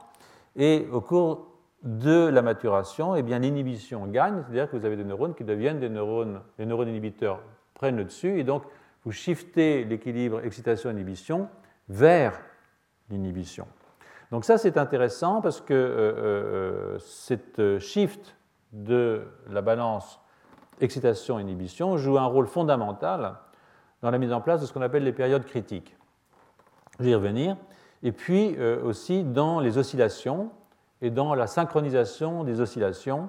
et 0.55 0.87
au 0.93 1.01
cours 1.01 1.49
de 1.83 2.29
la 2.29 2.43
maturation, 2.43 3.17
eh 3.17 3.23
l'inhibition 3.23 4.07
gagne, 4.07 4.43
c'est-à-dire 4.43 4.71
que 4.71 4.77
vous 4.77 4.85
avez 4.85 4.97
des 4.97 5.05
neurones 5.05 5.35
qui 5.35 5.45
deviennent 5.45 5.81
des 5.81 5.89
neurones, 5.89 6.43
les 6.59 6.67
neurones 6.67 6.89
inhibiteurs 6.89 7.41
prennent 7.75 7.97
le 7.97 8.05
dessus, 8.05 8.39
et 8.39 8.45
donc 8.45 8.63
vous 9.05 9.13
shiftez 9.13 9.85
l'équilibre 9.85 10.45
excitation-inhibition 10.45 11.49
vers 11.89 12.39
l'inhibition. 13.09 13.67
Donc 14.31 14.45
ça 14.45 14.59
c'est 14.59 14.79
intéressant 14.79 15.41
parce 15.41 15.61
que 15.61 15.75
euh, 15.75 16.15
euh, 16.17 16.99
cette 16.99 17.79
shift 17.79 18.37
de 18.73 19.23
la 19.49 19.61
balance 19.61 20.21
excitation-inhibition 20.81 21.97
joue 21.97 22.19
un 22.19 22.27
rôle 22.27 22.47
fondamental 22.47 23.37
dans 24.03 24.11
la 24.11 24.19
mise 24.19 24.33
en 24.33 24.41
place 24.41 24.61
de 24.61 24.67
ce 24.67 24.73
qu'on 24.73 24.83
appelle 24.83 25.05
les 25.05 25.13
périodes 25.13 25.45
critiques. 25.45 25.97
Je 26.99 27.05
vais 27.05 27.11
y 27.11 27.15
revenir. 27.15 27.57
Et 28.03 28.13
puis 28.13 28.57
euh, 28.59 28.83
aussi 28.83 29.25
dans 29.25 29.61
les 29.61 29.79
oscillations 29.79 30.51
et 31.03 31.11
dans 31.11 31.35
la 31.35 31.47
synchronisation 31.47 32.45
des 32.45 32.61
oscillations. 32.61 33.29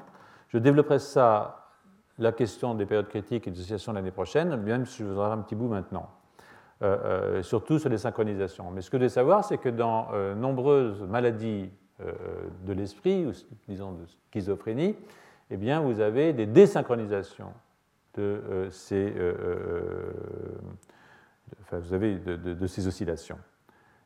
Je 0.50 0.58
développerai 0.58 1.00
ça, 1.00 1.70
la 2.20 2.32
question 2.32 2.76
des 2.76 2.86
périodes 2.86 3.08
critiques 3.08 3.48
et 3.48 3.52
des 3.52 3.60
oscillations 3.60 3.94
l'année 3.94 4.12
prochaine, 4.12 4.56
même 4.58 4.86
si 4.86 5.00
je 5.00 5.08
vous 5.08 5.20
en 5.20 5.32
un 5.32 5.38
petit 5.40 5.56
bout 5.56 5.68
maintenant. 5.68 6.10
Euh, 6.82 6.98
euh, 7.04 7.44
surtout 7.44 7.78
sur 7.78 7.90
les 7.90 8.00
synchronisations. 8.00 8.72
Mais 8.72 8.82
ce 8.82 8.90
que 8.90 8.98
je 8.98 9.04
veux 9.04 9.10
savoir, 9.10 9.44
c'est 9.44 9.60
que 9.60 9.70
dans 9.70 10.10
nombreuses 10.36 11.02
maladies 11.04 11.70
de 12.00 12.74
l'esprit, 12.74 13.28
ou 13.28 13.32
disons 13.68 13.92
de 13.92 14.06
schizophrénie, 14.32 14.96
eh 15.52 15.58
bien, 15.58 15.82
vous 15.82 16.00
avez 16.00 16.34
des 16.34 16.48
désynchronisations 16.48 17.54
de 18.16 18.68
ces, 18.72 19.14
vous 21.72 21.94
avez 21.94 22.16
de 22.16 22.68
ces 22.68 22.88
oscillations. 22.88 23.38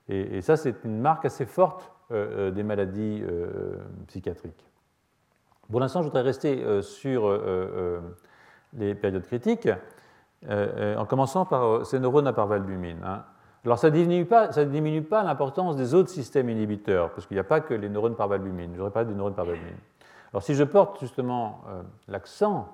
Et, 0.07 0.41
ça, 0.41 0.55
c'est 0.55 0.83
une 0.83 0.99
marque 0.99 1.25
assez 1.25 1.45
forte 1.45 1.91
euh, 2.11 2.49
euh, 2.49 2.51
des 2.51 2.63
maladies 2.63 3.23
euh, 3.23 3.77
psychiatriques. 4.07 4.63
Pour 5.71 5.79
l'instant, 5.79 6.01
je 6.01 6.07
voudrais 6.07 6.21
rester 6.21 6.63
sur 6.83 7.27
les 8.77 8.93
périodes 8.93 9.25
critiques, 9.25 9.67
en 10.49 11.05
commençant 11.05 11.45
par 11.45 11.85
ces 11.85 11.99
neurones 11.99 12.27
à 12.27 12.33
parvalbumine. 12.33 12.99
Hein. 13.03 13.23
Alors, 13.63 13.79
ça 13.79 13.89
ne 13.89 13.95
diminue 13.95 14.25
pas, 14.25 14.49
pas 15.09 15.23
l'importance 15.23 15.75
des 15.75 15.95
autres 15.95 16.09
systèmes 16.09 16.49
inhibiteurs, 16.49 17.11
parce 17.11 17.25
qu'il 17.25 17.35
n'y 17.35 17.41
a 17.41 17.45
pas 17.45 17.61
que 17.61 17.73
les 17.73 17.89
neurones 17.89 18.15
par 18.15 18.27
valbumine. 18.27 18.71
Je 18.73 18.79
n'aurais 18.79 18.91
pas 18.91 19.05
des 19.05 19.15
neurones 19.15 19.33
par 19.33 19.45
valbumine. 19.45 19.77
Alors, 20.31 20.43
si 20.43 20.53
je 20.53 20.63
porte 20.63 20.99
justement 20.99 21.61
l'accent 22.07 22.67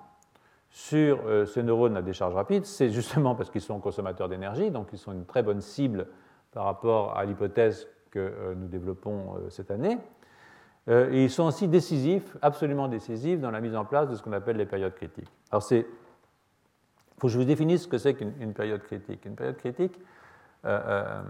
sur 0.69 1.19
ces 1.47 1.63
neurones 1.63 1.95
à 1.95 2.01
décharge 2.01 2.33
rapide, 2.33 2.65
c'est 2.65 2.89
justement 2.89 3.35
parce 3.35 3.49
qu'ils 3.49 3.61
sont 3.61 3.79
consommateurs 3.79 4.27
d'énergie, 4.27 4.69
donc 4.69 4.89
ils 4.91 4.99
sont 4.99 5.13
une 5.13 5.25
très 5.25 5.43
bonne 5.43 5.61
cible 5.61 6.07
par 6.51 6.65
rapport 6.65 7.17
à 7.17 7.25
l'hypothèse 7.25 7.87
que 8.11 8.19
euh, 8.19 8.53
nous 8.55 8.67
développons 8.67 9.35
euh, 9.35 9.49
cette 9.49 9.71
année. 9.71 9.97
Euh, 10.89 11.09
ils 11.13 11.29
sont 11.29 11.43
aussi 11.43 11.67
décisifs, 11.67 12.37
absolument 12.41 12.87
décisifs, 12.87 13.39
dans 13.39 13.51
la 13.51 13.61
mise 13.61 13.75
en 13.75 13.85
place 13.85 14.09
de 14.09 14.15
ce 14.15 14.21
qu'on 14.21 14.33
appelle 14.33 14.57
les 14.57 14.65
périodes 14.65 14.93
critiques. 14.93 15.31
Alors, 15.49 15.63
c'est. 15.63 15.87
Faut 17.21 17.27
que 17.27 17.33
je 17.33 17.37
vous 17.37 17.45
définisse 17.45 17.83
ce 17.83 17.87
que 17.87 17.99
c'est 17.99 18.15
qu'une 18.15 18.53
période 18.55 18.81
critique. 18.81 19.23
Une 19.25 19.35
période 19.35 19.55
critique, 19.55 19.93
euh, 20.65 21.21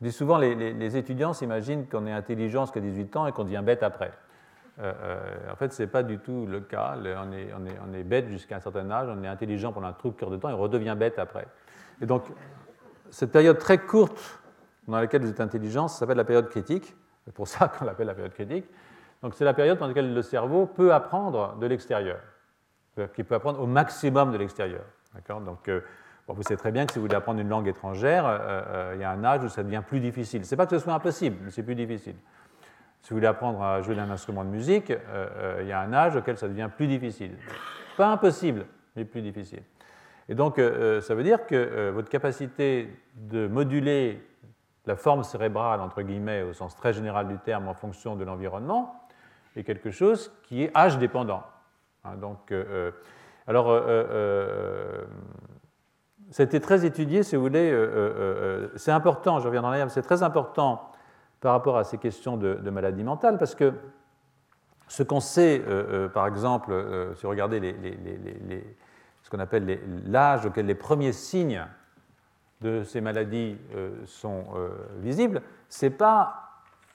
dis 0.00 0.10
souvent, 0.10 0.36
les, 0.36 0.96
étudiants 0.96 1.32
s'imaginent 1.32 1.86
qu'on 1.86 2.08
est 2.08 2.12
intelligent 2.12 2.64
jusqu'à 2.64 2.80
18 2.80 3.14
ans 3.14 3.26
et 3.28 3.30
qu'on 3.30 3.44
devient 3.44 3.62
bête 3.64 3.84
après. 3.84 4.10
en 4.80 5.54
fait, 5.54 5.72
ce 5.72 5.84
n'est 5.84 5.88
pas 5.88 6.02
du 6.02 6.18
tout 6.18 6.46
le 6.46 6.58
cas. 6.58 6.96
On 6.98 7.04
est, 7.04 7.14
on 7.54 7.66
est, 7.66 7.78
on 7.88 7.94
est 7.94 8.02
bête 8.02 8.28
jusqu'à 8.30 8.56
un 8.56 8.60
certain 8.60 8.90
âge, 8.90 9.08
on 9.08 9.22
est 9.22 9.28
intelligent 9.28 9.72
pendant 9.72 9.86
un 9.86 9.92
truc 9.92 10.14
de 10.14 10.18
cœur 10.18 10.28
de 10.28 10.38
temps 10.38 10.48
et 10.48 10.54
on 10.54 10.58
redevient 10.58 10.96
bête 10.98 11.20
après. 11.20 11.46
Et 12.02 12.06
donc, 12.06 12.24
cette 13.10 13.30
période 13.30 13.58
très 13.58 13.78
courte 13.78 14.40
dans 14.88 14.98
laquelle 14.98 15.22
vous 15.22 15.30
êtes 15.30 15.40
intelligent, 15.40 15.86
ça 15.86 16.00
s'appelle 16.00 16.16
la 16.16 16.24
période 16.24 16.48
critique. 16.48 16.96
C'est 17.26 17.32
pour 17.32 17.46
ça 17.46 17.68
qu'on 17.68 17.84
l'appelle 17.84 18.08
la 18.08 18.14
période 18.14 18.34
critique. 18.34 18.66
Donc 19.22 19.34
c'est 19.36 19.44
la 19.44 19.54
période 19.54 19.78
pendant 19.78 19.90
laquelle 19.90 20.12
le 20.12 20.22
cerveau 20.22 20.66
peut 20.66 20.92
apprendre 20.92 21.54
de 21.60 21.66
l'extérieur, 21.68 22.18
qu'il 23.14 23.24
peut 23.24 23.36
apprendre 23.36 23.60
au 23.60 23.66
maximum 23.66 24.32
de 24.32 24.38
l'extérieur. 24.38 24.82
Donc 25.28 25.68
euh, 25.68 25.80
vous 26.28 26.42
savez 26.42 26.56
très 26.56 26.72
bien 26.72 26.86
que 26.86 26.92
si 26.92 26.98
vous 26.98 27.04
voulez 27.04 27.16
apprendre 27.16 27.40
une 27.40 27.48
langue 27.48 27.68
étrangère, 27.68 28.26
euh, 28.26 28.38
euh, 28.40 28.92
il 28.94 29.00
y 29.00 29.04
a 29.04 29.10
un 29.10 29.24
âge 29.24 29.44
où 29.44 29.48
ça 29.48 29.62
devient 29.62 29.82
plus 29.86 30.00
difficile. 30.00 30.44
Ce 30.44 30.54
n'est 30.54 30.56
pas 30.56 30.66
que 30.66 30.76
ce 30.76 30.82
soit 30.82 30.94
impossible, 30.94 31.36
mais 31.42 31.50
c'est 31.50 31.62
plus 31.62 31.74
difficile. 31.74 32.16
Si 33.02 33.10
vous 33.10 33.16
voulez 33.16 33.28
apprendre 33.28 33.62
à 33.62 33.82
jouer 33.82 33.94
d'un 33.94 34.10
instrument 34.10 34.44
de 34.44 34.50
musique, 34.50 34.92
il 35.60 35.66
y 35.66 35.72
a 35.72 35.80
un 35.80 35.92
âge 35.92 36.16
auquel 36.16 36.36
ça 36.36 36.48
devient 36.48 36.68
plus 36.74 36.88
difficile. 36.88 37.36
Pas 37.96 38.08
impossible, 38.08 38.66
mais 38.96 39.04
plus 39.04 39.22
difficile. 39.22 39.62
Et 40.28 40.34
donc, 40.34 40.56
ça 40.56 41.14
veut 41.14 41.22
dire 41.22 41.46
que 41.46 41.90
votre 41.90 42.08
capacité 42.08 42.92
de 43.14 43.46
moduler 43.46 44.26
la 44.86 44.96
forme 44.96 45.22
cérébrale, 45.22 45.80
entre 45.80 46.02
guillemets, 46.02 46.42
au 46.42 46.52
sens 46.52 46.74
très 46.74 46.92
général 46.92 47.28
du 47.28 47.38
terme, 47.38 47.68
en 47.68 47.74
fonction 47.74 48.16
de 48.16 48.24
l'environnement, 48.24 49.08
est 49.54 49.62
quelque 49.62 49.92
chose 49.92 50.32
qui 50.42 50.64
est 50.64 50.76
âge 50.76 50.98
dépendant. 50.98 51.44
Hein, 52.02 52.16
donc, 52.16 52.52
alors, 53.46 53.66
ça 56.30 56.42
a 56.42 56.44
été 56.44 56.60
très 56.60 56.84
étudié, 56.84 57.22
si 57.22 57.36
vous 57.36 57.42
voulez, 57.42 57.72
c'est 58.76 58.90
important, 58.90 59.38
je 59.40 59.46
reviens 59.46 59.62
dans 59.62 59.70
mais 59.70 59.88
c'est 59.88 60.02
très 60.02 60.22
important 60.22 60.90
par 61.40 61.52
rapport 61.52 61.76
à 61.76 61.84
ces 61.84 61.98
questions 61.98 62.36
de, 62.36 62.54
de 62.54 62.70
maladie 62.70 63.04
mentale, 63.04 63.38
parce 63.38 63.54
que 63.54 63.72
ce 64.88 65.02
qu'on 65.02 65.20
sait, 65.20 65.62
par 66.12 66.26
exemple, 66.26 66.74
si 67.14 67.22
vous 67.22 67.30
regardez 67.30 67.60
les, 67.60 68.64
ce 69.26 69.30
qu'on 69.30 69.40
appelle 69.40 69.80
l'âge 70.06 70.46
auquel 70.46 70.66
les 70.66 70.76
premiers 70.76 71.12
signes 71.12 71.66
de 72.60 72.84
ces 72.84 73.00
maladies 73.00 73.58
euh, 73.74 73.90
sont 74.06 74.44
euh, 74.54 74.68
visibles, 74.98 75.42
c'est 75.68 75.90
pas 75.90 76.45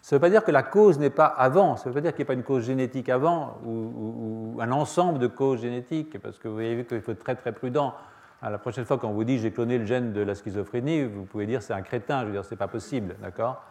ça 0.01 0.15
ne 0.15 0.17
veut 0.17 0.21
pas 0.21 0.29
dire 0.29 0.43
que 0.43 0.51
la 0.51 0.63
cause 0.63 0.99
n'est 0.99 1.11
pas 1.11 1.25
avant, 1.25 1.75
ça 1.75 1.89
ne 1.89 1.93
veut 1.93 2.01
pas 2.01 2.01
dire 2.01 2.11
qu'il 2.11 2.23
n'y 2.23 2.27
a 2.27 2.29
pas 2.29 2.33
une 2.33 2.43
cause 2.43 2.65
génétique 2.65 3.09
avant 3.09 3.57
ou, 3.65 4.57
un 4.59 4.71
ensemble 4.71 5.19
de 5.19 5.27
causes 5.27 5.61
génétiques, 5.61 6.19
parce 6.19 6.37
que 6.37 6.47
vous 6.47 6.57
avez 6.57 6.75
vu 6.75 6.85
qu'il 6.85 7.01
faut 7.01 7.11
être 7.11 7.23
très 7.23 7.35
très 7.35 7.51
prudent. 7.51 7.93
la 8.41 8.57
prochaine 8.57 8.85
fois 8.85 8.97
qu'on 8.97 9.11
vous 9.11 9.23
dit 9.23 9.39
j'ai 9.39 9.51
cloné 9.51 9.77
le 9.77 9.85
gène 9.85 10.13
de 10.13 10.21
la 10.21 10.35
schizophrénie, 10.35 11.05
vous 11.05 11.25
pouvez 11.25 11.45
dire 11.45 11.61
c'est 11.61 11.73
un 11.73 11.81
crétin, 11.81 12.21
je 12.21 12.25
veux 12.27 12.31
dire 12.31 12.45
c'est 12.45 12.55
pas 12.55 12.67
possible, 12.67 13.15
d'accord? 13.21 13.63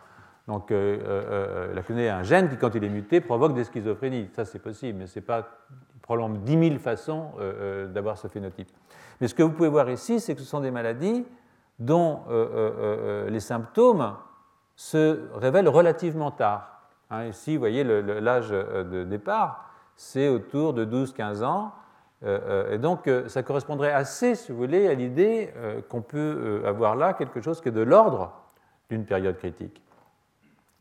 Donc 0.49 0.71
euh, 0.73 1.75
la 1.75 1.83
cloné 1.83 2.09
un 2.09 2.23
gène 2.23 2.49
qui 2.49 2.57
quand 2.57 2.75
il 2.75 2.83
est 2.83 2.89
muté 2.89 3.21
provoque 3.21 3.55
des 3.55 3.65
schizophrénies, 3.65 4.31
ça 4.35 4.45
c'est 4.45 4.59
possible, 4.59 4.99
mais 4.99 5.07
c'est 5.07 5.21
pas 5.21 5.49
probablement 6.11 6.41
10 6.45 6.69
000 6.71 6.79
façons 6.81 7.31
euh, 7.39 7.53
euh, 7.61 7.87
d'avoir 7.87 8.19
ce 8.19 8.27
phénotype. 8.27 8.69
Mais 9.21 9.29
ce 9.29 9.35
que 9.35 9.45
vous 9.45 9.53
pouvez 9.53 9.69
voir 9.69 9.89
ici, 9.91 10.19
c'est 10.19 10.35
que 10.35 10.41
ce 10.41 10.47
sont 10.47 10.61
des 10.61 10.73
maladies 10.73 11.25
dont 11.79 12.23
euh, 12.29 13.31
les 13.31 13.39
symptômes 13.39 14.15
se 14.81 15.29
révèlent 15.35 15.69
relativement 15.69 16.31
tard. 16.31 16.81
Hein, 17.11 17.27
ici, 17.27 17.55
vous 17.55 17.61
voyez 17.61 17.85
l'âge 17.85 18.49
de 18.49 19.05
départ, 19.05 19.71
c'est 19.95 20.29
autour 20.29 20.73
de 20.73 20.87
12-15 20.87 21.45
ans. 21.45 21.73
et 22.23 22.79
donc, 22.79 23.11
ça 23.27 23.43
correspondrait 23.43 23.93
assez, 23.93 24.35
si 24.35 24.53
vous 24.53 24.59
voulez, 24.59 24.89
à 24.89 24.95
l'idée 24.95 25.53
qu'on 25.91 26.01
peut 26.01 26.63
avoir 26.65 26.97
là 26.97 27.13
quelque 27.13 27.43
chose 27.43 27.61
qui 27.61 27.69
est 27.69 27.73
de 27.73 27.83
l'ordre 27.83 28.33
d'une 28.89 29.05
période 29.05 29.37
critique. 29.37 29.83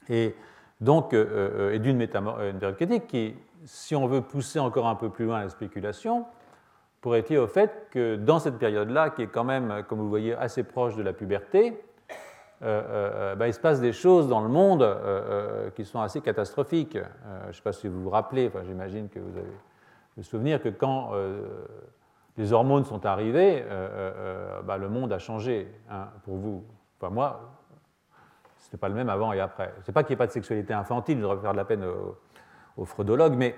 Et 0.08 0.34
donc, 0.80 1.14
et 1.14 1.80
d'une 1.80 2.08
période 2.08 2.76
critique 2.78 3.08
qui 3.08 3.36
si 3.66 3.96
on 3.96 4.08
veut 4.08 4.22
pousser 4.22 4.60
encore 4.60 4.88
un 4.88 4.96
peu 4.96 5.10
plus 5.10 5.26
loin 5.26 5.42
la 5.42 5.50
spéculation, 5.50 6.26
pourrait 7.02 7.20
être 7.20 7.38
au 7.38 7.48
fait 7.48 7.88
que 7.92 8.16
dans 8.16 8.40
cette 8.40 8.58
période-là, 8.58 9.10
qui 9.10 9.24
est 9.24 9.28
quand 9.28 9.44
même, 9.44 9.84
comme 9.88 10.00
vous 10.00 10.06
le 10.06 10.10
voyez, 10.10 10.36
assez 10.36 10.64
proche 10.64 10.96
de 10.96 11.04
la 11.04 11.14
puberté, 11.14 11.82
euh, 12.62 12.84
euh, 12.90 13.36
bah, 13.36 13.48
il 13.48 13.54
se 13.54 13.60
passe 13.60 13.80
des 13.80 13.94
choses 13.94 14.28
dans 14.28 14.42
le 14.42 14.50
monde 14.50 14.82
euh, 14.82 15.70
qui 15.72 15.86
sont 15.86 16.02
assez 16.02 16.20
catastrophiques. 16.20 16.98
je 17.44 17.48
ne 17.48 17.54
sais 17.54 17.62
pas 17.62 17.72
si 17.72 17.88
vous 17.88 18.04
vous 18.04 18.10
rappelez, 18.10 18.48
enfin, 18.48 18.64
j'imagine 18.66 19.08
que 19.08 19.20
vous 19.20 19.38
avez 19.38 19.56
le 20.18 20.24
souvenir 20.24 20.62
que 20.62 20.68
quand 20.70 21.12
les 22.36 22.52
hormones 22.52 22.84
sont 22.84 23.06
arrivées, 23.06 23.64
bah, 24.66 24.78
le 24.78 24.90
monde 24.90 25.14
a 25.14 25.20
changé 25.20 25.74
hein, 25.90 26.10
pour 26.26 26.36
vous. 26.36 26.66
Enfin, 27.00 27.14
moi, 27.14 27.40
ce 28.58 28.68
n'était 28.68 28.78
pas 28.78 28.90
le 28.90 28.96
même 28.96 29.10
avant 29.10 29.32
et 29.32 29.40
après. 29.40 29.74
Ce 29.84 29.90
n'est 29.90 29.94
pas 29.94 30.04
qu'il 30.04 30.12
n'y 30.12 30.16
ait 30.16 30.18
pas 30.18 30.28
de 30.28 30.32
sexualité 30.32 30.74
infantile, 30.74 31.18
je 31.18 31.22
devrais 31.22 31.40
faire 31.40 31.54
de 31.54 31.58
la 31.58 31.66
peine 31.66 31.86
aux, 31.86 32.18
aux 32.76 32.86
freudologues, 32.86 33.36
mais 33.38 33.56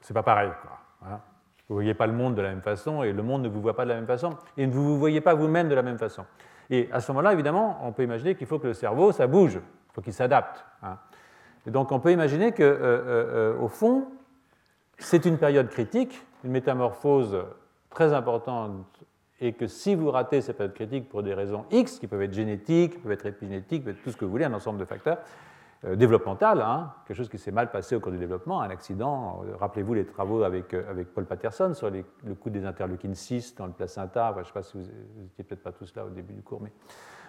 c'est 0.00 0.14
pas 0.14 0.24
pareil. 0.24 0.50
Quoi, 0.62 0.78
hein. 1.08 1.20
Vous 1.68 1.74
ne 1.74 1.78
voyez 1.78 1.94
pas 1.94 2.06
le 2.06 2.12
monde 2.12 2.34
de 2.34 2.42
la 2.42 2.50
même 2.50 2.62
façon 2.62 3.02
et 3.02 3.12
le 3.12 3.22
monde 3.22 3.42
ne 3.42 3.48
vous 3.48 3.60
voit 3.60 3.74
pas 3.74 3.84
de 3.84 3.90
la 3.90 3.96
même 3.96 4.06
façon 4.06 4.30
et 4.56 4.66
vous 4.66 4.80
ne 4.80 4.86
vous 4.86 4.98
voyez 4.98 5.20
pas 5.20 5.34
vous-même 5.34 5.68
de 5.68 5.74
la 5.74 5.82
même 5.82 5.98
façon. 5.98 6.24
Et 6.70 6.88
à 6.92 7.00
ce 7.00 7.10
moment-là, 7.12 7.32
évidemment, 7.32 7.78
on 7.82 7.92
peut 7.92 8.02
imaginer 8.02 8.34
qu'il 8.34 8.46
faut 8.46 8.58
que 8.58 8.68
le 8.68 8.74
cerveau, 8.74 9.12
ça 9.12 9.26
bouge, 9.26 9.54
il 9.54 9.92
faut 9.94 10.00
qu'il 10.00 10.12
s'adapte. 10.12 10.64
Hein. 10.82 10.98
Et 11.66 11.70
donc 11.70 11.90
on 11.92 12.00
peut 12.00 12.12
imaginer 12.12 12.52
que, 12.52 13.56
au 13.60 13.68
fond, 13.68 14.06
c'est 14.98 15.24
une 15.24 15.38
période 15.38 15.68
critique, 15.68 16.24
une 16.44 16.52
métamorphose 16.52 17.44
très 17.90 18.12
importante 18.12 18.72
et 19.40 19.52
que 19.52 19.66
si 19.66 19.94
vous 19.94 20.10
ratez 20.10 20.40
cette 20.40 20.56
période 20.56 20.74
critique 20.74 21.08
pour 21.08 21.22
des 21.22 21.34
raisons 21.34 21.66
X, 21.70 21.98
qui 21.98 22.06
peuvent 22.06 22.22
être 22.22 22.32
génétiques, 22.32 23.02
peuvent 23.02 23.12
être 23.12 23.26
épigénétiques, 23.26 23.84
peuvent 23.84 23.94
être 23.94 24.02
tout 24.02 24.10
ce 24.10 24.16
que 24.16 24.24
vous 24.24 24.30
voulez, 24.30 24.44
un 24.44 24.54
ensemble 24.54 24.78
de 24.78 24.84
facteurs, 24.84 25.18
développemental, 25.94 26.60
hein, 26.60 26.92
quelque 27.06 27.16
chose 27.16 27.28
qui 27.28 27.38
s'est 27.38 27.52
mal 27.52 27.70
passé 27.70 27.94
au 27.94 28.00
cours 28.00 28.10
du 28.10 28.18
développement, 28.18 28.60
un 28.60 28.70
accident. 28.70 29.42
Rappelez-vous 29.60 29.94
les 29.94 30.04
travaux 30.04 30.42
avec, 30.42 30.74
avec 30.74 31.14
Paul 31.14 31.26
Patterson 31.26 31.74
sur 31.74 31.90
le 31.90 32.34
coût 32.34 32.50
des 32.50 32.66
interleukines 32.66 33.14
6 33.14 33.54
dans 33.54 33.66
le 33.66 33.72
placenta. 33.72 34.32
je 34.34 34.40
ne 34.40 34.44
sais 34.44 34.52
pas 34.52 34.62
si 34.62 34.76
vous 34.78 34.84
n'étiez 35.20 35.44
peut-être 35.44 35.62
pas 35.62 35.72
tous 35.72 35.94
là 35.94 36.04
au 36.04 36.10
début 36.10 36.34
du 36.34 36.42
cours, 36.42 36.60
mais 36.60 36.72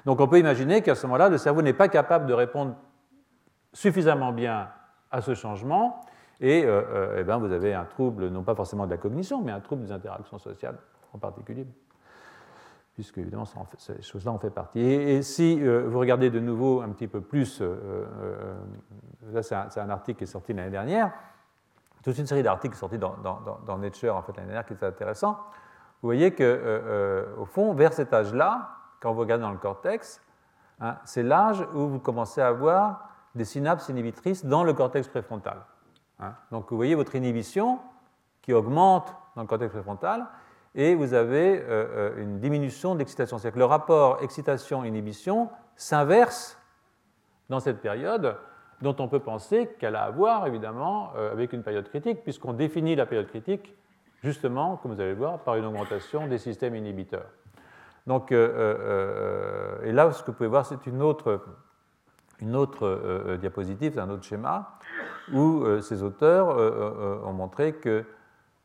donc 0.06 0.20
on 0.22 0.28
peut 0.28 0.40
imaginer 0.40 0.82
qu'à 0.82 0.96
ce 0.96 1.06
moment-là, 1.06 1.30
le 1.30 1.38
cerveau 1.38 1.62
n'est 1.62 1.74
pas 1.74 1.90
capable 1.90 2.26
de 2.26 2.34
répondre 2.34 2.76
suffisamment 3.74 4.32
bien 4.32 4.70
à 5.12 5.22
ce 5.22 5.36
changement, 5.36 6.02
et, 6.40 6.66
euh, 6.66 6.82
euh, 6.90 7.18
eh 7.20 7.24
ben, 7.24 7.38
vous 7.38 7.52
avez 7.52 7.74
un 7.74 7.86
trouble, 7.86 8.30
non 8.30 8.44
pas 8.44 8.56
forcément 8.56 8.86
de 8.86 8.92
la 8.92 8.98
cognition, 8.98 9.42
mais 9.42 9.52
un 9.52 9.60
trouble 9.60 9.84
des 9.84 9.92
interactions 9.92 10.38
sociales 10.38 10.78
en 11.14 11.18
particulier, 11.18 11.66
puisque 12.98 13.20
évidemment 13.20 13.46
ces 13.78 14.02
choses-là 14.02 14.32
en 14.32 14.40
fait 14.40 14.50
partie. 14.50 14.80
Et, 14.80 15.22
si 15.22 15.62
euh, 15.62 15.88
vous 15.88 16.00
regardez 16.00 16.32
de 16.32 16.40
nouveau 16.40 16.82
un 16.82 16.90
petit 16.90 17.08
peu 17.08 17.22
plus, 17.22 17.62
là 19.32 19.44
c'est 19.44 19.80
un, 19.80 19.90
article 19.92 20.18
qui 20.18 20.24
est 20.24 20.28
sorti 20.28 20.52
l'année 20.52 20.72
dernière, 20.72 21.14
toute 22.04 22.18
une 22.18 22.26
série 22.26 22.42
d'articles 22.42 22.76
sortis 22.76 22.98
dans, 22.98 23.16
dans, 23.66 23.78
Nature 23.78 24.16
en 24.16 24.24
fait 24.24 24.36
l'année 24.36 24.48
dernière 24.48 24.66
qui 24.66 24.74
est 24.74 24.84
intéressant. 24.84 25.34
Vous 26.02 26.08
voyez 26.08 26.34
que 26.34 27.28
au 27.38 27.46
fond, 27.46 27.76
vers 27.76 27.94
cet 27.94 28.14
âge-là, 28.14 28.72
quand 29.00 29.14
vous 29.14 29.20
regardez 29.20 29.44
dans 29.44 29.52
le 29.52 29.60
cortex, 29.60 30.20
hein, 30.80 30.98
c'est 31.06 31.22
l'âge 31.22 31.62
où 31.76 31.88
vous 31.88 32.00
commencez 32.00 32.42
à 32.42 32.48
avoir 32.48 33.10
des 33.36 33.46
synapses 33.46 33.90
inhibitrices 33.90 34.44
dans 34.44 34.64
le 34.64 34.74
cortex 34.74 35.08
préfrontal. 35.08 35.64
Hein. 36.20 36.34
Donc 36.52 36.72
vous 36.72 36.78
voyez 36.78 36.96
votre 36.96 37.16
inhibition 37.16 37.80
qui 38.42 38.54
augmente 38.54 39.16
dans 39.36 39.44
le 39.44 39.48
cortex 39.48 39.72
préfrontal 39.72 40.26
et 40.78 40.94
vous 40.94 41.16
avez 41.16 41.60
euh, 41.60 41.64
euh, 41.70 42.22
une 42.22 42.40
diminution 42.40 42.96
d'excitation. 42.96 43.38
C'est-à-dire 43.38 43.56
que 43.56 43.60
le 43.60 43.66
rapport 43.66 44.20
excitation-inhibition 44.22 45.50
s'inverse 45.76 46.58
dans 47.50 47.60
cette 47.60 47.82
période 47.82 48.38
dont 48.82 48.96
on 49.00 49.08
peut 49.08 49.20
penser 49.20 49.72
qu'elle 49.80 49.96
a 49.96 50.04
à 50.04 50.12
voir 50.12 50.46
évidemment 50.46 51.14
euh, 51.18 51.32
avec 51.32 51.52
une 51.52 51.64
période 51.64 51.90
critique 51.90 52.22
puisqu'on 52.22 52.54
définit 52.54 52.96
la 52.96 53.08
période 53.08 53.28
critique 53.28 53.76
justement, 54.22 54.78
comme 54.78 54.94
vous 54.94 55.02
allez 55.02 55.12
le 55.12 55.18
voir, 55.18 55.40
par 55.40 55.56
une 55.56 55.66
augmentation 55.66 56.28
des 56.28 56.38
systèmes 56.38 56.76
inhibiteurs. 56.76 57.30
Donc, 58.06 58.32
et 58.32 58.36
là, 59.92 60.12
ce 60.12 60.24
que 60.24 60.32
vous 60.32 60.38
pouvez 60.38 60.48
voir, 60.50 60.66
c'est 60.66 60.88
une 60.88 61.02
autre, 61.02 61.42
une 62.40 62.56
autre 62.56 63.36
diapositive, 63.40 64.00
un 64.00 64.10
autre 64.10 64.24
schéma, 64.24 64.80
où 65.34 65.64
ces 65.82 66.02
auteurs 66.04 66.48
ont 67.28 67.34
montré 67.34 67.74
que 67.74 68.06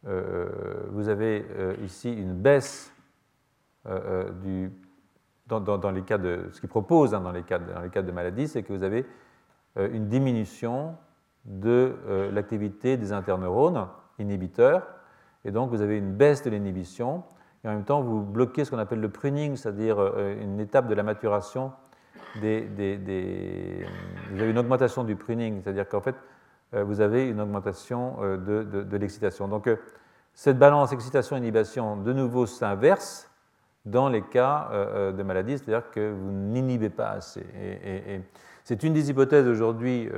vous 0.05 1.09
avez 1.09 1.47
ici 1.83 2.13
une 2.13 2.35
baisse 2.35 2.93
du, 4.43 4.71
dans, 5.47 5.91
les 5.91 6.03
cas 6.03 6.19
de, 6.19 6.49
ce 6.51 6.61
qu'ils 6.61 6.69
proposent 6.69 7.15
hein, 7.15 7.21
dans, 7.21 7.33
les 7.33 7.43
cas 7.43 7.59
de, 7.59 7.73
dans 7.73 7.81
les 7.81 7.91
cas 7.91 8.03
de 8.03 8.11
maladie, 8.11 8.49
c'est 8.49 8.63
que 8.63 8.73
vous 8.73 8.83
avez 8.83 9.07
une 9.77 10.09
diminution 10.09 10.97
de 11.45 11.95
l'activité 12.33 12.97
des 12.97 13.13
interneurones 13.13 13.87
inhibiteurs, 14.19 14.87
et 15.45 15.51
donc 15.51 15.71
vous 15.71 15.81
avez 15.81 15.99
une 15.99 16.13
baisse 16.13 16.43
de 16.43 16.51
l'inhibition. 16.51 17.23
Et 17.65 17.69
en 17.69 17.73
même 17.73 17.85
temps 17.85 18.03
vous 18.03 18.23
bloquez 18.23 18.65
ce 18.65 18.71
qu'on 18.71 18.79
appelle 18.79 19.01
le 19.01 19.09
pruning, 19.09 19.57
c'est-à-dire 19.57 19.99
euh, 20.01 20.41
une 20.41 20.61
étape 20.61 20.89
de 20.89 20.95
la 20.95 21.03
maturation 21.03 21.73
des, 22.41 22.67
Vous 24.31 24.41
avez 24.41 24.51
une 24.51 24.59
augmentation 24.59 25.05
du 25.05 25.17
pruning, 25.17 25.61
c'est-à-dire 25.63 25.89
qu'en 25.89 26.01
fait 26.01 26.17
euh, 26.17 26.19
vous 26.73 27.01
avez 27.01 27.29
une 27.29 27.41
augmentation 27.41 28.17
euh, 28.23 28.37
de, 28.37 28.97
l'excitation. 28.97 29.49
Donc 29.49 29.69
cette 30.35 30.59
balance 30.59 30.93
excitation-inhibition 30.93 31.97
de 31.97 32.13
nouveau 32.13 32.47
s'inverse 32.47 33.29
dans 33.85 34.09
les 34.09 34.23
cas 34.23 34.71
de 35.13 35.23
maladie, 35.25 35.59
c'est-à-dire 35.59 35.91
que 35.91 36.13
vous 36.13 36.31
n'inhibez 36.31 36.89
pas 36.89 37.11
assez. 37.11 37.45
Et, 37.61 38.21
c'est 38.63 38.85
une 38.85 38.93
des 38.93 39.11
hypothèses 39.11 39.49
aujourd'hui 39.49 40.09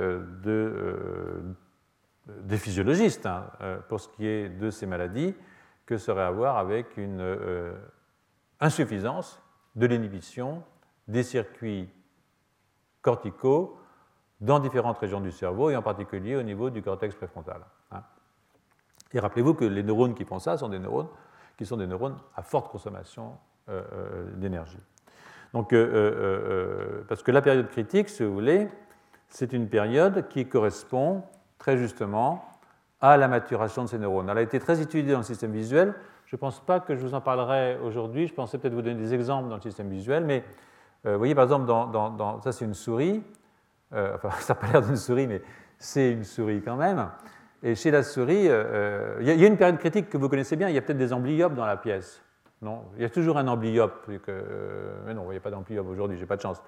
de, 0.43 1.41
des 2.43 2.57
physiologistes 2.57 3.25
hein, 3.25 3.47
pour 3.89 3.99
ce 3.99 4.07
qui 4.09 4.27
est 4.27 4.49
de 4.49 4.69
ces 4.69 4.85
maladies 4.85 5.33
que 5.85 5.97
serait 5.97 6.23
à 6.23 6.31
voir 6.31 6.57
avec 6.57 6.97
une 6.97 7.21
euh, 7.21 7.73
insuffisance 8.59 9.41
de 9.75 9.85
l'inhibition 9.85 10.63
des 11.07 11.23
circuits 11.23 11.89
corticaux 13.01 13.77
dans 14.41 14.59
différentes 14.59 14.97
régions 14.97 15.21
du 15.21 15.31
cerveau 15.31 15.69
et 15.69 15.75
en 15.75 15.81
particulier 15.81 16.35
au 16.35 16.43
niveau 16.43 16.69
du 16.69 16.81
cortex 16.81 17.15
préfrontal. 17.15 17.61
Hein. 17.91 18.03
Et 19.13 19.19
rappelez-vous 19.19 19.53
que 19.53 19.65
les 19.65 19.83
neurones 19.83 20.13
qui 20.13 20.25
font 20.25 20.39
ça 20.39 20.57
sont 20.57 20.69
des 20.69 20.79
neurones 20.79 21.07
qui 21.57 21.65
sont 21.65 21.77
des 21.77 21.87
neurones 21.87 22.17
à 22.35 22.43
forte 22.43 22.69
consommation 22.69 23.37
euh, 23.69 23.81
euh, 23.93 24.35
d'énergie. 24.35 24.79
Donc, 25.53 25.73
parce 27.07 27.23
que 27.23 27.31
la 27.31 27.41
période 27.41 27.69
critique, 27.69 28.09
si 28.09 28.25
vous 28.25 28.33
voulez, 28.33 28.67
c'est 29.29 29.53
une 29.53 29.69
période 29.69 30.27
qui 30.27 30.49
correspond 30.49 31.23
très 31.57 31.77
justement 31.77 32.43
à 33.01 33.17
la 33.17 33.27
maturation 33.27 33.83
de 33.83 33.89
ces 33.89 33.99
neurones. 33.99 34.29
Elle 34.29 34.37
a 34.37 34.41
été 34.41 34.59
très 34.59 34.81
étudiée 34.81 35.11
dans 35.11 35.19
le 35.19 35.23
système 35.23 35.51
visuel. 35.51 35.93
Je 36.25 36.35
ne 36.35 36.39
pense 36.39 36.59
pas 36.59 36.79
que 36.79 36.95
je 36.95 37.01
vous 37.01 37.13
en 37.13 37.21
parlerai 37.21 37.77
aujourd'hui. 37.83 38.27
Je 38.27 38.33
pensais 38.33 38.57
peut-être 38.57 38.73
vous 38.73 38.81
donner 38.81 38.99
des 38.99 39.13
exemples 39.13 39.49
dans 39.49 39.55
le 39.55 39.61
système 39.61 39.89
visuel, 39.89 40.25
mais 40.25 40.43
euh, 41.05 41.13
vous 41.13 41.19
voyez 41.19 41.35
par 41.35 41.43
exemple, 41.43 41.65
dans, 41.65 42.41
ça 42.41 42.51
c'est 42.51 42.65
une 42.65 42.73
souris. 42.73 43.23
Euh, 43.93 44.15
enfin, 44.15 44.29
ça 44.39 44.53
n'a 44.53 44.59
pas 44.59 44.67
l'air 44.67 44.81
d'une 44.81 44.97
souris, 44.97 45.27
mais 45.27 45.41
c'est 45.77 46.11
une 46.11 46.23
souris 46.23 46.61
quand 46.61 46.75
même. 46.75 47.09
Et 47.63 47.75
chez 47.75 47.91
la 47.91 48.03
souris, 48.03 48.47
euh, 48.47 49.17
il 49.21 49.27
y, 49.27 49.43
a 49.43 49.47
une 49.47 49.57
période 49.57 49.79
critique 49.79 50.09
que 50.09 50.17
vous 50.17 50.29
connaissez 50.29 50.55
bien. 50.55 50.69
Il 50.69 50.75
y 50.75 50.77
a 50.77 50.81
peut-être 50.81 50.97
des 50.97 51.13
amblyopes 51.13 51.55
dans 51.55 51.65
la 51.65 51.77
pièce. 51.77 52.21
Non, 52.61 52.83
il 52.95 53.01
y 53.01 53.05
a 53.05 53.09
toujours 53.09 53.37
un 53.37 53.47
amblyiope. 53.47 54.07
mais 54.07 55.13
non, 55.13 55.25
il 55.27 55.31
n'y 55.31 55.37
a 55.37 55.41
pas 55.41 55.49
d'amblyiope 55.49 55.87
aujourd'hui. 55.87 56.17
J'ai 56.17 56.25
pas 56.25 56.35
de 56.35 56.41
chance. 56.41 56.61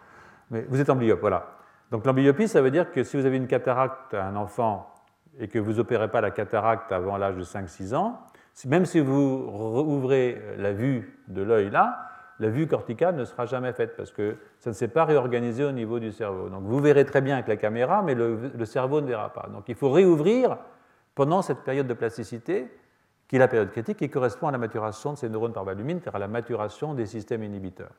Mais 0.49 0.65
vous 0.69 0.79
êtes 0.79 0.89
amblyiope, 0.89 1.19
voilà. 1.19 1.57
Donc 1.91 2.05
l'amblyopie, 2.05 2.47
ça 2.47 2.61
veut 2.61 2.71
dire 2.71 2.91
que 2.91 3.03
si 3.03 3.15
vous 3.15 3.25
avez 3.25 3.37
une 3.37 3.47
cataracte 3.47 4.13
à 4.13 4.25
un 4.25 4.35
enfant 4.35 4.93
et 5.39 5.47
que 5.47 5.59
vous 5.59 5.73
n'opérez 5.73 6.09
pas 6.09 6.21
la 6.21 6.31
cataracte 6.31 6.91
avant 6.91 7.17
l'âge 7.17 7.35
de 7.35 7.43
5-6 7.43 7.95
ans, 7.95 8.19
même 8.65 8.85
si 8.85 8.99
vous 8.99 9.83
ouvrez 9.87 10.41
la 10.57 10.73
vue 10.73 11.21
de 11.27 11.41
l'œil 11.43 11.69
là, 11.69 12.07
la 12.39 12.49
vue 12.49 12.67
corticale 12.67 13.15
ne 13.15 13.25
sera 13.25 13.45
jamais 13.45 13.73
faite 13.73 13.95
parce 13.97 14.11
que 14.11 14.37
ça 14.59 14.69
ne 14.69 14.75
s'est 14.75 14.87
pas 14.87 15.05
réorganisé 15.05 15.63
au 15.63 15.71
niveau 15.71 15.99
du 15.99 16.11
cerveau. 16.11 16.49
Donc 16.49 16.63
vous 16.63 16.79
verrez 16.79 17.05
très 17.05 17.21
bien 17.21 17.35
avec 17.35 17.47
la 17.47 17.57
caméra, 17.57 18.01
mais 18.03 18.15
le, 18.15 18.65
cerveau 18.65 19.01
ne 19.01 19.07
verra 19.07 19.33
pas. 19.33 19.47
Donc 19.51 19.65
il 19.67 19.75
faut 19.75 19.91
réouvrir 19.91 20.57
pendant 21.15 21.41
cette 21.41 21.59
période 21.59 21.87
de 21.87 21.93
plasticité, 21.93 22.71
qui 23.27 23.35
est 23.35 23.39
la 23.39 23.47
période 23.47 23.71
critique, 23.71 23.97
qui 23.97 24.09
correspond 24.09 24.47
à 24.47 24.51
la 24.51 24.57
maturation 24.57 25.13
de 25.13 25.17
ces 25.17 25.29
neurones 25.29 25.53
par 25.53 25.65
valumine, 25.65 25.99
c'est-à-dire 25.99 26.15
à 26.15 26.19
la 26.19 26.27
maturation 26.27 26.93
des 26.93 27.07
systèmes 27.07 27.43
inhibiteurs. 27.43 27.91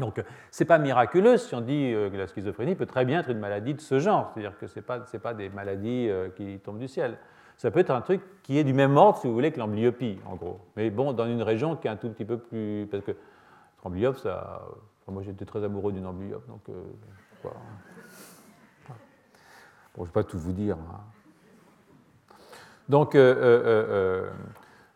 Donc, 0.00 0.20
ce 0.50 0.62
n'est 0.62 0.66
pas 0.66 0.78
miraculeux 0.78 1.36
si 1.36 1.54
on 1.54 1.60
dit 1.60 1.92
euh, 1.94 2.10
que 2.10 2.16
la 2.16 2.26
schizophrénie 2.26 2.74
peut 2.74 2.86
très 2.86 3.04
bien 3.04 3.20
être 3.20 3.30
une 3.30 3.38
maladie 3.38 3.74
de 3.74 3.80
ce 3.80 4.00
genre, 4.00 4.32
c'est-à-dire 4.34 4.58
que 4.58 4.66
ce 4.66 4.76
n'est 4.76 4.82
pas, 4.82 4.98
pas, 4.98 5.34
des 5.34 5.48
maladies 5.50 6.08
euh, 6.10 6.30
qui 6.30 6.58
tombent 6.58 6.80
du 6.80 6.88
ciel. 6.88 7.16
Ça 7.56 7.70
peut 7.70 7.78
être 7.78 7.92
un 7.92 8.00
truc 8.00 8.20
qui 8.42 8.58
est 8.58 8.64
du 8.64 8.72
même 8.72 8.96
ordre, 8.96 9.18
si 9.18 9.28
vous 9.28 9.32
voulez, 9.32 9.52
que 9.52 9.60
l'amblyopie, 9.60 10.18
en 10.26 10.34
gros. 10.34 10.58
Mais 10.76 10.90
bon, 10.90 11.12
dans 11.12 11.26
une 11.26 11.42
région 11.42 11.76
qui 11.76 11.86
est 11.86 11.90
un 11.90 11.96
tout 11.96 12.08
petit 12.08 12.24
peu 12.24 12.38
plus. 12.38 12.88
Parce 12.90 13.04
que 13.04 13.12
l'amblyope, 13.84 14.18
ça. 14.18 14.62
moi, 15.08 15.22
j'étais 15.22 15.44
très 15.44 15.62
amoureux 15.64 15.92
d'une 15.92 16.06
amblyope, 16.06 16.46
donc. 16.48 16.68
Euh, 16.68 16.82
bon, 17.42 17.50
je 19.96 20.00
ne 20.00 20.06
vais 20.06 20.12
pas 20.12 20.24
tout 20.24 20.38
vous 20.38 20.52
dire. 20.52 20.76
Hein. 20.76 21.00
Donc, 22.88 23.16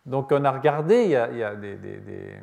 donc, 0.07 0.33
on 0.33 0.45
a 0.45 0.51
regardé, 0.51 1.05
il 1.05 1.11
y 1.11 1.17
a, 1.17 1.55
des, 1.55 1.77
des 1.77 2.39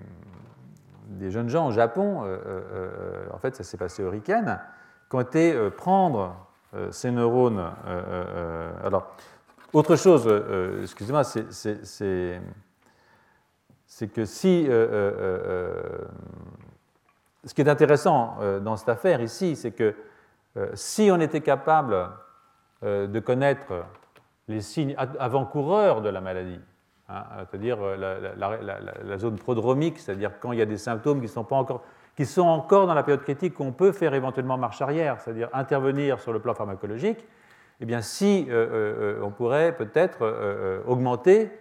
des 1.08 1.32
jeunes 1.32 1.50
gens 1.50 1.68
au 1.68 1.72
Japon, 1.72 2.24
euh, 2.24 2.28
euh, 2.28 2.62
euh, 2.74 3.26
en 3.34 3.38
fait 3.38 3.56
ça 3.56 3.64
s'est 3.64 3.78
passé 3.78 4.04
au 4.04 4.10
Riken, 4.10 4.60
qui 5.10 5.16
ont 5.16 5.22
été 5.22 5.70
prendre 5.78 6.36
ces 6.92 7.12
neurones. 7.12 7.64
alors, 8.84 9.16
autre 9.72 9.96
chose, 9.96 10.28
excusez-moi, 10.82 11.24
c'est 11.24 12.42
que 14.14 14.26
si. 14.26 14.66
ce 17.46 17.54
qui 17.54 17.62
est 17.62 17.70
intéressant 17.70 18.38
dans 18.62 18.76
cette 18.76 18.90
affaire 18.90 19.22
ici, 19.22 19.56
c'est 19.56 19.72
que 19.72 19.96
si 20.74 21.10
on 21.12 21.20
était 21.20 21.42
capable 21.42 22.10
de 22.82 23.20
connaître 23.20 23.86
les 24.48 24.62
signes 24.62 24.96
avant-coureurs 24.98 26.02
de 26.02 26.10
la 26.10 26.22
maladie, 26.22 26.60
Hein, 27.08 27.24
c'est-à-dire 27.50 27.78
euh, 27.82 28.34
la, 28.36 29.18
zone 29.20 29.36
prodromique, 29.36 30.00
c'est-à-dire 30.00 30.32
quand 30.40 30.52
il 30.54 30.60
y 30.60 30.62
a 30.62 30.66
des 30.66 30.78
symptômes 30.78 31.22
qui 31.22 31.28
sont, 31.28 31.44
pas 31.44 31.56
encore, 31.56 31.84
qui 32.16 32.26
sont 32.26 32.48
encore 32.48 32.88
dans 32.88 32.96
la 32.96 33.04
période 33.04 33.22
critique, 33.22 33.54
qu'on 33.54 33.72
peut 33.72 33.92
faire 33.92 34.16
éventuellement 34.16 34.58
marche 34.58 34.82
arrière, 34.82 35.22
c'est-à-dire 35.22 35.50
intervenir 35.54 36.20
sur 36.20 36.34
le 36.34 36.40
plan 36.40 36.56
pharmacologique, 36.56 37.24
eh 37.80 37.86
bien 37.86 38.02
si 38.02 38.48
euh, 38.50 39.20
euh, 39.20 39.22
on 39.24 39.30
pourrait 39.30 39.76
peut-être 39.76 40.84
augmenter 40.88 41.52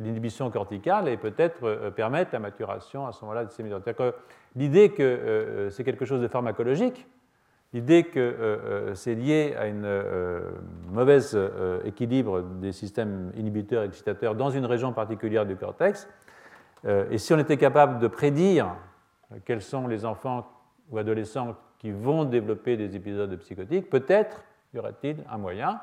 l'inhibition 0.00 0.50
corticale 0.50 1.08
et 1.08 1.16
peut-être 1.16 1.90
permettre 1.90 2.30
la 2.32 2.38
maturation 2.38 3.06
à 3.06 3.12
ce 3.12 3.22
moment-là 3.22 3.44
de 3.44 3.50
ces 3.50 3.64
L'idée 4.56 4.90
que 4.90 5.68
c'est 5.70 5.84
quelque 5.84 6.04
chose 6.04 6.20
de 6.20 6.28
pharmacologique, 6.28 7.06
L'idée 7.74 8.04
que 8.04 8.18
euh, 8.18 8.32
euh, 8.40 8.94
c'est 8.94 9.14
lié 9.14 9.54
à 9.58 9.66
une 9.66 9.84
euh, 9.84 10.52
mauvaise 10.90 11.38
équilibre 11.84 12.40
des 12.40 12.72
systèmes 12.72 13.30
inhibiteurs 13.36 13.82
et 13.82 13.86
excitateurs 13.86 14.34
dans 14.34 14.48
une 14.48 14.64
région 14.64 14.92
particulière 14.92 15.44
du 15.44 15.56
cortex, 15.56 16.08
et 17.10 17.18
si 17.18 17.34
on 17.34 17.38
était 17.40 17.56
capable 17.56 17.98
de 17.98 18.06
prédire 18.06 18.76
quels 19.44 19.62
sont 19.62 19.88
les 19.88 20.04
enfants 20.04 20.46
ou 20.90 20.98
adolescents 20.98 21.56
qui 21.76 21.90
vont 21.90 22.24
développer 22.24 22.76
des 22.76 22.94
épisodes 22.94 23.36
psychotiques, 23.38 23.90
peut-être 23.90 24.44
y 24.72 24.78
aurait-il 24.78 25.24
un 25.28 25.38
moyen 25.38 25.80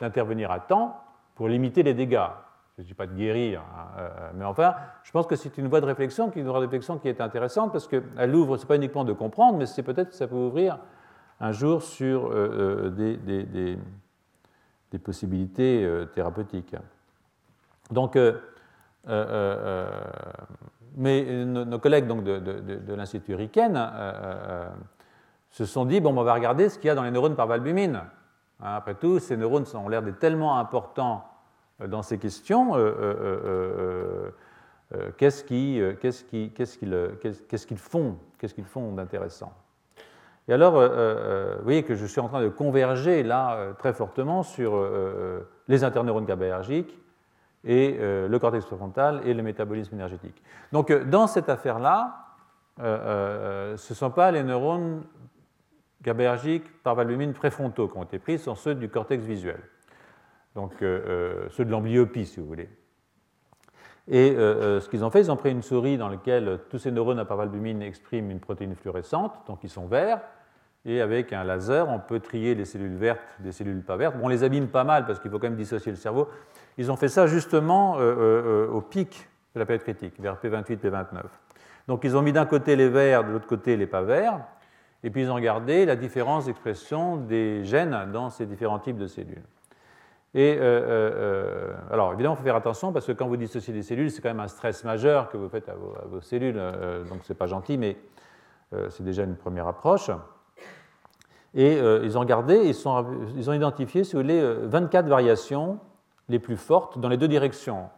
d'intervenir 0.00 0.50
à 0.50 0.58
temps 0.58 1.00
pour 1.36 1.46
limiter 1.46 1.84
les 1.84 1.94
dégâts 1.94 2.26
Je 2.76 2.82
ne 2.82 2.86
dis 2.86 2.94
pas 2.94 3.06
de 3.06 3.12
guérir, 3.14 3.60
hein, 3.60 3.88
euh, 3.98 4.30
mais 4.34 4.46
enfin, 4.46 4.74
je 5.02 5.12
pense 5.12 5.26
que 5.26 5.36
c'est 5.36 5.58
une 5.58 5.68
voie 5.68 5.82
de 5.82 5.86
réflexion, 5.86 6.30
qui, 6.30 6.40
est 6.40 7.20
intéressante 7.20 7.70
parce 7.70 7.86
qu'elle 7.86 8.34
ouvre, 8.34 8.56
ce 8.56 8.62
n'est 8.62 8.68
pas 8.68 8.76
uniquement 8.76 9.04
de 9.04 9.12
comprendre, 9.12 9.58
mais 9.58 9.66
c'est 9.66 9.82
peut-être 9.82 10.08
que 10.08 10.14
ça 10.14 10.26
peut 10.26 10.36
ouvrir 10.36 10.78
un 11.40 11.52
jour 11.52 11.82
sur 11.82 12.30
euh, 12.32 12.88
des, 12.88 13.16
des, 13.18 14.98
possibilités 14.98 15.86
thérapeutiques. 16.14 16.76
Donc, 17.90 18.18
mais 20.96 21.44
nos, 21.44 21.78
collègues 21.78 22.06
donc, 22.06 22.24
de, 22.24 22.94
l'Institut 22.94 23.34
Riken 23.34 23.74
se 25.50 25.66
sont 25.66 25.84
dit 25.84 26.00
bon, 26.00 26.16
on 26.16 26.24
va 26.24 26.34
regarder 26.34 26.68
ce 26.68 26.78
qu'il 26.78 26.88
y 26.88 26.90
a 26.90 26.94
dans 26.94 27.04
les 27.04 27.10
neurones 27.10 27.36
par 27.36 27.46
valbumine. 27.46 28.02
Hein, 28.60 28.74
après 28.76 28.94
tout, 28.94 29.18
ces 29.18 29.36
neurones 29.36 29.64
ont 29.74 29.88
l'air 29.88 30.02
d'être 30.02 30.18
tellement 30.18 30.58
importants 30.58 31.24
euh, 31.24 31.31
dans 31.88 32.02
ces 32.02 32.18
questions. 32.18 32.76
Euh, 32.76 34.30
euh, 34.94 35.10
qu'est-ce 35.16 35.42
qu'ils 35.44 35.96
font 37.76 38.18
Qu'est-ce 38.38 38.60
font 38.62 38.92
d'intéressant? 38.92 39.54
Et 40.48 40.52
alors, 40.52 40.74
vous 40.74 41.62
voyez 41.62 41.84
que 41.84 41.94
je 41.94 42.04
suis 42.04 42.20
en 42.20 42.26
train 42.28 42.42
de 42.42 42.48
converger 42.48 43.22
là 43.22 43.74
très 43.78 43.92
fortement 43.92 44.42
sur 44.42 44.84
les 45.68 45.84
interneurones 45.84 46.26
GABAergiques 46.26 46.98
et 47.62 47.96
le 48.00 48.38
cortex 48.40 48.66
préfrontal 48.66 49.20
et 49.24 49.34
le 49.34 49.42
métabolisme 49.44 49.94
énergétique. 49.94 50.42
Donc, 50.72 50.92
dans 51.08 51.28
cette 51.28 51.48
affaire-là, 51.48 52.26
ce 52.78 53.72
ne 53.72 53.94
sont 53.94 54.10
pas 54.10 54.32
les 54.32 54.42
neurones 54.42 55.04
GABAergiques 56.02 56.82
par 56.82 56.94
valbumine 56.94 57.32
préfrontaux 57.32 57.88
qui 57.88 57.96
ont 57.96 58.02
été 58.02 58.18
pris 58.18 58.38
sont 58.38 58.54
ceux 58.54 58.74
du 58.74 58.88
cortex 58.88 59.24
visuel, 59.24 59.60
donc 60.54 60.72
euh, 60.82 61.00
euh, 61.06 61.48
ceux 61.50 61.64
de 61.64 61.70
l'amblyopie, 61.70 62.26
si 62.26 62.40
vous 62.40 62.46
voulez. 62.46 62.68
Et 64.08 64.34
euh, 64.36 64.80
ce 64.80 64.88
qu'ils 64.88 65.04
ont 65.04 65.10
fait, 65.10 65.20
ils 65.20 65.30
ont 65.30 65.36
pris 65.36 65.50
une 65.50 65.62
souris 65.62 65.96
dans 65.96 66.08
laquelle 66.08 66.58
tous 66.70 66.78
ces 66.78 66.90
neurones 66.90 67.20
à 67.20 67.24
parvalbumine 67.24 67.82
expriment 67.82 68.30
une 68.30 68.40
protéine 68.40 68.74
fluorescente, 68.74 69.32
donc 69.46 69.60
ils 69.62 69.70
sont 69.70 69.86
verts, 69.86 70.20
et 70.84 71.00
avec 71.00 71.32
un 71.32 71.44
laser, 71.44 71.88
on 71.88 72.00
peut 72.00 72.18
trier 72.18 72.56
les 72.56 72.64
cellules 72.64 72.96
vertes 72.96 73.20
des 73.38 73.52
cellules 73.52 73.82
pas 73.82 73.96
vertes. 73.96 74.16
Bon, 74.16 74.24
on 74.24 74.28
les 74.28 74.42
abîme 74.42 74.66
pas 74.66 74.82
mal 74.82 75.06
parce 75.06 75.20
qu'il 75.20 75.30
faut 75.30 75.38
quand 75.38 75.46
même 75.46 75.56
dissocier 75.56 75.92
le 75.92 75.96
cerveau. 75.96 76.28
Ils 76.76 76.90
ont 76.90 76.96
fait 76.96 77.08
ça 77.08 77.28
justement 77.28 77.94
au 77.94 78.80
pic 78.80 79.28
de 79.54 79.60
la 79.60 79.66
période 79.66 79.84
critique, 79.84 80.14
vers 80.18 80.38
P28, 80.42 80.78
P29. 80.78 81.22
Donc 81.86 82.02
ils 82.02 82.16
ont 82.16 82.22
mis 82.22 82.32
d'un 82.32 82.46
côté 82.46 82.74
les 82.74 82.88
verts, 82.88 83.22
de 83.22 83.30
l'autre 83.30 83.46
côté 83.46 83.76
les 83.76 83.86
pas 83.86 84.02
verts, 84.02 84.40
et 85.04 85.10
puis 85.10 85.22
ils 85.22 85.30
ont 85.30 85.36
regardé 85.36 85.86
la 85.86 85.94
différence 85.94 86.46
d'expression 86.46 87.16
des 87.16 87.64
gènes 87.64 88.10
dans 88.12 88.30
ces 88.30 88.46
différents 88.46 88.80
types 88.80 88.98
de 88.98 89.06
cellules. 89.06 89.44
Et 90.34 90.56
euh, 90.56 90.62
euh, 90.62 91.12
euh, 91.14 91.74
alors 91.90 92.14
évidemment, 92.14 92.34
il 92.34 92.38
faut 92.38 92.44
faire 92.44 92.56
attention 92.56 92.92
parce 92.92 93.06
que 93.06 93.12
quand 93.12 93.26
vous 93.26 93.36
dissociez 93.36 93.74
des 93.74 93.82
cellules, 93.82 94.10
c'est 94.10 94.22
quand 94.22 94.30
même 94.30 94.40
un 94.40 94.48
stress 94.48 94.82
majeur 94.84 95.28
que 95.28 95.36
vous 95.36 95.48
faites 95.48 95.68
à 95.68 95.74
vos, 95.74 96.20
cellules, 96.20 96.60
donc 97.08 97.20
c'est 97.24 97.36
pas 97.36 97.46
gentil, 97.46 97.76
mais 97.76 97.96
c'est 98.88 99.02
déjà 99.02 99.24
une 99.24 99.36
première 99.36 99.66
approche. 99.66 100.10
Et 101.54 101.76
ils 101.76 102.16
ont 102.16 102.20
regardé, 102.20 102.56
ils, 102.64 103.50
ont 103.50 103.52
identifié, 103.52 104.04
si 104.04 104.16
vous 104.16 104.22
voulez, 104.22 104.42
24 104.62 105.06
variations 105.06 105.78
les 106.30 106.38
plus 106.38 106.56
fortes 106.56 106.98
dans 106.98 107.10
les 107.10 107.18
deux 107.18 107.28
directions, 107.28 107.90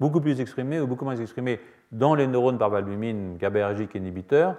beaucoup 0.00 0.20
plus 0.20 0.40
exprimées 0.40 0.80
ou 0.80 0.88
beaucoup 0.88 1.04
moins 1.04 1.14
exprimées 1.14 1.60
dans 1.92 2.16
les 2.16 2.26
neurones 2.26 2.58
par 2.58 2.70
valbumine 2.70 3.36
GABAergiques 3.36 3.94
inhibiteurs 3.94 4.56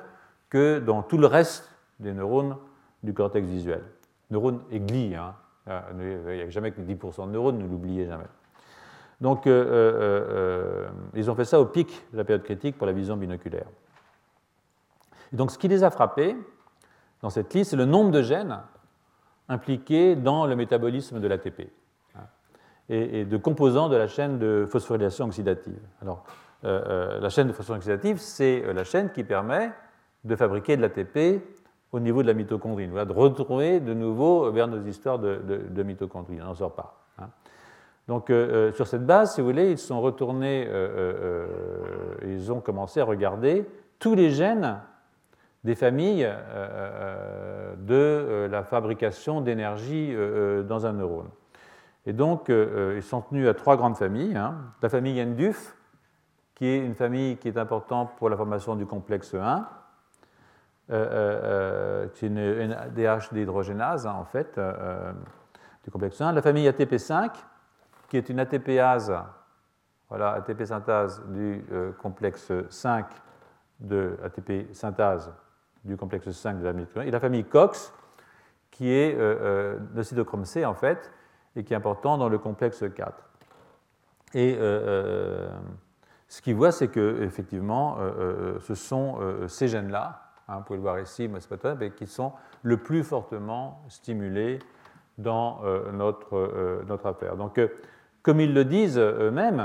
que 0.49 0.79
dans 0.79 1.03
tout 1.03 1.17
le 1.17 1.27
reste 1.27 1.69
des 1.99 2.13
neurones 2.13 2.55
du 3.03 3.13
cortex 3.13 3.45
visuel. 3.45 3.83
Neurones 4.31 4.61
et 4.71 4.79
gli, 4.79 5.13
hein. 5.13 5.35
Ah, 5.70 5.86
il 5.91 6.36
n'y 6.36 6.41
a 6.41 6.49
jamais 6.49 6.72
que 6.72 6.82
10% 6.82 7.28
de 7.28 7.32
neurones, 7.32 7.57
ne 7.57 7.68
l'oubliez 7.68 8.05
jamais. 8.05 8.28
Donc, 9.20 9.47
euh, 9.47 9.51
euh, 9.51 10.28
euh, 10.30 10.88
ils 11.15 11.30
ont 11.30 11.36
fait 11.36 11.45
ça 11.45 11.59
au 11.59 11.65
pic 11.65 12.05
de 12.13 12.18
la 12.18 12.24
période 12.24 12.43
critique 12.43 12.78
pour 12.78 12.86
la 12.86 12.93
vision 12.93 13.18
binoculaire. 13.18 13.65
Donc, 15.34 15.51
ce 15.51 15.57
qui 15.57 15.68
les 15.68 15.84
a 15.84 15.89
frappés 15.89 16.38
dans 17.22 17.30
cette 17.30 17.53
liste, 17.53 17.72
c'est 17.72 17.78
le 17.78 17.86
nombre 17.86 18.11
de 18.11 18.22
gènes 18.22 18.59
impliqués 19.49 20.15
dans 20.15 20.45
le 20.45 20.55
métabolisme 20.55 21.20
de 21.20 21.28
l'ATP 21.28 21.70
hein, 22.15 22.22
et, 22.89 23.26
de 23.26 23.38
composants 23.38 23.89
de 23.89 23.95
la 23.95 24.07
chaîne 24.07 24.38
de 24.38 24.68
phosphorylation 24.70 25.26
oxydative. 25.26 25.80
Alors, 26.01 26.24
la 26.63 27.30
chaîne 27.30 27.47
de 27.47 27.53
phosphorylation 27.53 27.93
oxydative, 27.93 28.20
c'est 28.20 28.74
la 28.74 28.84
chaîne 28.84 29.11
qui 29.11 29.24
permet 29.24 29.72
de 30.24 30.36
fabriquer 30.36 30.78
de 30.78 30.82
l'ATP 30.82 31.41
au 31.91 31.99
niveau 31.99 32.21
de 32.21 32.27
la 32.27 32.33
mitochondrie, 32.33 32.88
de 32.88 33.13
retrouver 33.13 33.79
de 33.79 33.93
nouveau 33.93 34.51
vers 34.51 34.67
nos 34.67 34.81
histoires 34.81 35.19
de, 35.19 35.83
mitochondrie. 35.83 36.39
On 36.41 36.45
n'en 36.45 36.55
sort 36.55 36.73
pas. 36.73 37.05
Hein. 37.19 37.29
Donc, 38.07 38.29
euh, 38.29 38.69
euh, 38.69 38.71
sur 38.71 38.88
cette 38.88 39.05
base, 39.05 39.35
si 39.35 39.41
vous 39.41 39.47
voulez, 39.47 39.71
ils 39.71 39.77
sont 39.77 39.99
retournés, 40.01 40.65
euh, 40.69 41.45
ils 42.25 42.51
ont 42.51 42.61
commencé 42.61 43.01
à 43.01 43.05
regarder 43.05 43.65
tous 43.99 44.15
les 44.15 44.31
gènes 44.31 44.79
des 45.63 45.75
familles 45.75 46.29
de 47.79 48.47
la 48.49 48.63
fabrication 48.63 49.41
d'énergie 49.41 50.15
dans 50.65 50.85
un 50.85 50.93
neurone. 50.93 51.27
Et 52.05 52.13
donc, 52.13 52.49
ils 52.49 53.03
sont 53.03 53.21
tenus 53.21 53.49
à 53.49 53.53
trois 53.53 53.75
grandes 53.75 53.97
familles. 53.97 54.38
Hein. 54.38 54.55
La 54.81 54.88
famille 54.88 55.19
NDUF, 55.19 55.75
qui 56.55 56.67
est 56.67 56.77
une 56.77 56.95
famille 56.95 57.35
qui 57.38 57.49
est 57.49 57.57
importante 57.57 58.11
pour 58.17 58.29
la 58.29 58.38
formation 58.38 58.77
du 58.77 58.85
complexe 58.85 59.33
1, 59.33 59.67
c'est 59.67 59.67
euh, 60.89 60.95
euh, 60.95 62.07
euh, 62.23 62.57
une 62.61 62.69
DH 62.95 63.33
d'hydrogénase, 63.33 64.07
hein, 64.07 64.15
en 64.17 64.23
fait, 64.23 64.57
du 65.83 65.91
complexe 65.91 66.21
1. 66.21 66.31
La 66.31 66.41
famille 66.41 66.67
ATP5, 66.67 67.31
qui 68.07 68.15
est 68.15 68.29
une 68.29 68.39
ATPase, 68.39 69.13
voilà, 70.07 70.31
ATP 70.31 70.63
synthase 70.63 71.21
du 71.27 71.61
complexe 72.01 72.53
5 72.69 73.05
de 73.81 74.17
ATP 74.23 74.73
synthase 74.73 75.33
du 75.83 75.97
complexe 75.97 76.31
5 76.31 76.59
de 76.59 76.63
la 76.63 76.71
mitochondrie. 76.71 77.09
Et 77.09 77.11
la 77.11 77.19
famille 77.19 77.43
COX, 77.43 77.93
qui 78.71 78.89
est 78.89 79.17
de 79.17 80.03
cytochrome 80.03 80.45
C, 80.45 80.65
en 80.65 80.73
fait, 80.73 81.11
et 81.57 81.65
qui 81.65 81.73
est 81.73 81.77
important 81.77 82.17
dans 82.17 82.29
le 82.29 82.38
complexe 82.38 82.85
4. 82.95 83.13
Et 84.35 84.55
ce 86.29 86.41
qu'il 86.41 86.55
voit, 86.55 86.71
c'est 86.71 86.88
que 86.88 87.23
effectivement, 87.23 87.97
ce 88.61 88.73
sont 88.73 89.19
ces 89.47 89.67
gènes-là 89.67 90.26
Hein, 90.47 90.57
vous 90.57 90.63
pouvez 90.63 90.77
le 90.77 90.83
voir 90.83 90.99
ici, 90.99 91.27
mais 91.27 91.91
qui 91.91 92.07
sont 92.07 92.31
le 92.63 92.77
plus 92.77 93.03
fortement 93.03 93.81
stimulés 93.89 94.59
dans 95.17 95.61
euh, 95.65 95.91
notre, 95.91 96.35
euh, 96.37 96.83
notre, 96.87 97.07
affaire. 97.07 97.35
Donc, 97.35 97.57
euh, 97.57 97.67
comme 98.21 98.39
ils 98.39 98.53
le 98.53 98.63
disent 98.63 98.97
eux-mêmes, 98.97 99.63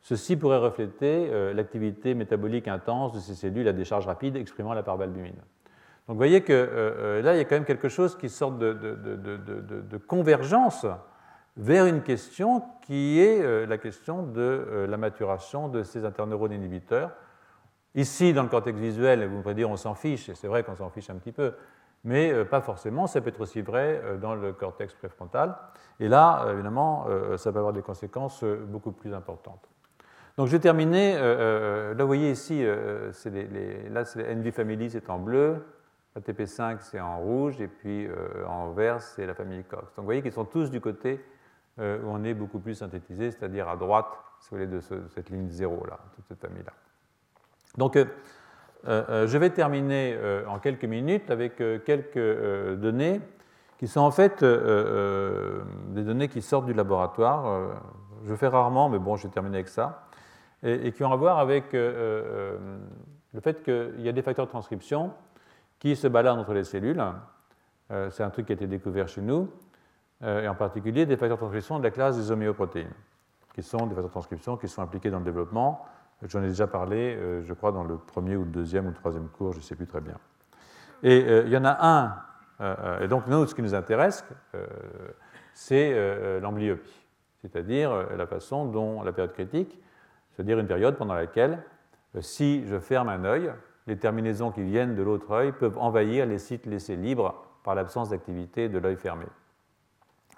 ceci 0.00 0.36
pourrait 0.36 0.58
refléter 0.58 1.52
l'activité 1.52 2.14
métabolique 2.14 2.68
intense 2.68 3.12
de 3.12 3.18
ces 3.18 3.34
cellules 3.34 3.66
à 3.66 3.72
décharge 3.72 4.06
rapide 4.06 4.36
exprimant 4.36 4.72
la 4.72 4.84
parvalbumine. 4.84 5.34
Donc 5.34 6.14
vous 6.14 6.16
voyez 6.16 6.42
que 6.42 7.20
là, 7.24 7.34
il 7.34 7.38
y 7.38 7.40
a 7.40 7.44
quand 7.44 7.56
même 7.56 7.64
quelque 7.64 7.88
chose 7.88 8.16
qui 8.16 8.28
sort 8.28 8.52
de, 8.52 8.74
de 8.74 9.96
convergence 9.96 10.86
vers 11.56 11.86
une 11.86 12.02
question 12.02 12.62
qui 12.82 13.18
est 13.18 13.66
la 13.66 13.78
question 13.78 14.22
de 14.22 14.86
la 14.88 14.96
maturation 14.98 15.68
de 15.68 15.82
ces 15.82 16.04
interneurones 16.04 16.52
inhibiteurs 16.52 17.10
Ici, 17.94 18.32
dans 18.32 18.42
le 18.42 18.48
cortex 18.48 18.78
visuel, 18.78 19.26
vous 19.26 19.42
pourrez 19.42 19.54
dire 19.54 19.68
on 19.68 19.76
s'en 19.76 19.94
fiche, 19.94 20.28
et 20.28 20.34
c'est 20.34 20.48
vrai 20.48 20.64
qu'on 20.64 20.76
s'en 20.76 20.88
fiche 20.88 21.10
un 21.10 21.16
petit 21.16 21.32
peu, 21.32 21.52
mais 22.04 22.32
euh, 22.32 22.44
pas 22.44 22.60
forcément, 22.60 23.06
ça 23.06 23.20
peut 23.20 23.28
être 23.28 23.40
aussi 23.40 23.60
vrai 23.60 24.00
euh, 24.02 24.16
dans 24.16 24.34
le 24.34 24.52
cortex 24.52 24.94
préfrontal. 24.94 25.56
Et 26.00 26.08
là, 26.08 26.44
euh, 26.44 26.54
évidemment, 26.54 27.06
ça 27.36 27.52
peut 27.52 27.58
avoir 27.58 27.72
des 27.72 27.82
conséquences 27.82 28.44
beaucoup 28.44 28.92
plus 28.92 29.12
importantes. 29.14 29.68
Donc 30.38 30.46
je 30.46 30.52
vais 30.52 30.60
terminer, 30.60 31.14
là 31.14 31.94
vous 31.98 32.06
voyez 32.06 32.30
ici, 32.30 32.64
les, 32.64 33.88
là 33.90 34.06
c'est 34.06 34.34
NV 34.34 34.50
Family, 34.50 34.88
c'est 34.88 35.10
en 35.10 35.18
bleu, 35.18 35.62
ATP5 36.18 36.78
c'est 36.80 37.00
en 37.00 37.18
rouge, 37.18 37.60
et 37.60 37.68
puis 37.68 38.08
en 38.48 38.72
vert 38.72 39.02
c'est 39.02 39.26
la 39.26 39.34
famille 39.34 39.62
Cox. 39.64 39.82
Donc 39.82 39.98
vous 39.98 40.04
voyez 40.04 40.22
qu'ils 40.22 40.32
sont 40.32 40.46
tous 40.46 40.70
du 40.70 40.80
côté 40.80 41.22
où 41.78 42.06
on 42.06 42.24
est 42.24 42.32
beaucoup 42.32 42.60
plus 42.60 42.76
synthétisé, 42.76 43.30
c'est-à-dire 43.30 43.68
à 43.68 43.76
droite, 43.76 44.08
si 44.40 44.48
vous 44.50 44.56
voulez, 44.56 44.66
de 44.66 44.80
cette 44.80 45.28
ligne 45.28 45.50
0 45.50 45.84
là, 45.84 45.98
toute 46.16 46.24
cette 46.26 46.40
famille-là. 46.40 46.72
Donc, 47.78 47.96
euh, 47.96 48.04
euh, 48.86 49.26
je 49.26 49.38
vais 49.38 49.50
terminer 49.50 50.14
euh, 50.16 50.44
en 50.46 50.58
quelques 50.58 50.84
minutes 50.84 51.30
avec 51.30 51.56
quelques 51.84 52.78
données 52.78 53.20
qui 53.78 53.88
sont 53.88 54.00
en 54.00 54.10
fait 54.10 54.44
des 54.44 56.02
données 56.02 56.28
qui 56.28 56.42
sortent 56.42 56.66
du 56.66 56.74
laboratoire. 56.74 57.72
je 58.24 58.34
fais 58.34 58.46
rarement, 58.46 58.88
mais 58.88 59.00
bon, 59.00 59.16
je 59.16 59.26
vais 59.26 59.32
terminer 59.32 59.56
avec 59.56 59.68
ça. 59.68 60.06
Et, 60.62 60.92
qui 60.92 61.02
ont 61.02 61.12
à 61.12 61.16
voir 61.16 61.40
avec 61.40 61.72
le 61.72 62.60
fait 63.40 63.64
qu'il 63.64 64.00
y 64.00 64.08
a 64.08 64.12
des 64.12 64.22
facteurs 64.22 64.46
de 64.46 64.50
transcription 64.50 65.10
qui 65.80 65.96
se 65.96 66.06
baladent 66.06 66.38
entre 66.38 66.54
les 66.54 66.62
cellules. 66.62 67.02
C'est 68.10 68.22
un 68.22 68.30
truc 68.30 68.46
qui 68.46 68.52
a 68.52 68.54
été 68.54 68.68
découvert 68.68 69.08
chez 69.08 69.20
nous, 69.20 69.50
et 70.24 70.46
en 70.46 70.54
particulier 70.54 71.04
des 71.04 71.16
facteurs 71.16 71.38
de 71.38 71.40
transcription 71.40 71.80
de 71.80 71.82
la 71.82 71.90
classe 71.90 72.16
des 72.16 72.30
homéoprotéines, 72.30 72.94
qui 73.52 73.64
sont 73.64 73.78
des 73.78 73.96
facteurs 73.96 74.04
de 74.04 74.10
transcription 74.10 74.56
qui 74.56 74.68
sont 74.68 74.82
impliqués 74.82 75.10
dans 75.10 75.18
le 75.18 75.24
développement 75.24 75.84
J'en 76.28 76.42
ai 76.42 76.48
déjà 76.48 76.66
parlé, 76.66 77.16
euh, 77.16 77.42
je 77.42 77.52
crois, 77.52 77.72
dans 77.72 77.84
le 77.84 77.96
premier 77.96 78.36
ou 78.36 78.44
le 78.44 78.50
deuxième 78.50 78.86
ou 78.86 78.90
le 78.90 78.94
troisième 78.94 79.28
cours, 79.28 79.52
je 79.52 79.58
ne 79.58 79.62
sais 79.62 79.74
plus 79.74 79.86
très 79.86 80.00
bien. 80.00 80.16
Et 81.02 81.24
euh, 81.26 81.42
il 81.46 81.52
y 81.52 81.56
en 81.56 81.64
a 81.64 81.76
un 81.80 82.16
et 83.00 83.08
donc, 83.08 83.26
nous, 83.26 83.44
ce 83.44 83.56
qui 83.56 83.62
nous 83.62 83.74
intéresse, 83.74 84.24
c'est 85.52 86.38
l'amblyopie, 86.38 87.04
c'est-à-dire 87.40 88.14
la 88.16 88.24
façon 88.24 88.66
dont 88.66 89.02
la 89.02 89.10
période 89.10 89.32
critique, 89.32 89.82
c'est-à-dire 90.30 90.60
une 90.60 90.68
période 90.68 90.96
pendant 90.96 91.14
laquelle, 91.14 91.58
si 92.20 92.64
je 92.68 92.78
ferme 92.78 93.08
un 93.08 93.24
œil, 93.24 93.52
les 93.88 93.98
terminaisons 93.98 94.52
qui 94.52 94.62
viennent 94.62 94.94
de 94.94 95.02
l'autre 95.02 95.32
œil 95.32 95.50
peuvent 95.50 95.76
envahir 95.76 96.24
les 96.24 96.38
sites 96.38 96.66
laissés 96.66 96.94
libres 96.94 97.34
par 97.64 97.74
l'absence 97.74 98.10
d'activité 98.10 98.68
de 98.68 98.78
l'œil 98.78 98.94
fermé. 98.94 99.26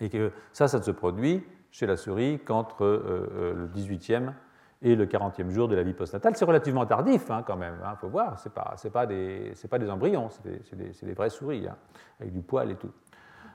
Et 0.00 0.08
que 0.08 0.32
ça, 0.54 0.66
ça 0.66 0.80
se 0.80 0.92
produit 0.92 1.46
chez 1.72 1.84
la 1.84 1.98
souris 1.98 2.38
qu'entre 2.38 2.86
le 2.86 3.68
18e 3.74 4.32
et 4.84 4.94
le 4.94 5.06
40e 5.06 5.48
jour 5.48 5.66
de 5.66 5.74
la 5.74 5.82
vie 5.82 5.94
postnatale. 5.94 6.36
C'est 6.36 6.44
relativement 6.44 6.84
tardif 6.84 7.30
hein, 7.30 7.42
quand 7.44 7.56
même, 7.56 7.74
il 7.80 7.86
hein, 7.86 7.96
faut 7.98 8.08
voir, 8.08 8.38
ce 8.38 8.48
n'est 8.48 8.52
pas, 8.52 8.76
pas, 8.92 9.06
des, 9.78 9.90
embryons, 9.90 10.28
c'est 10.28 10.76
des, 10.76 11.12
vraies 11.14 11.30
souris, 11.30 11.66
hein, 11.66 11.76
avec 12.20 12.32
du 12.32 12.42
poil 12.42 12.70
et 12.70 12.76
tout. 12.76 12.90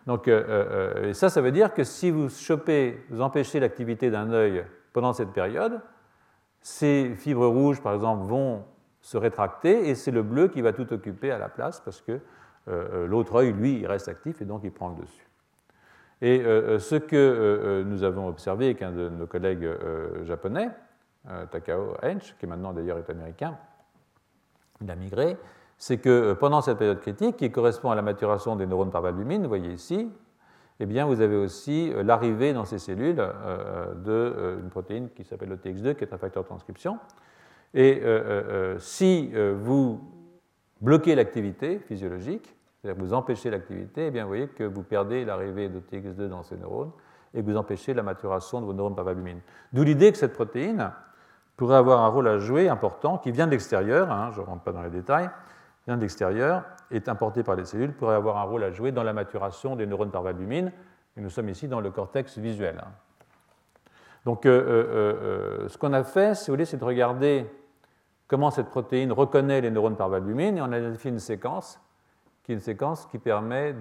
Donc 0.08 0.28
euh, 0.28 0.44
euh, 0.50 1.10
et 1.10 1.14
ça, 1.14 1.30
ça 1.30 1.40
veut 1.40 1.52
dire 1.52 1.74
que 1.76 1.84
si 1.84 2.10
vous 2.10 2.30
chopez, 2.30 3.06
vous 3.12 3.22
empêchez 3.22 3.60
l'activité 3.60 4.10
d'un 4.10 4.32
œil 4.32 4.66
pendant 4.92 5.14
cette 5.14 5.30
période, 5.30 5.80
ces 6.62 7.14
fibres 7.16 7.48
rouges, 7.48 7.80
par 7.80 7.94
exemple, 7.94 8.24
vont 8.24 8.66
se 9.00 9.16
rétracter 9.16 9.88
et 9.88 9.96
c'est 9.96 10.12
le 10.12 10.24
bleu 10.24 10.48
qui 10.48 10.62
va 10.62 10.74
tout 10.74 10.92
occuper 10.92 11.32
à 11.32 11.38
la 11.38 11.48
place 11.48 11.80
parce 11.80 12.02
que 12.02 12.20
euh, 12.68 13.06
l'autre 13.06 13.36
œil, 13.36 13.54
lui, 13.54 13.80
il 13.80 13.86
reste 13.86 14.08
actif 14.08 14.42
et 14.42 14.46
donc 14.46 14.62
il 14.64 14.72
prend 14.72 14.90
le 14.90 14.96
dessus. 14.96 15.28
Et 16.22 16.44
ce 16.44 16.96
que 16.96 17.82
nous 17.88 18.04
avons 18.04 18.28
observé 18.28 18.66
avec 18.66 18.82
un 18.82 18.92
de 18.92 19.08
nos 19.08 19.26
collègues 19.26 19.66
japonais, 20.26 20.68
euh, 20.68 20.89
Takao 21.52 21.96
Hench, 22.04 22.36
qui 22.40 22.48
maintenant 22.48 22.74
d'ailleurs 22.74 22.98
est 22.98 23.10
américain, 23.10 23.58
il 24.82 24.90
a 24.90 24.96
migré, 24.96 25.38
c'est 25.78 25.98
que 25.98 26.10
euh, 26.10 26.36
pendant 26.36 26.62
cette 26.62 26.78
période 26.78 27.00
critique, 27.00 27.38
qui 27.38 27.52
correspond 27.52 27.92
à 27.92 27.96
la 27.96 28.02
maturation 28.02 28.56
des 28.56 28.66
neurones 28.66 28.92
par 28.92 29.02
valbumine, 29.02 29.44
vous 29.44 29.48
voyez 29.48 29.72
ici, 29.72 30.12
eh 30.82 30.86
bien, 30.86 31.06
vous 31.06 31.22
avez 31.22 31.36
aussi 31.36 31.92
euh, 31.92 32.04
l'arrivée 32.04 32.54
dans 32.54 32.66
ces 32.66 32.80
cellules 32.80 33.22
d'une 34.04 34.70
protéine 34.70 35.10
qui 35.10 35.24
s'appelle 35.24 35.50
le 35.50 35.58
TX2, 35.58 35.96
qui 35.96 36.04
est 36.04 36.14
un 36.14 36.18
facteur 36.18 36.44
de 36.44 36.48
transcription. 36.48 37.00
Et 37.74 38.02
si 38.80 39.32
vous 39.58 40.02
bloquez 40.82 41.14
l'activité 41.14 41.78
physiologique, 41.78 42.56
c'est-à-dire 42.82 43.00
que 43.00 43.06
vous 43.06 43.14
empêchez 43.14 43.52
l'activité, 43.52 44.08
eh 44.12 44.22
vous 44.22 44.28
voyez 44.28 44.48
que 44.48 44.64
vous 44.64 44.82
perdez 44.82 45.24
l'arrivée 45.24 45.70
de 45.70 45.80
TX2 45.80 46.30
dans 46.30 46.42
ces 46.42 46.58
neurones 46.58 46.92
et 47.36 47.42
que 47.42 47.46
vous 47.46 47.58
empêchez 47.58 47.94
la 47.94 48.02
maturation 48.02 48.60
de 48.60 48.66
vos 48.66 48.74
neurones 48.74 48.96
par. 48.96 49.06
D'où 49.72 49.84
l'idée 49.84 50.12
que 50.12 50.18
cette 50.18 50.34
protéine, 50.34 50.92
pourrait 51.60 51.76
avoir 51.76 52.00
un 52.06 52.08
rôle 52.08 52.30
à 52.30 52.38
jouer 52.38 52.70
important 52.70 53.18
qui 53.18 53.32
vient 53.32 53.46
de 53.46 53.52
l'extérieur, 53.52 54.10
hein, 54.10 54.32
je 54.34 54.40
ne 54.40 54.46
rentre 54.46 54.64
pas 54.64 54.72
dans 54.72 54.82
les 54.82 54.90
détails, 54.90 55.30
vient 55.86 55.98
de 55.98 56.02
l'extérieur, 56.02 56.64
est 56.90 57.10
importé 57.10 57.44
par 57.44 57.58
les 57.58 57.66
cellules, 57.66 57.92
pourrait 57.92 58.16
avoir 58.16 58.38
un 58.38 58.44
rôle 58.44 58.64
à 58.64 58.72
jouer 58.72 58.94
dans 58.94 59.04
la 59.04 59.12
maturation 59.12 59.76
des 59.76 59.86
neurones 59.86 60.10
par 60.10 60.22
valbumine. 60.22 60.72
Et 61.18 61.22
nous 61.22 61.30
sommes 61.30 61.50
ici 61.50 61.68
dans 61.68 61.82
le 61.82 61.92
cortex 61.92 62.38
visuel. 62.38 62.82
Donc, 64.24 64.46
euh, 64.46 64.52
euh, 64.52 65.64
euh, 65.64 65.68
ce 65.68 65.78
qu'on 65.78 65.92
a 65.92 66.06
fait, 66.06 66.34
si 66.34 66.50
vous 66.50 66.54
voulez, 66.56 66.64
c'est 66.64 66.78
de 66.78 66.86
regarder 66.86 67.46
comment 68.30 68.52
cette 68.52 68.70
protéine 68.70 69.12
reconnaît 69.12 69.60
les 69.60 69.70
neurones 69.70 69.98
par 69.98 70.08
valbumine, 70.08 70.58
et 70.58 70.62
on 70.62 70.72
a 70.72 70.80
identifié 70.80 71.12
une 71.12 71.20
séquence 71.20 71.78
qui 72.44 72.54
est 72.54 72.56
une 72.56 72.62
séquence 72.62 73.06
qui 73.08 73.20
permet 73.20 73.76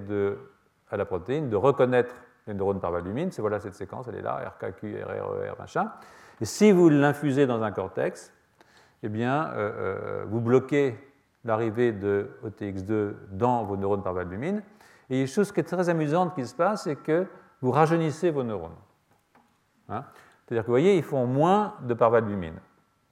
à 0.91 0.97
la 0.97 1.05
protéine 1.05 1.49
de 1.49 1.55
reconnaître 1.55 2.17
les 2.49 2.55
neurones 2.55 2.81
par 2.81 2.91
valbumine. 2.91 3.31
C'est 3.31 3.41
voilà 3.41 3.61
cette 3.61 3.75
séquence, 3.75 4.09
elle 4.09 4.17
est 4.17 4.23
là, 4.23 4.53
RKQ, 4.59 5.05
RRER, 5.05 5.53
machin. 5.61 5.93
Et 6.41 6.45
si 6.45 6.73
vous 6.73 6.89
l'infusez 6.89 7.47
dans 7.47 7.63
un 7.63 7.73
cortex, 7.73 8.33
eh 9.03 9.09
bien, 9.09 9.49
euh, 9.49 9.73
euh, 10.23 10.25
vous 10.29 10.41
bloquez 10.41 10.97
l'arrivée 11.45 11.93
de 11.93 12.31
OTX2 12.45 13.15
dans 13.31 13.65
vos 13.65 13.77
neurones 13.77 14.03
par 14.03 14.13
valbumine. 14.13 14.63
Et 15.11 15.21
une 15.21 15.27
chose 15.27 15.53
qui 15.53 15.61
est 15.61 15.65
très 15.65 15.89
amusante 15.89 16.35
qui 16.35 16.47
se 16.47 16.55
passe, 16.55 16.85
c'est 16.85 16.97
que 16.97 17.27
vous 17.63 17.71
rajeunissez 17.71 18.31
vos 18.31 18.45
neurones. 18.45 18.77
Hein. 19.89 20.05
C'est-à-dire 20.45 20.63
que 20.63 20.67
vous 20.67 20.73
voyez, 20.73 20.97
ils 20.97 21.03
font 21.03 21.27
moins 21.27 21.75
de 21.83 21.95
parvalbumine. 21.95 22.59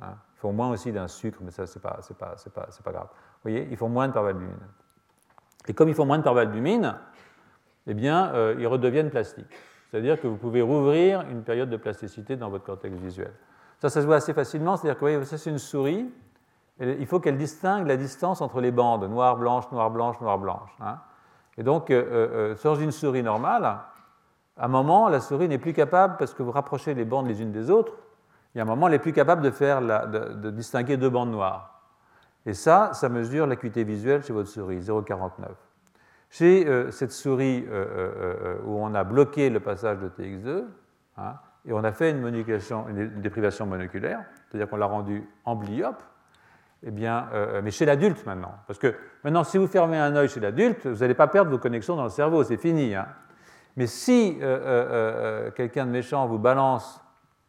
Hein. 0.00 0.14
Ils 0.36 0.40
font 0.40 0.52
moins 0.52 0.70
aussi 0.70 0.92
d'un 0.92 1.08
sucre, 1.08 1.38
mais 1.42 1.50
ça, 1.50 1.66
ce 1.66 1.78
n'est 1.78 1.82
pas, 1.82 1.98
pas, 2.18 2.36
pas, 2.54 2.66
pas, 2.84 2.92
grave. 2.92 3.08
Vous 3.12 3.50
voyez, 3.50 3.68
ils 3.70 3.76
font 3.76 3.88
moins 3.88 4.08
de 4.08 4.12
parvalbumine. 4.12 4.54
Et 5.68 5.74
comme 5.74 5.88
ils 5.88 5.94
font 5.94 6.06
moins 6.06 6.18
de 6.18 6.22
parvalbumine, 6.22 6.96
eh 7.86 7.94
bien, 7.94 8.32
euh, 8.34 8.56
ils 8.58 8.66
redeviennent 8.66 9.10
plastiques. 9.10 9.54
C'est-à-dire 9.96 10.20
que 10.20 10.26
vous 10.26 10.36
pouvez 10.36 10.60
rouvrir 10.60 11.22
une 11.22 11.42
période 11.42 11.70
de 11.70 11.78
plasticité 11.78 12.36
dans 12.36 12.50
votre 12.50 12.64
cortex 12.64 12.94
visuel. 12.98 13.32
Ça, 13.78 13.88
ça 13.88 14.02
se 14.02 14.06
voit 14.06 14.16
assez 14.16 14.34
facilement, 14.34 14.76
c'est-à-dire 14.76 14.96
que 14.96 15.00
vous 15.06 15.10
voyez, 15.10 15.24
ça 15.24 15.38
c'est 15.38 15.48
une 15.48 15.58
souris, 15.58 16.12
il 16.78 17.06
faut 17.06 17.18
qu'elle 17.18 17.38
distingue 17.38 17.86
la 17.86 17.96
distance 17.96 18.42
entre 18.42 18.60
les 18.60 18.72
bandes, 18.72 19.08
noir, 19.08 19.38
blanche, 19.38 19.64
noir, 19.72 19.90
blanche, 19.90 20.20
noir, 20.20 20.38
blanche. 20.38 20.76
Hein. 20.82 20.98
Et 21.56 21.62
donc, 21.62 21.88
euh, 21.88 22.04
euh, 22.52 22.56
sur 22.56 22.78
une 22.78 22.92
souris 22.92 23.22
normale, 23.22 23.64
à 23.64 23.80
un 24.58 24.68
moment, 24.68 25.08
la 25.08 25.20
souris 25.20 25.48
n'est 25.48 25.56
plus 25.56 25.72
capable, 25.72 26.18
parce 26.18 26.34
que 26.34 26.42
vous 26.42 26.52
rapprochez 26.52 26.92
les 26.92 27.06
bandes 27.06 27.26
les 27.26 27.40
unes 27.40 27.52
des 27.52 27.70
autres, 27.70 27.94
il 28.54 28.58
y 28.58 28.60
a 28.60 28.64
un 28.64 28.66
moment, 28.66 28.88
elle 28.88 28.92
n'est 28.92 28.98
plus 28.98 29.14
capable 29.14 29.40
de, 29.40 29.50
faire 29.50 29.80
de 29.80 30.50
distinguer 30.50 30.98
deux 30.98 31.08
bandes 31.08 31.30
noires. 31.30 31.80
Et 32.44 32.52
ça, 32.52 32.90
ça 32.92 33.08
mesure 33.08 33.46
l'acuité 33.46 33.82
visuelle 33.82 34.22
chez 34.22 34.34
votre 34.34 34.50
souris, 34.50 34.80
0,49. 34.80 35.46
Chez 36.36 36.66
euh, 36.66 36.90
cette 36.90 37.12
souris 37.12 37.64
euh, 37.66 37.86
euh, 37.96 38.56
où 38.66 38.76
on 38.78 38.94
a 38.94 39.04
bloqué 39.04 39.48
le 39.48 39.58
passage 39.58 40.00
de 40.00 40.08
TX2, 40.10 40.64
hein, 41.16 41.34
et 41.64 41.72
on 41.72 41.82
a 41.82 41.92
fait 41.92 42.10
une, 42.10 42.30
déprivation 43.22 43.64
monoculaire, 43.64 44.22
c'est-à-dire 44.46 44.68
qu'on 44.68 44.76
l'a 44.76 44.84
rendu 44.84 45.26
amblyope, 45.46 46.02
eh 46.82 46.90
bien, 46.90 47.26
mais 47.64 47.70
chez 47.70 47.86
l'adulte 47.86 48.24
maintenant. 48.26 48.54
Parce 48.68 48.78
que 48.78 48.94
maintenant, 49.24 49.42
si 49.42 49.56
vous 49.58 49.66
fermez 49.66 49.98
un 49.98 50.14
œil 50.14 50.28
chez 50.28 50.38
l'adulte, 50.38 50.86
vous 50.86 50.98
n'allez 50.98 51.14
pas 51.14 51.26
perdre 51.26 51.50
vos 51.50 51.58
connexions 51.58 51.96
dans 51.96 52.04
le 52.04 52.10
cerveau, 52.10 52.44
c'est 52.44 52.58
fini. 52.58 52.94
Hein. 52.94 53.08
Mais 53.76 53.88
si 53.88 54.38
quelqu'un 55.56 55.86
de 55.86 55.90
méchant 55.90 56.28
vous 56.28 56.38
balance 56.38 57.02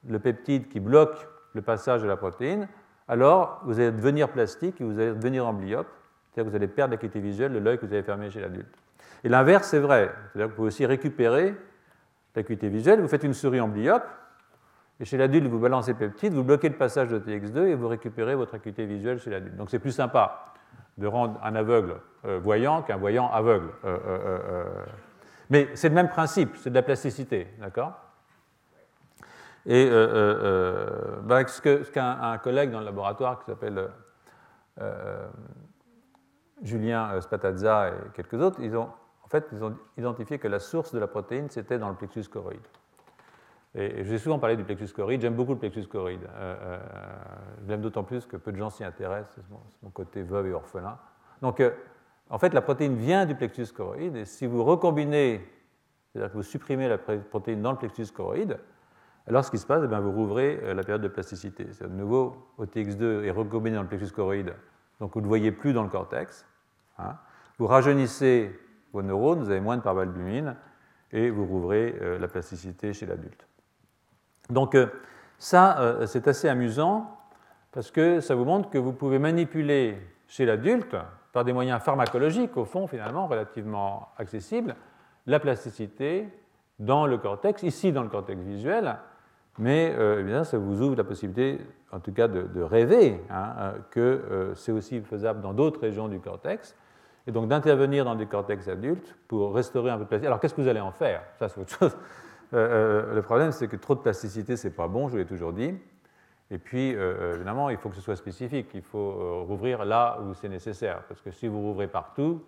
le 0.07 0.17
peptide 0.17 0.69
qui 0.69 0.79
bloque 0.79 1.27
le 1.53 1.61
passage 1.61 2.01
de 2.01 2.07
la 2.07 2.17
protéine, 2.17 2.67
alors 3.07 3.61
vous 3.65 3.79
allez 3.79 3.91
devenir 3.91 4.29
plastique 4.29 4.81
et 4.81 4.83
vous 4.83 4.97
allez 4.97 5.13
devenir 5.13 5.45
amblyope, 5.45 5.87
c'est-à-dire 6.37 6.51
que 6.51 6.57
vous 6.57 6.63
allez 6.63 6.71
perdre 6.71 6.91
l'acuité 6.91 7.19
visuelle 7.19 7.51
de 7.51 7.57
l'œil 7.57 7.79
que 7.79 7.85
vous 7.87 7.93
avez 7.93 8.03
fermé 8.03 8.29
chez 8.29 8.41
l'adulte. 8.41 8.67
Et 9.23 9.29
l'inverse, 9.29 9.69
c'est 9.69 9.79
vrai. 9.79 10.11
C'est-à-dire 10.31 10.45
que 10.45 10.51
vous 10.51 10.55
pouvez 10.55 10.67
aussi 10.67 10.85
récupérer 10.85 11.55
l'acuité 12.35 12.69
visuelle. 12.69 13.01
Vous 13.01 13.07
faites 13.07 13.23
une 13.23 13.33
souris 13.33 13.59
amblyope, 13.59 14.07
et 14.99 15.05
chez 15.05 15.17
l'adulte, 15.17 15.47
vous 15.47 15.57
balancez 15.57 15.95
peptide, 15.95 16.33
vous 16.33 16.43
bloquez 16.43 16.69
le 16.69 16.75
passage 16.75 17.09
de 17.09 17.17
TX2 17.17 17.65
et 17.65 17.73
vous 17.73 17.87
récupérez 17.87 18.35
votre 18.35 18.53
acuité 18.53 18.85
visuelle 18.85 19.19
chez 19.19 19.31
l'adulte. 19.31 19.55
Donc 19.55 19.71
c'est 19.71 19.79
plus 19.79 19.91
sympa 19.91 20.53
de 20.99 21.07
rendre 21.07 21.39
un 21.43 21.55
aveugle 21.55 21.95
euh, 22.25 22.39
voyant 22.39 22.83
qu'un 22.83 22.97
voyant 22.97 23.31
aveugle. 23.31 23.69
Euh, 23.85 23.97
euh, 24.05 24.65
Mais 25.49 25.69
c'est 25.73 25.89
le 25.89 25.95
même 25.95 26.09
principe, 26.09 26.55
c'est 26.57 26.69
de 26.69 26.75
la 26.75 26.83
plasticité, 26.83 27.47
d'accord? 27.59 27.93
Et 29.65 29.89
bah, 31.23 31.45
ce 31.47 31.91
qu'un 31.91 32.37
collègue 32.37 32.69
dans 32.71 32.79
le 32.79 32.85
laboratoire 32.85 33.39
qui 33.39 33.45
s'appelle 33.47 33.89
Julien 36.61 37.11
euh, 37.11 37.21
Spatazza 37.21 37.89
et 37.89 37.93
quelques 38.13 38.41
autres, 38.41 38.59
ils 38.61 38.75
ont, 38.75 38.89
en 39.23 39.27
fait, 39.27 39.47
ils 39.51 39.63
ont 39.63 39.75
identifié 39.97 40.39
que 40.39 40.47
la 40.47 40.59
source 40.59 40.93
de 40.93 40.99
la 40.99 41.07
protéine, 41.07 41.49
c'était 41.49 41.77
dans 41.77 41.89
le 41.89 41.95
plexus 41.95 42.25
choroïde. 42.31 42.65
Et, 43.75 44.03
j'ai 44.03 44.17
souvent 44.17 44.39
parlé 44.39 44.55
du 44.55 44.63
plexus 44.63 44.93
choroïde, 44.93 45.21
j'aime 45.21 45.35
beaucoup 45.35 45.53
le 45.53 45.59
plexus 45.59 45.87
choroïde. 45.87 46.23
Euh, 46.23 46.55
euh, 46.61 46.79
je 47.63 47.69
l'aime 47.69 47.81
d'autant 47.81 48.03
plus 48.03 48.25
que 48.25 48.37
peu 48.37 48.51
de 48.51 48.57
gens 48.57 48.69
s'y 48.69 48.83
intéressent, 48.83 49.35
c'est 49.35 49.83
mon, 49.83 49.89
côté 49.91 50.23
veuve 50.23 50.47
et 50.47 50.53
orphelin. 50.53 50.97
Donc, 51.41 51.61
en 52.29 52.39
fait, 52.39 52.53
la 52.53 52.61
protéine 52.61 52.95
vient 52.95 53.25
du 53.25 53.35
plexus 53.35 53.67
choroïde, 53.67 54.15
et 54.15 54.25
si 54.25 54.47
vous 54.47 54.63
recombinez, 54.63 55.47
c'est-à-dire 56.11 56.31
que 56.31 56.37
vous 56.37 56.43
supprimez 56.43 56.87
la 56.87 56.97
protéine 56.97 57.61
dans 57.61 57.71
le 57.71 57.77
plexus 57.77 58.07
choroïde, 58.07 58.57
alors 59.27 59.43
ce 59.43 59.51
qui 59.51 59.57
se 59.57 59.67
passe, 59.67 59.81
eh 59.83 59.87
bien, 59.87 59.99
vous 59.99 60.11
rouvrez 60.11 60.73
la 60.73 60.83
période 60.83 61.01
de 61.01 61.09
plasticité. 61.09 61.65
De 61.65 61.87
nouveau, 61.87 62.47
OTX2 62.59 63.23
est 63.25 63.31
recombiné 63.31 63.75
dans 63.75 63.83
le 63.83 63.87
plexus 63.89 64.11
choroïde 64.11 64.53
donc 64.99 65.13
vous 65.13 65.21
ne 65.21 65.27
voyez 65.27 65.51
plus 65.51 65.73
dans 65.73 65.83
le 65.83 65.89
cortex. 65.89 66.45
Hein. 66.97 67.15
Vous 67.57 67.67
rajeunissez 67.67 68.59
vos 68.93 69.01
neurones, 69.01 69.39
vous 69.39 69.49
avez 69.49 69.59
moins 69.59 69.77
de 69.77 69.81
parvalbumine, 69.81 70.55
et 71.11 71.29
vous 71.29 71.45
rouvrez 71.45 71.95
euh, 72.01 72.19
la 72.19 72.27
plasticité 72.27 72.93
chez 72.93 73.05
l'adulte. 73.05 73.47
Donc 74.49 74.75
euh, 74.75 74.87
ça, 75.37 75.79
euh, 75.79 76.05
c'est 76.05 76.27
assez 76.27 76.49
amusant, 76.49 77.17
parce 77.71 77.91
que 77.91 78.19
ça 78.19 78.35
vous 78.35 78.45
montre 78.45 78.69
que 78.69 78.77
vous 78.77 78.93
pouvez 78.93 79.19
manipuler 79.19 79.97
chez 80.27 80.45
l'adulte, 80.45 80.95
par 81.33 81.45
des 81.45 81.53
moyens 81.53 81.81
pharmacologiques, 81.83 82.57
au 82.57 82.65
fond, 82.65 82.87
finalement, 82.87 83.27
relativement 83.27 84.09
accessibles, 84.17 84.75
la 85.27 85.39
plasticité 85.39 86.27
dans 86.79 87.05
le 87.05 87.17
cortex, 87.17 87.63
ici 87.63 87.91
dans 87.91 88.01
le 88.01 88.09
cortex 88.09 88.41
visuel, 88.41 88.97
mais 89.57 89.95
bien, 90.23 90.43
ça 90.43 90.57
vous 90.57 90.81
ouvre 90.81 90.95
la 90.95 91.03
possibilité 91.03 91.59
en 91.91 91.99
tout 91.99 92.11
cas 92.11 92.27
de, 92.27 92.61
rêver 92.61 93.21
hein, 93.29 93.53
euh, 93.59 93.71
que 93.91 93.99
euh, 93.99 94.55
c'est 94.55 94.71
aussi 94.71 95.01
faisable 95.01 95.41
dans 95.41 95.53
d'autres 95.53 95.79
régions 95.81 96.07
du 96.07 96.19
cortex, 96.19 96.75
et 97.25 97.31
donc 97.31 97.47
d'intervenir 97.49 98.05
dans 98.05 98.15
des 98.15 98.25
cortex 98.25 98.67
adultes 98.67 99.15
pour 99.27 99.53
restaurer 99.53 99.91
un 99.91 99.97
peu 99.97 100.03
de 100.03 100.07
plasticité. 100.07 100.27
Alors 100.27 100.39
qu'est-ce 100.39 100.53
que 100.53 100.61
vous 100.61 100.67
allez 100.67 100.79
en 100.79 100.91
faire? 100.91 101.23
Ça, 101.39 101.49
c'est 101.49 101.61
autre 101.61 101.77
chose. 101.77 101.97
Euh, 102.53 103.13
le 103.13 103.21
problème, 103.21 103.51
c'est 103.51 103.67
que 103.67 103.75
trop 103.75 103.93
de 103.93 103.99
plasticité, 103.99 104.55
c'est 104.55 104.71
pas 104.71 104.87
bon, 104.87 105.07
je 105.07 105.11
vous 105.11 105.17
l'ai 105.17 105.25
toujours 105.25 105.51
dit. 105.51 105.73
Et 106.49 106.57
puis, 106.57 106.91
évidemment, 106.91 107.69
il 107.69 107.75
faut 107.75 107.89
que 107.89 107.95
ce 107.95 107.99
soit 107.99 108.15
spécifique. 108.15 108.69
Il 108.73 108.83
faut 108.83 109.43
rouvrir 109.43 109.83
là 109.83 110.17
où 110.21 110.33
c'est 110.33 110.47
nécessaire. 110.47 111.01
Parce 111.09 111.19
que 111.19 111.29
si 111.29 111.49
vous 111.49 111.59
rouvrez 111.59 111.89
partout, 111.89 112.41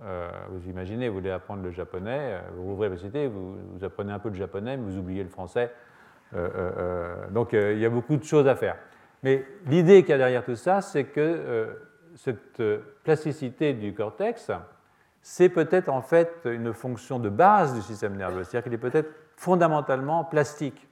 vous 0.00 0.68
imaginez, 0.68 1.08
vous 1.08 1.14
voulez 1.14 1.30
apprendre 1.30 1.62
le 1.62 1.70
japonais, 1.70 2.40
vous 2.56 2.72
ouvrez 2.72 2.88
la 2.88 2.96
société, 2.96 3.28
vous, 3.28 3.84
apprenez 3.84 4.12
un 4.12 4.18
peu 4.18 4.30
de 4.30 4.34
japonais, 4.34 4.76
mais 4.76 4.82
vous 4.82 4.98
oubliez 4.98 5.22
le 5.22 5.28
français. 5.28 5.72
Donc 7.30 7.52
il 7.52 7.78
y 7.78 7.86
a 7.86 7.90
beaucoup 7.90 8.16
de 8.16 8.24
choses 8.24 8.46
à 8.46 8.54
faire. 8.54 8.76
Mais 9.22 9.44
l'idée 9.66 10.02
qu'il 10.02 10.10
y 10.10 10.14
a 10.14 10.18
derrière 10.18 10.44
tout 10.44 10.56
ça, 10.56 10.80
c'est 10.80 11.04
que 11.04 11.68
cette 12.14 12.62
plasticité 13.02 13.72
du 13.72 13.94
cortex, 13.94 14.50
c'est 15.22 15.48
peut-être 15.48 15.88
en 15.88 16.02
fait 16.02 16.40
une 16.44 16.72
fonction 16.72 17.18
de 17.18 17.28
base 17.28 17.74
du 17.74 17.82
système 17.82 18.16
nerveux, 18.16 18.44
c'est-à-dire 18.44 18.64
qu'il 18.64 18.74
est 18.74 18.78
peut-être 18.78 19.10
fondamentalement 19.36 20.24
plastique 20.24 20.88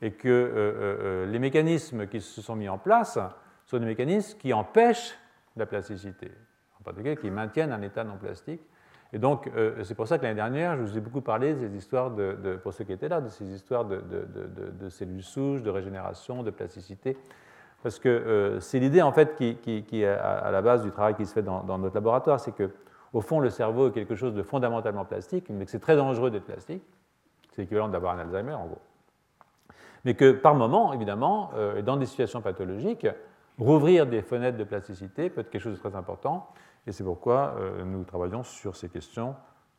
et 0.00 0.12
que 0.12 0.28
euh, 0.28 0.32
euh, 0.32 0.96
euh, 1.00 1.26
les 1.26 1.38
mécanismes 1.38 2.06
qui 2.08 2.20
se 2.20 2.42
sont 2.42 2.56
mis 2.56 2.68
en 2.68 2.78
place 2.78 3.18
sont 3.66 3.78
des 3.78 3.86
mécanismes 3.86 4.38
qui 4.38 4.52
empêchent 4.52 5.14
la 5.56 5.66
plasticité, 5.66 6.32
en 6.80 6.82
particulier 6.82 7.16
qui 7.16 7.30
maintiennent 7.30 7.72
un 7.72 7.82
état 7.82 8.04
non 8.04 8.16
plastique. 8.16 8.62
Et 9.12 9.18
donc, 9.18 9.50
c'est 9.82 9.94
pour 9.94 10.08
ça 10.08 10.16
que 10.16 10.22
l'année 10.22 10.36
dernière, 10.36 10.76
je 10.76 10.82
vous 10.82 10.96
ai 10.96 11.00
beaucoup 11.00 11.20
parlé 11.20 11.52
de 11.52 11.58
ces 11.58 11.76
histoires, 11.76 12.10
pour 12.62 12.72
ceux 12.72 12.84
qui 12.84 12.92
étaient 12.92 13.10
là, 13.10 13.20
de 13.20 13.28
ces 13.28 13.44
histoires 13.44 13.84
de, 13.84 14.88
cellules 14.88 15.22
souches, 15.22 15.60
de 15.60 15.68
régénération, 15.68 16.42
de 16.42 16.50
plasticité, 16.50 17.18
parce 17.82 17.98
que 17.98 18.56
c'est 18.60 18.78
l'idée 18.78 19.02
en 19.02 19.12
fait 19.12 19.36
qui, 19.36 20.02
est 20.02 20.06
à 20.06 20.50
la 20.50 20.62
base 20.62 20.82
du 20.82 20.90
travail 20.90 21.14
qui 21.14 21.26
se 21.26 21.34
fait 21.34 21.42
dans, 21.42 21.62
dans 21.62 21.76
notre 21.76 21.94
laboratoire, 21.94 22.40
c'est 22.40 22.52
que 22.52 22.70
au 23.12 23.20
fond, 23.20 23.40
le 23.40 23.50
cerveau 23.50 23.88
est 23.88 23.92
quelque 23.92 24.14
chose 24.14 24.34
de 24.34 24.42
fondamentalement 24.42 25.04
plastique, 25.04 25.46
mais 25.50 25.64
que 25.64 25.70
c'est 25.70 25.80
très 25.80 25.96
dangereux 25.96 26.30
d'être 26.30 26.46
plastique. 26.46 26.82
C'est 27.50 27.62
l'équivalent 27.62 27.88
d'avoir 27.88 28.14
un 28.14 28.20
Alzheimer, 28.20 28.54
en 28.54 28.66
gros. 28.66 28.80
Mais 30.04 30.14
que 30.14 30.32
par 30.32 30.54
moment, 30.54 30.92
évidemment, 30.92 31.50
euh, 31.54 31.82
dans 31.82 31.96
des 31.96 32.06
situations 32.06 32.40
pathologiques, 32.40 33.06
rouvrir 33.58 34.06
des 34.06 34.22
fenêtres 34.22 34.56
de 34.56 34.64
plasticité 34.64 35.28
peut 35.28 35.42
être 35.42 35.50
quelque 35.50 35.62
chose 35.62 35.74
de 35.74 35.88
très 35.88 35.94
important. 35.94 36.48
Et 36.86 36.92
c'est 36.92 37.04
pourquoi 37.04 37.54
euh, 37.58 37.84
nous 37.84 38.04
travaillons 38.04 38.42
sur 38.42 38.74
ces 38.76 38.88
questions 38.88 39.36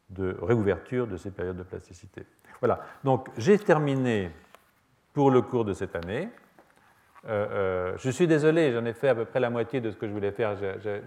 de 0.09 0.37
réouverture 0.41 1.07
de 1.07 1.17
ces 1.17 1.31
périodes 1.31 1.57
de 1.57 1.63
plasticité. 1.63 2.25
Voilà. 2.59 2.79
Donc, 3.03 3.27
j'ai 3.37 3.57
terminé 3.57 4.31
pour 5.11 5.31
le 5.31 5.41
cours 5.41 5.65
de 5.65 5.73
cette 5.73 5.95
année. 5.95 6.29
Euh, 7.27 7.47
euh, 7.51 7.93
je 7.97 8.09
suis 8.09 8.27
désolé, 8.27 8.71
j'en 8.71 8.85
ai 8.85 8.93
fait 8.93 9.09
à 9.09 9.15
peu 9.15 9.25
près 9.25 9.39
la 9.39 9.49
moitié 9.49 9.81
de 9.81 9.91
ce 9.91 9.97
que 9.97 10.07
je 10.07 10.13
voulais 10.13 10.31
faire. 10.31 10.55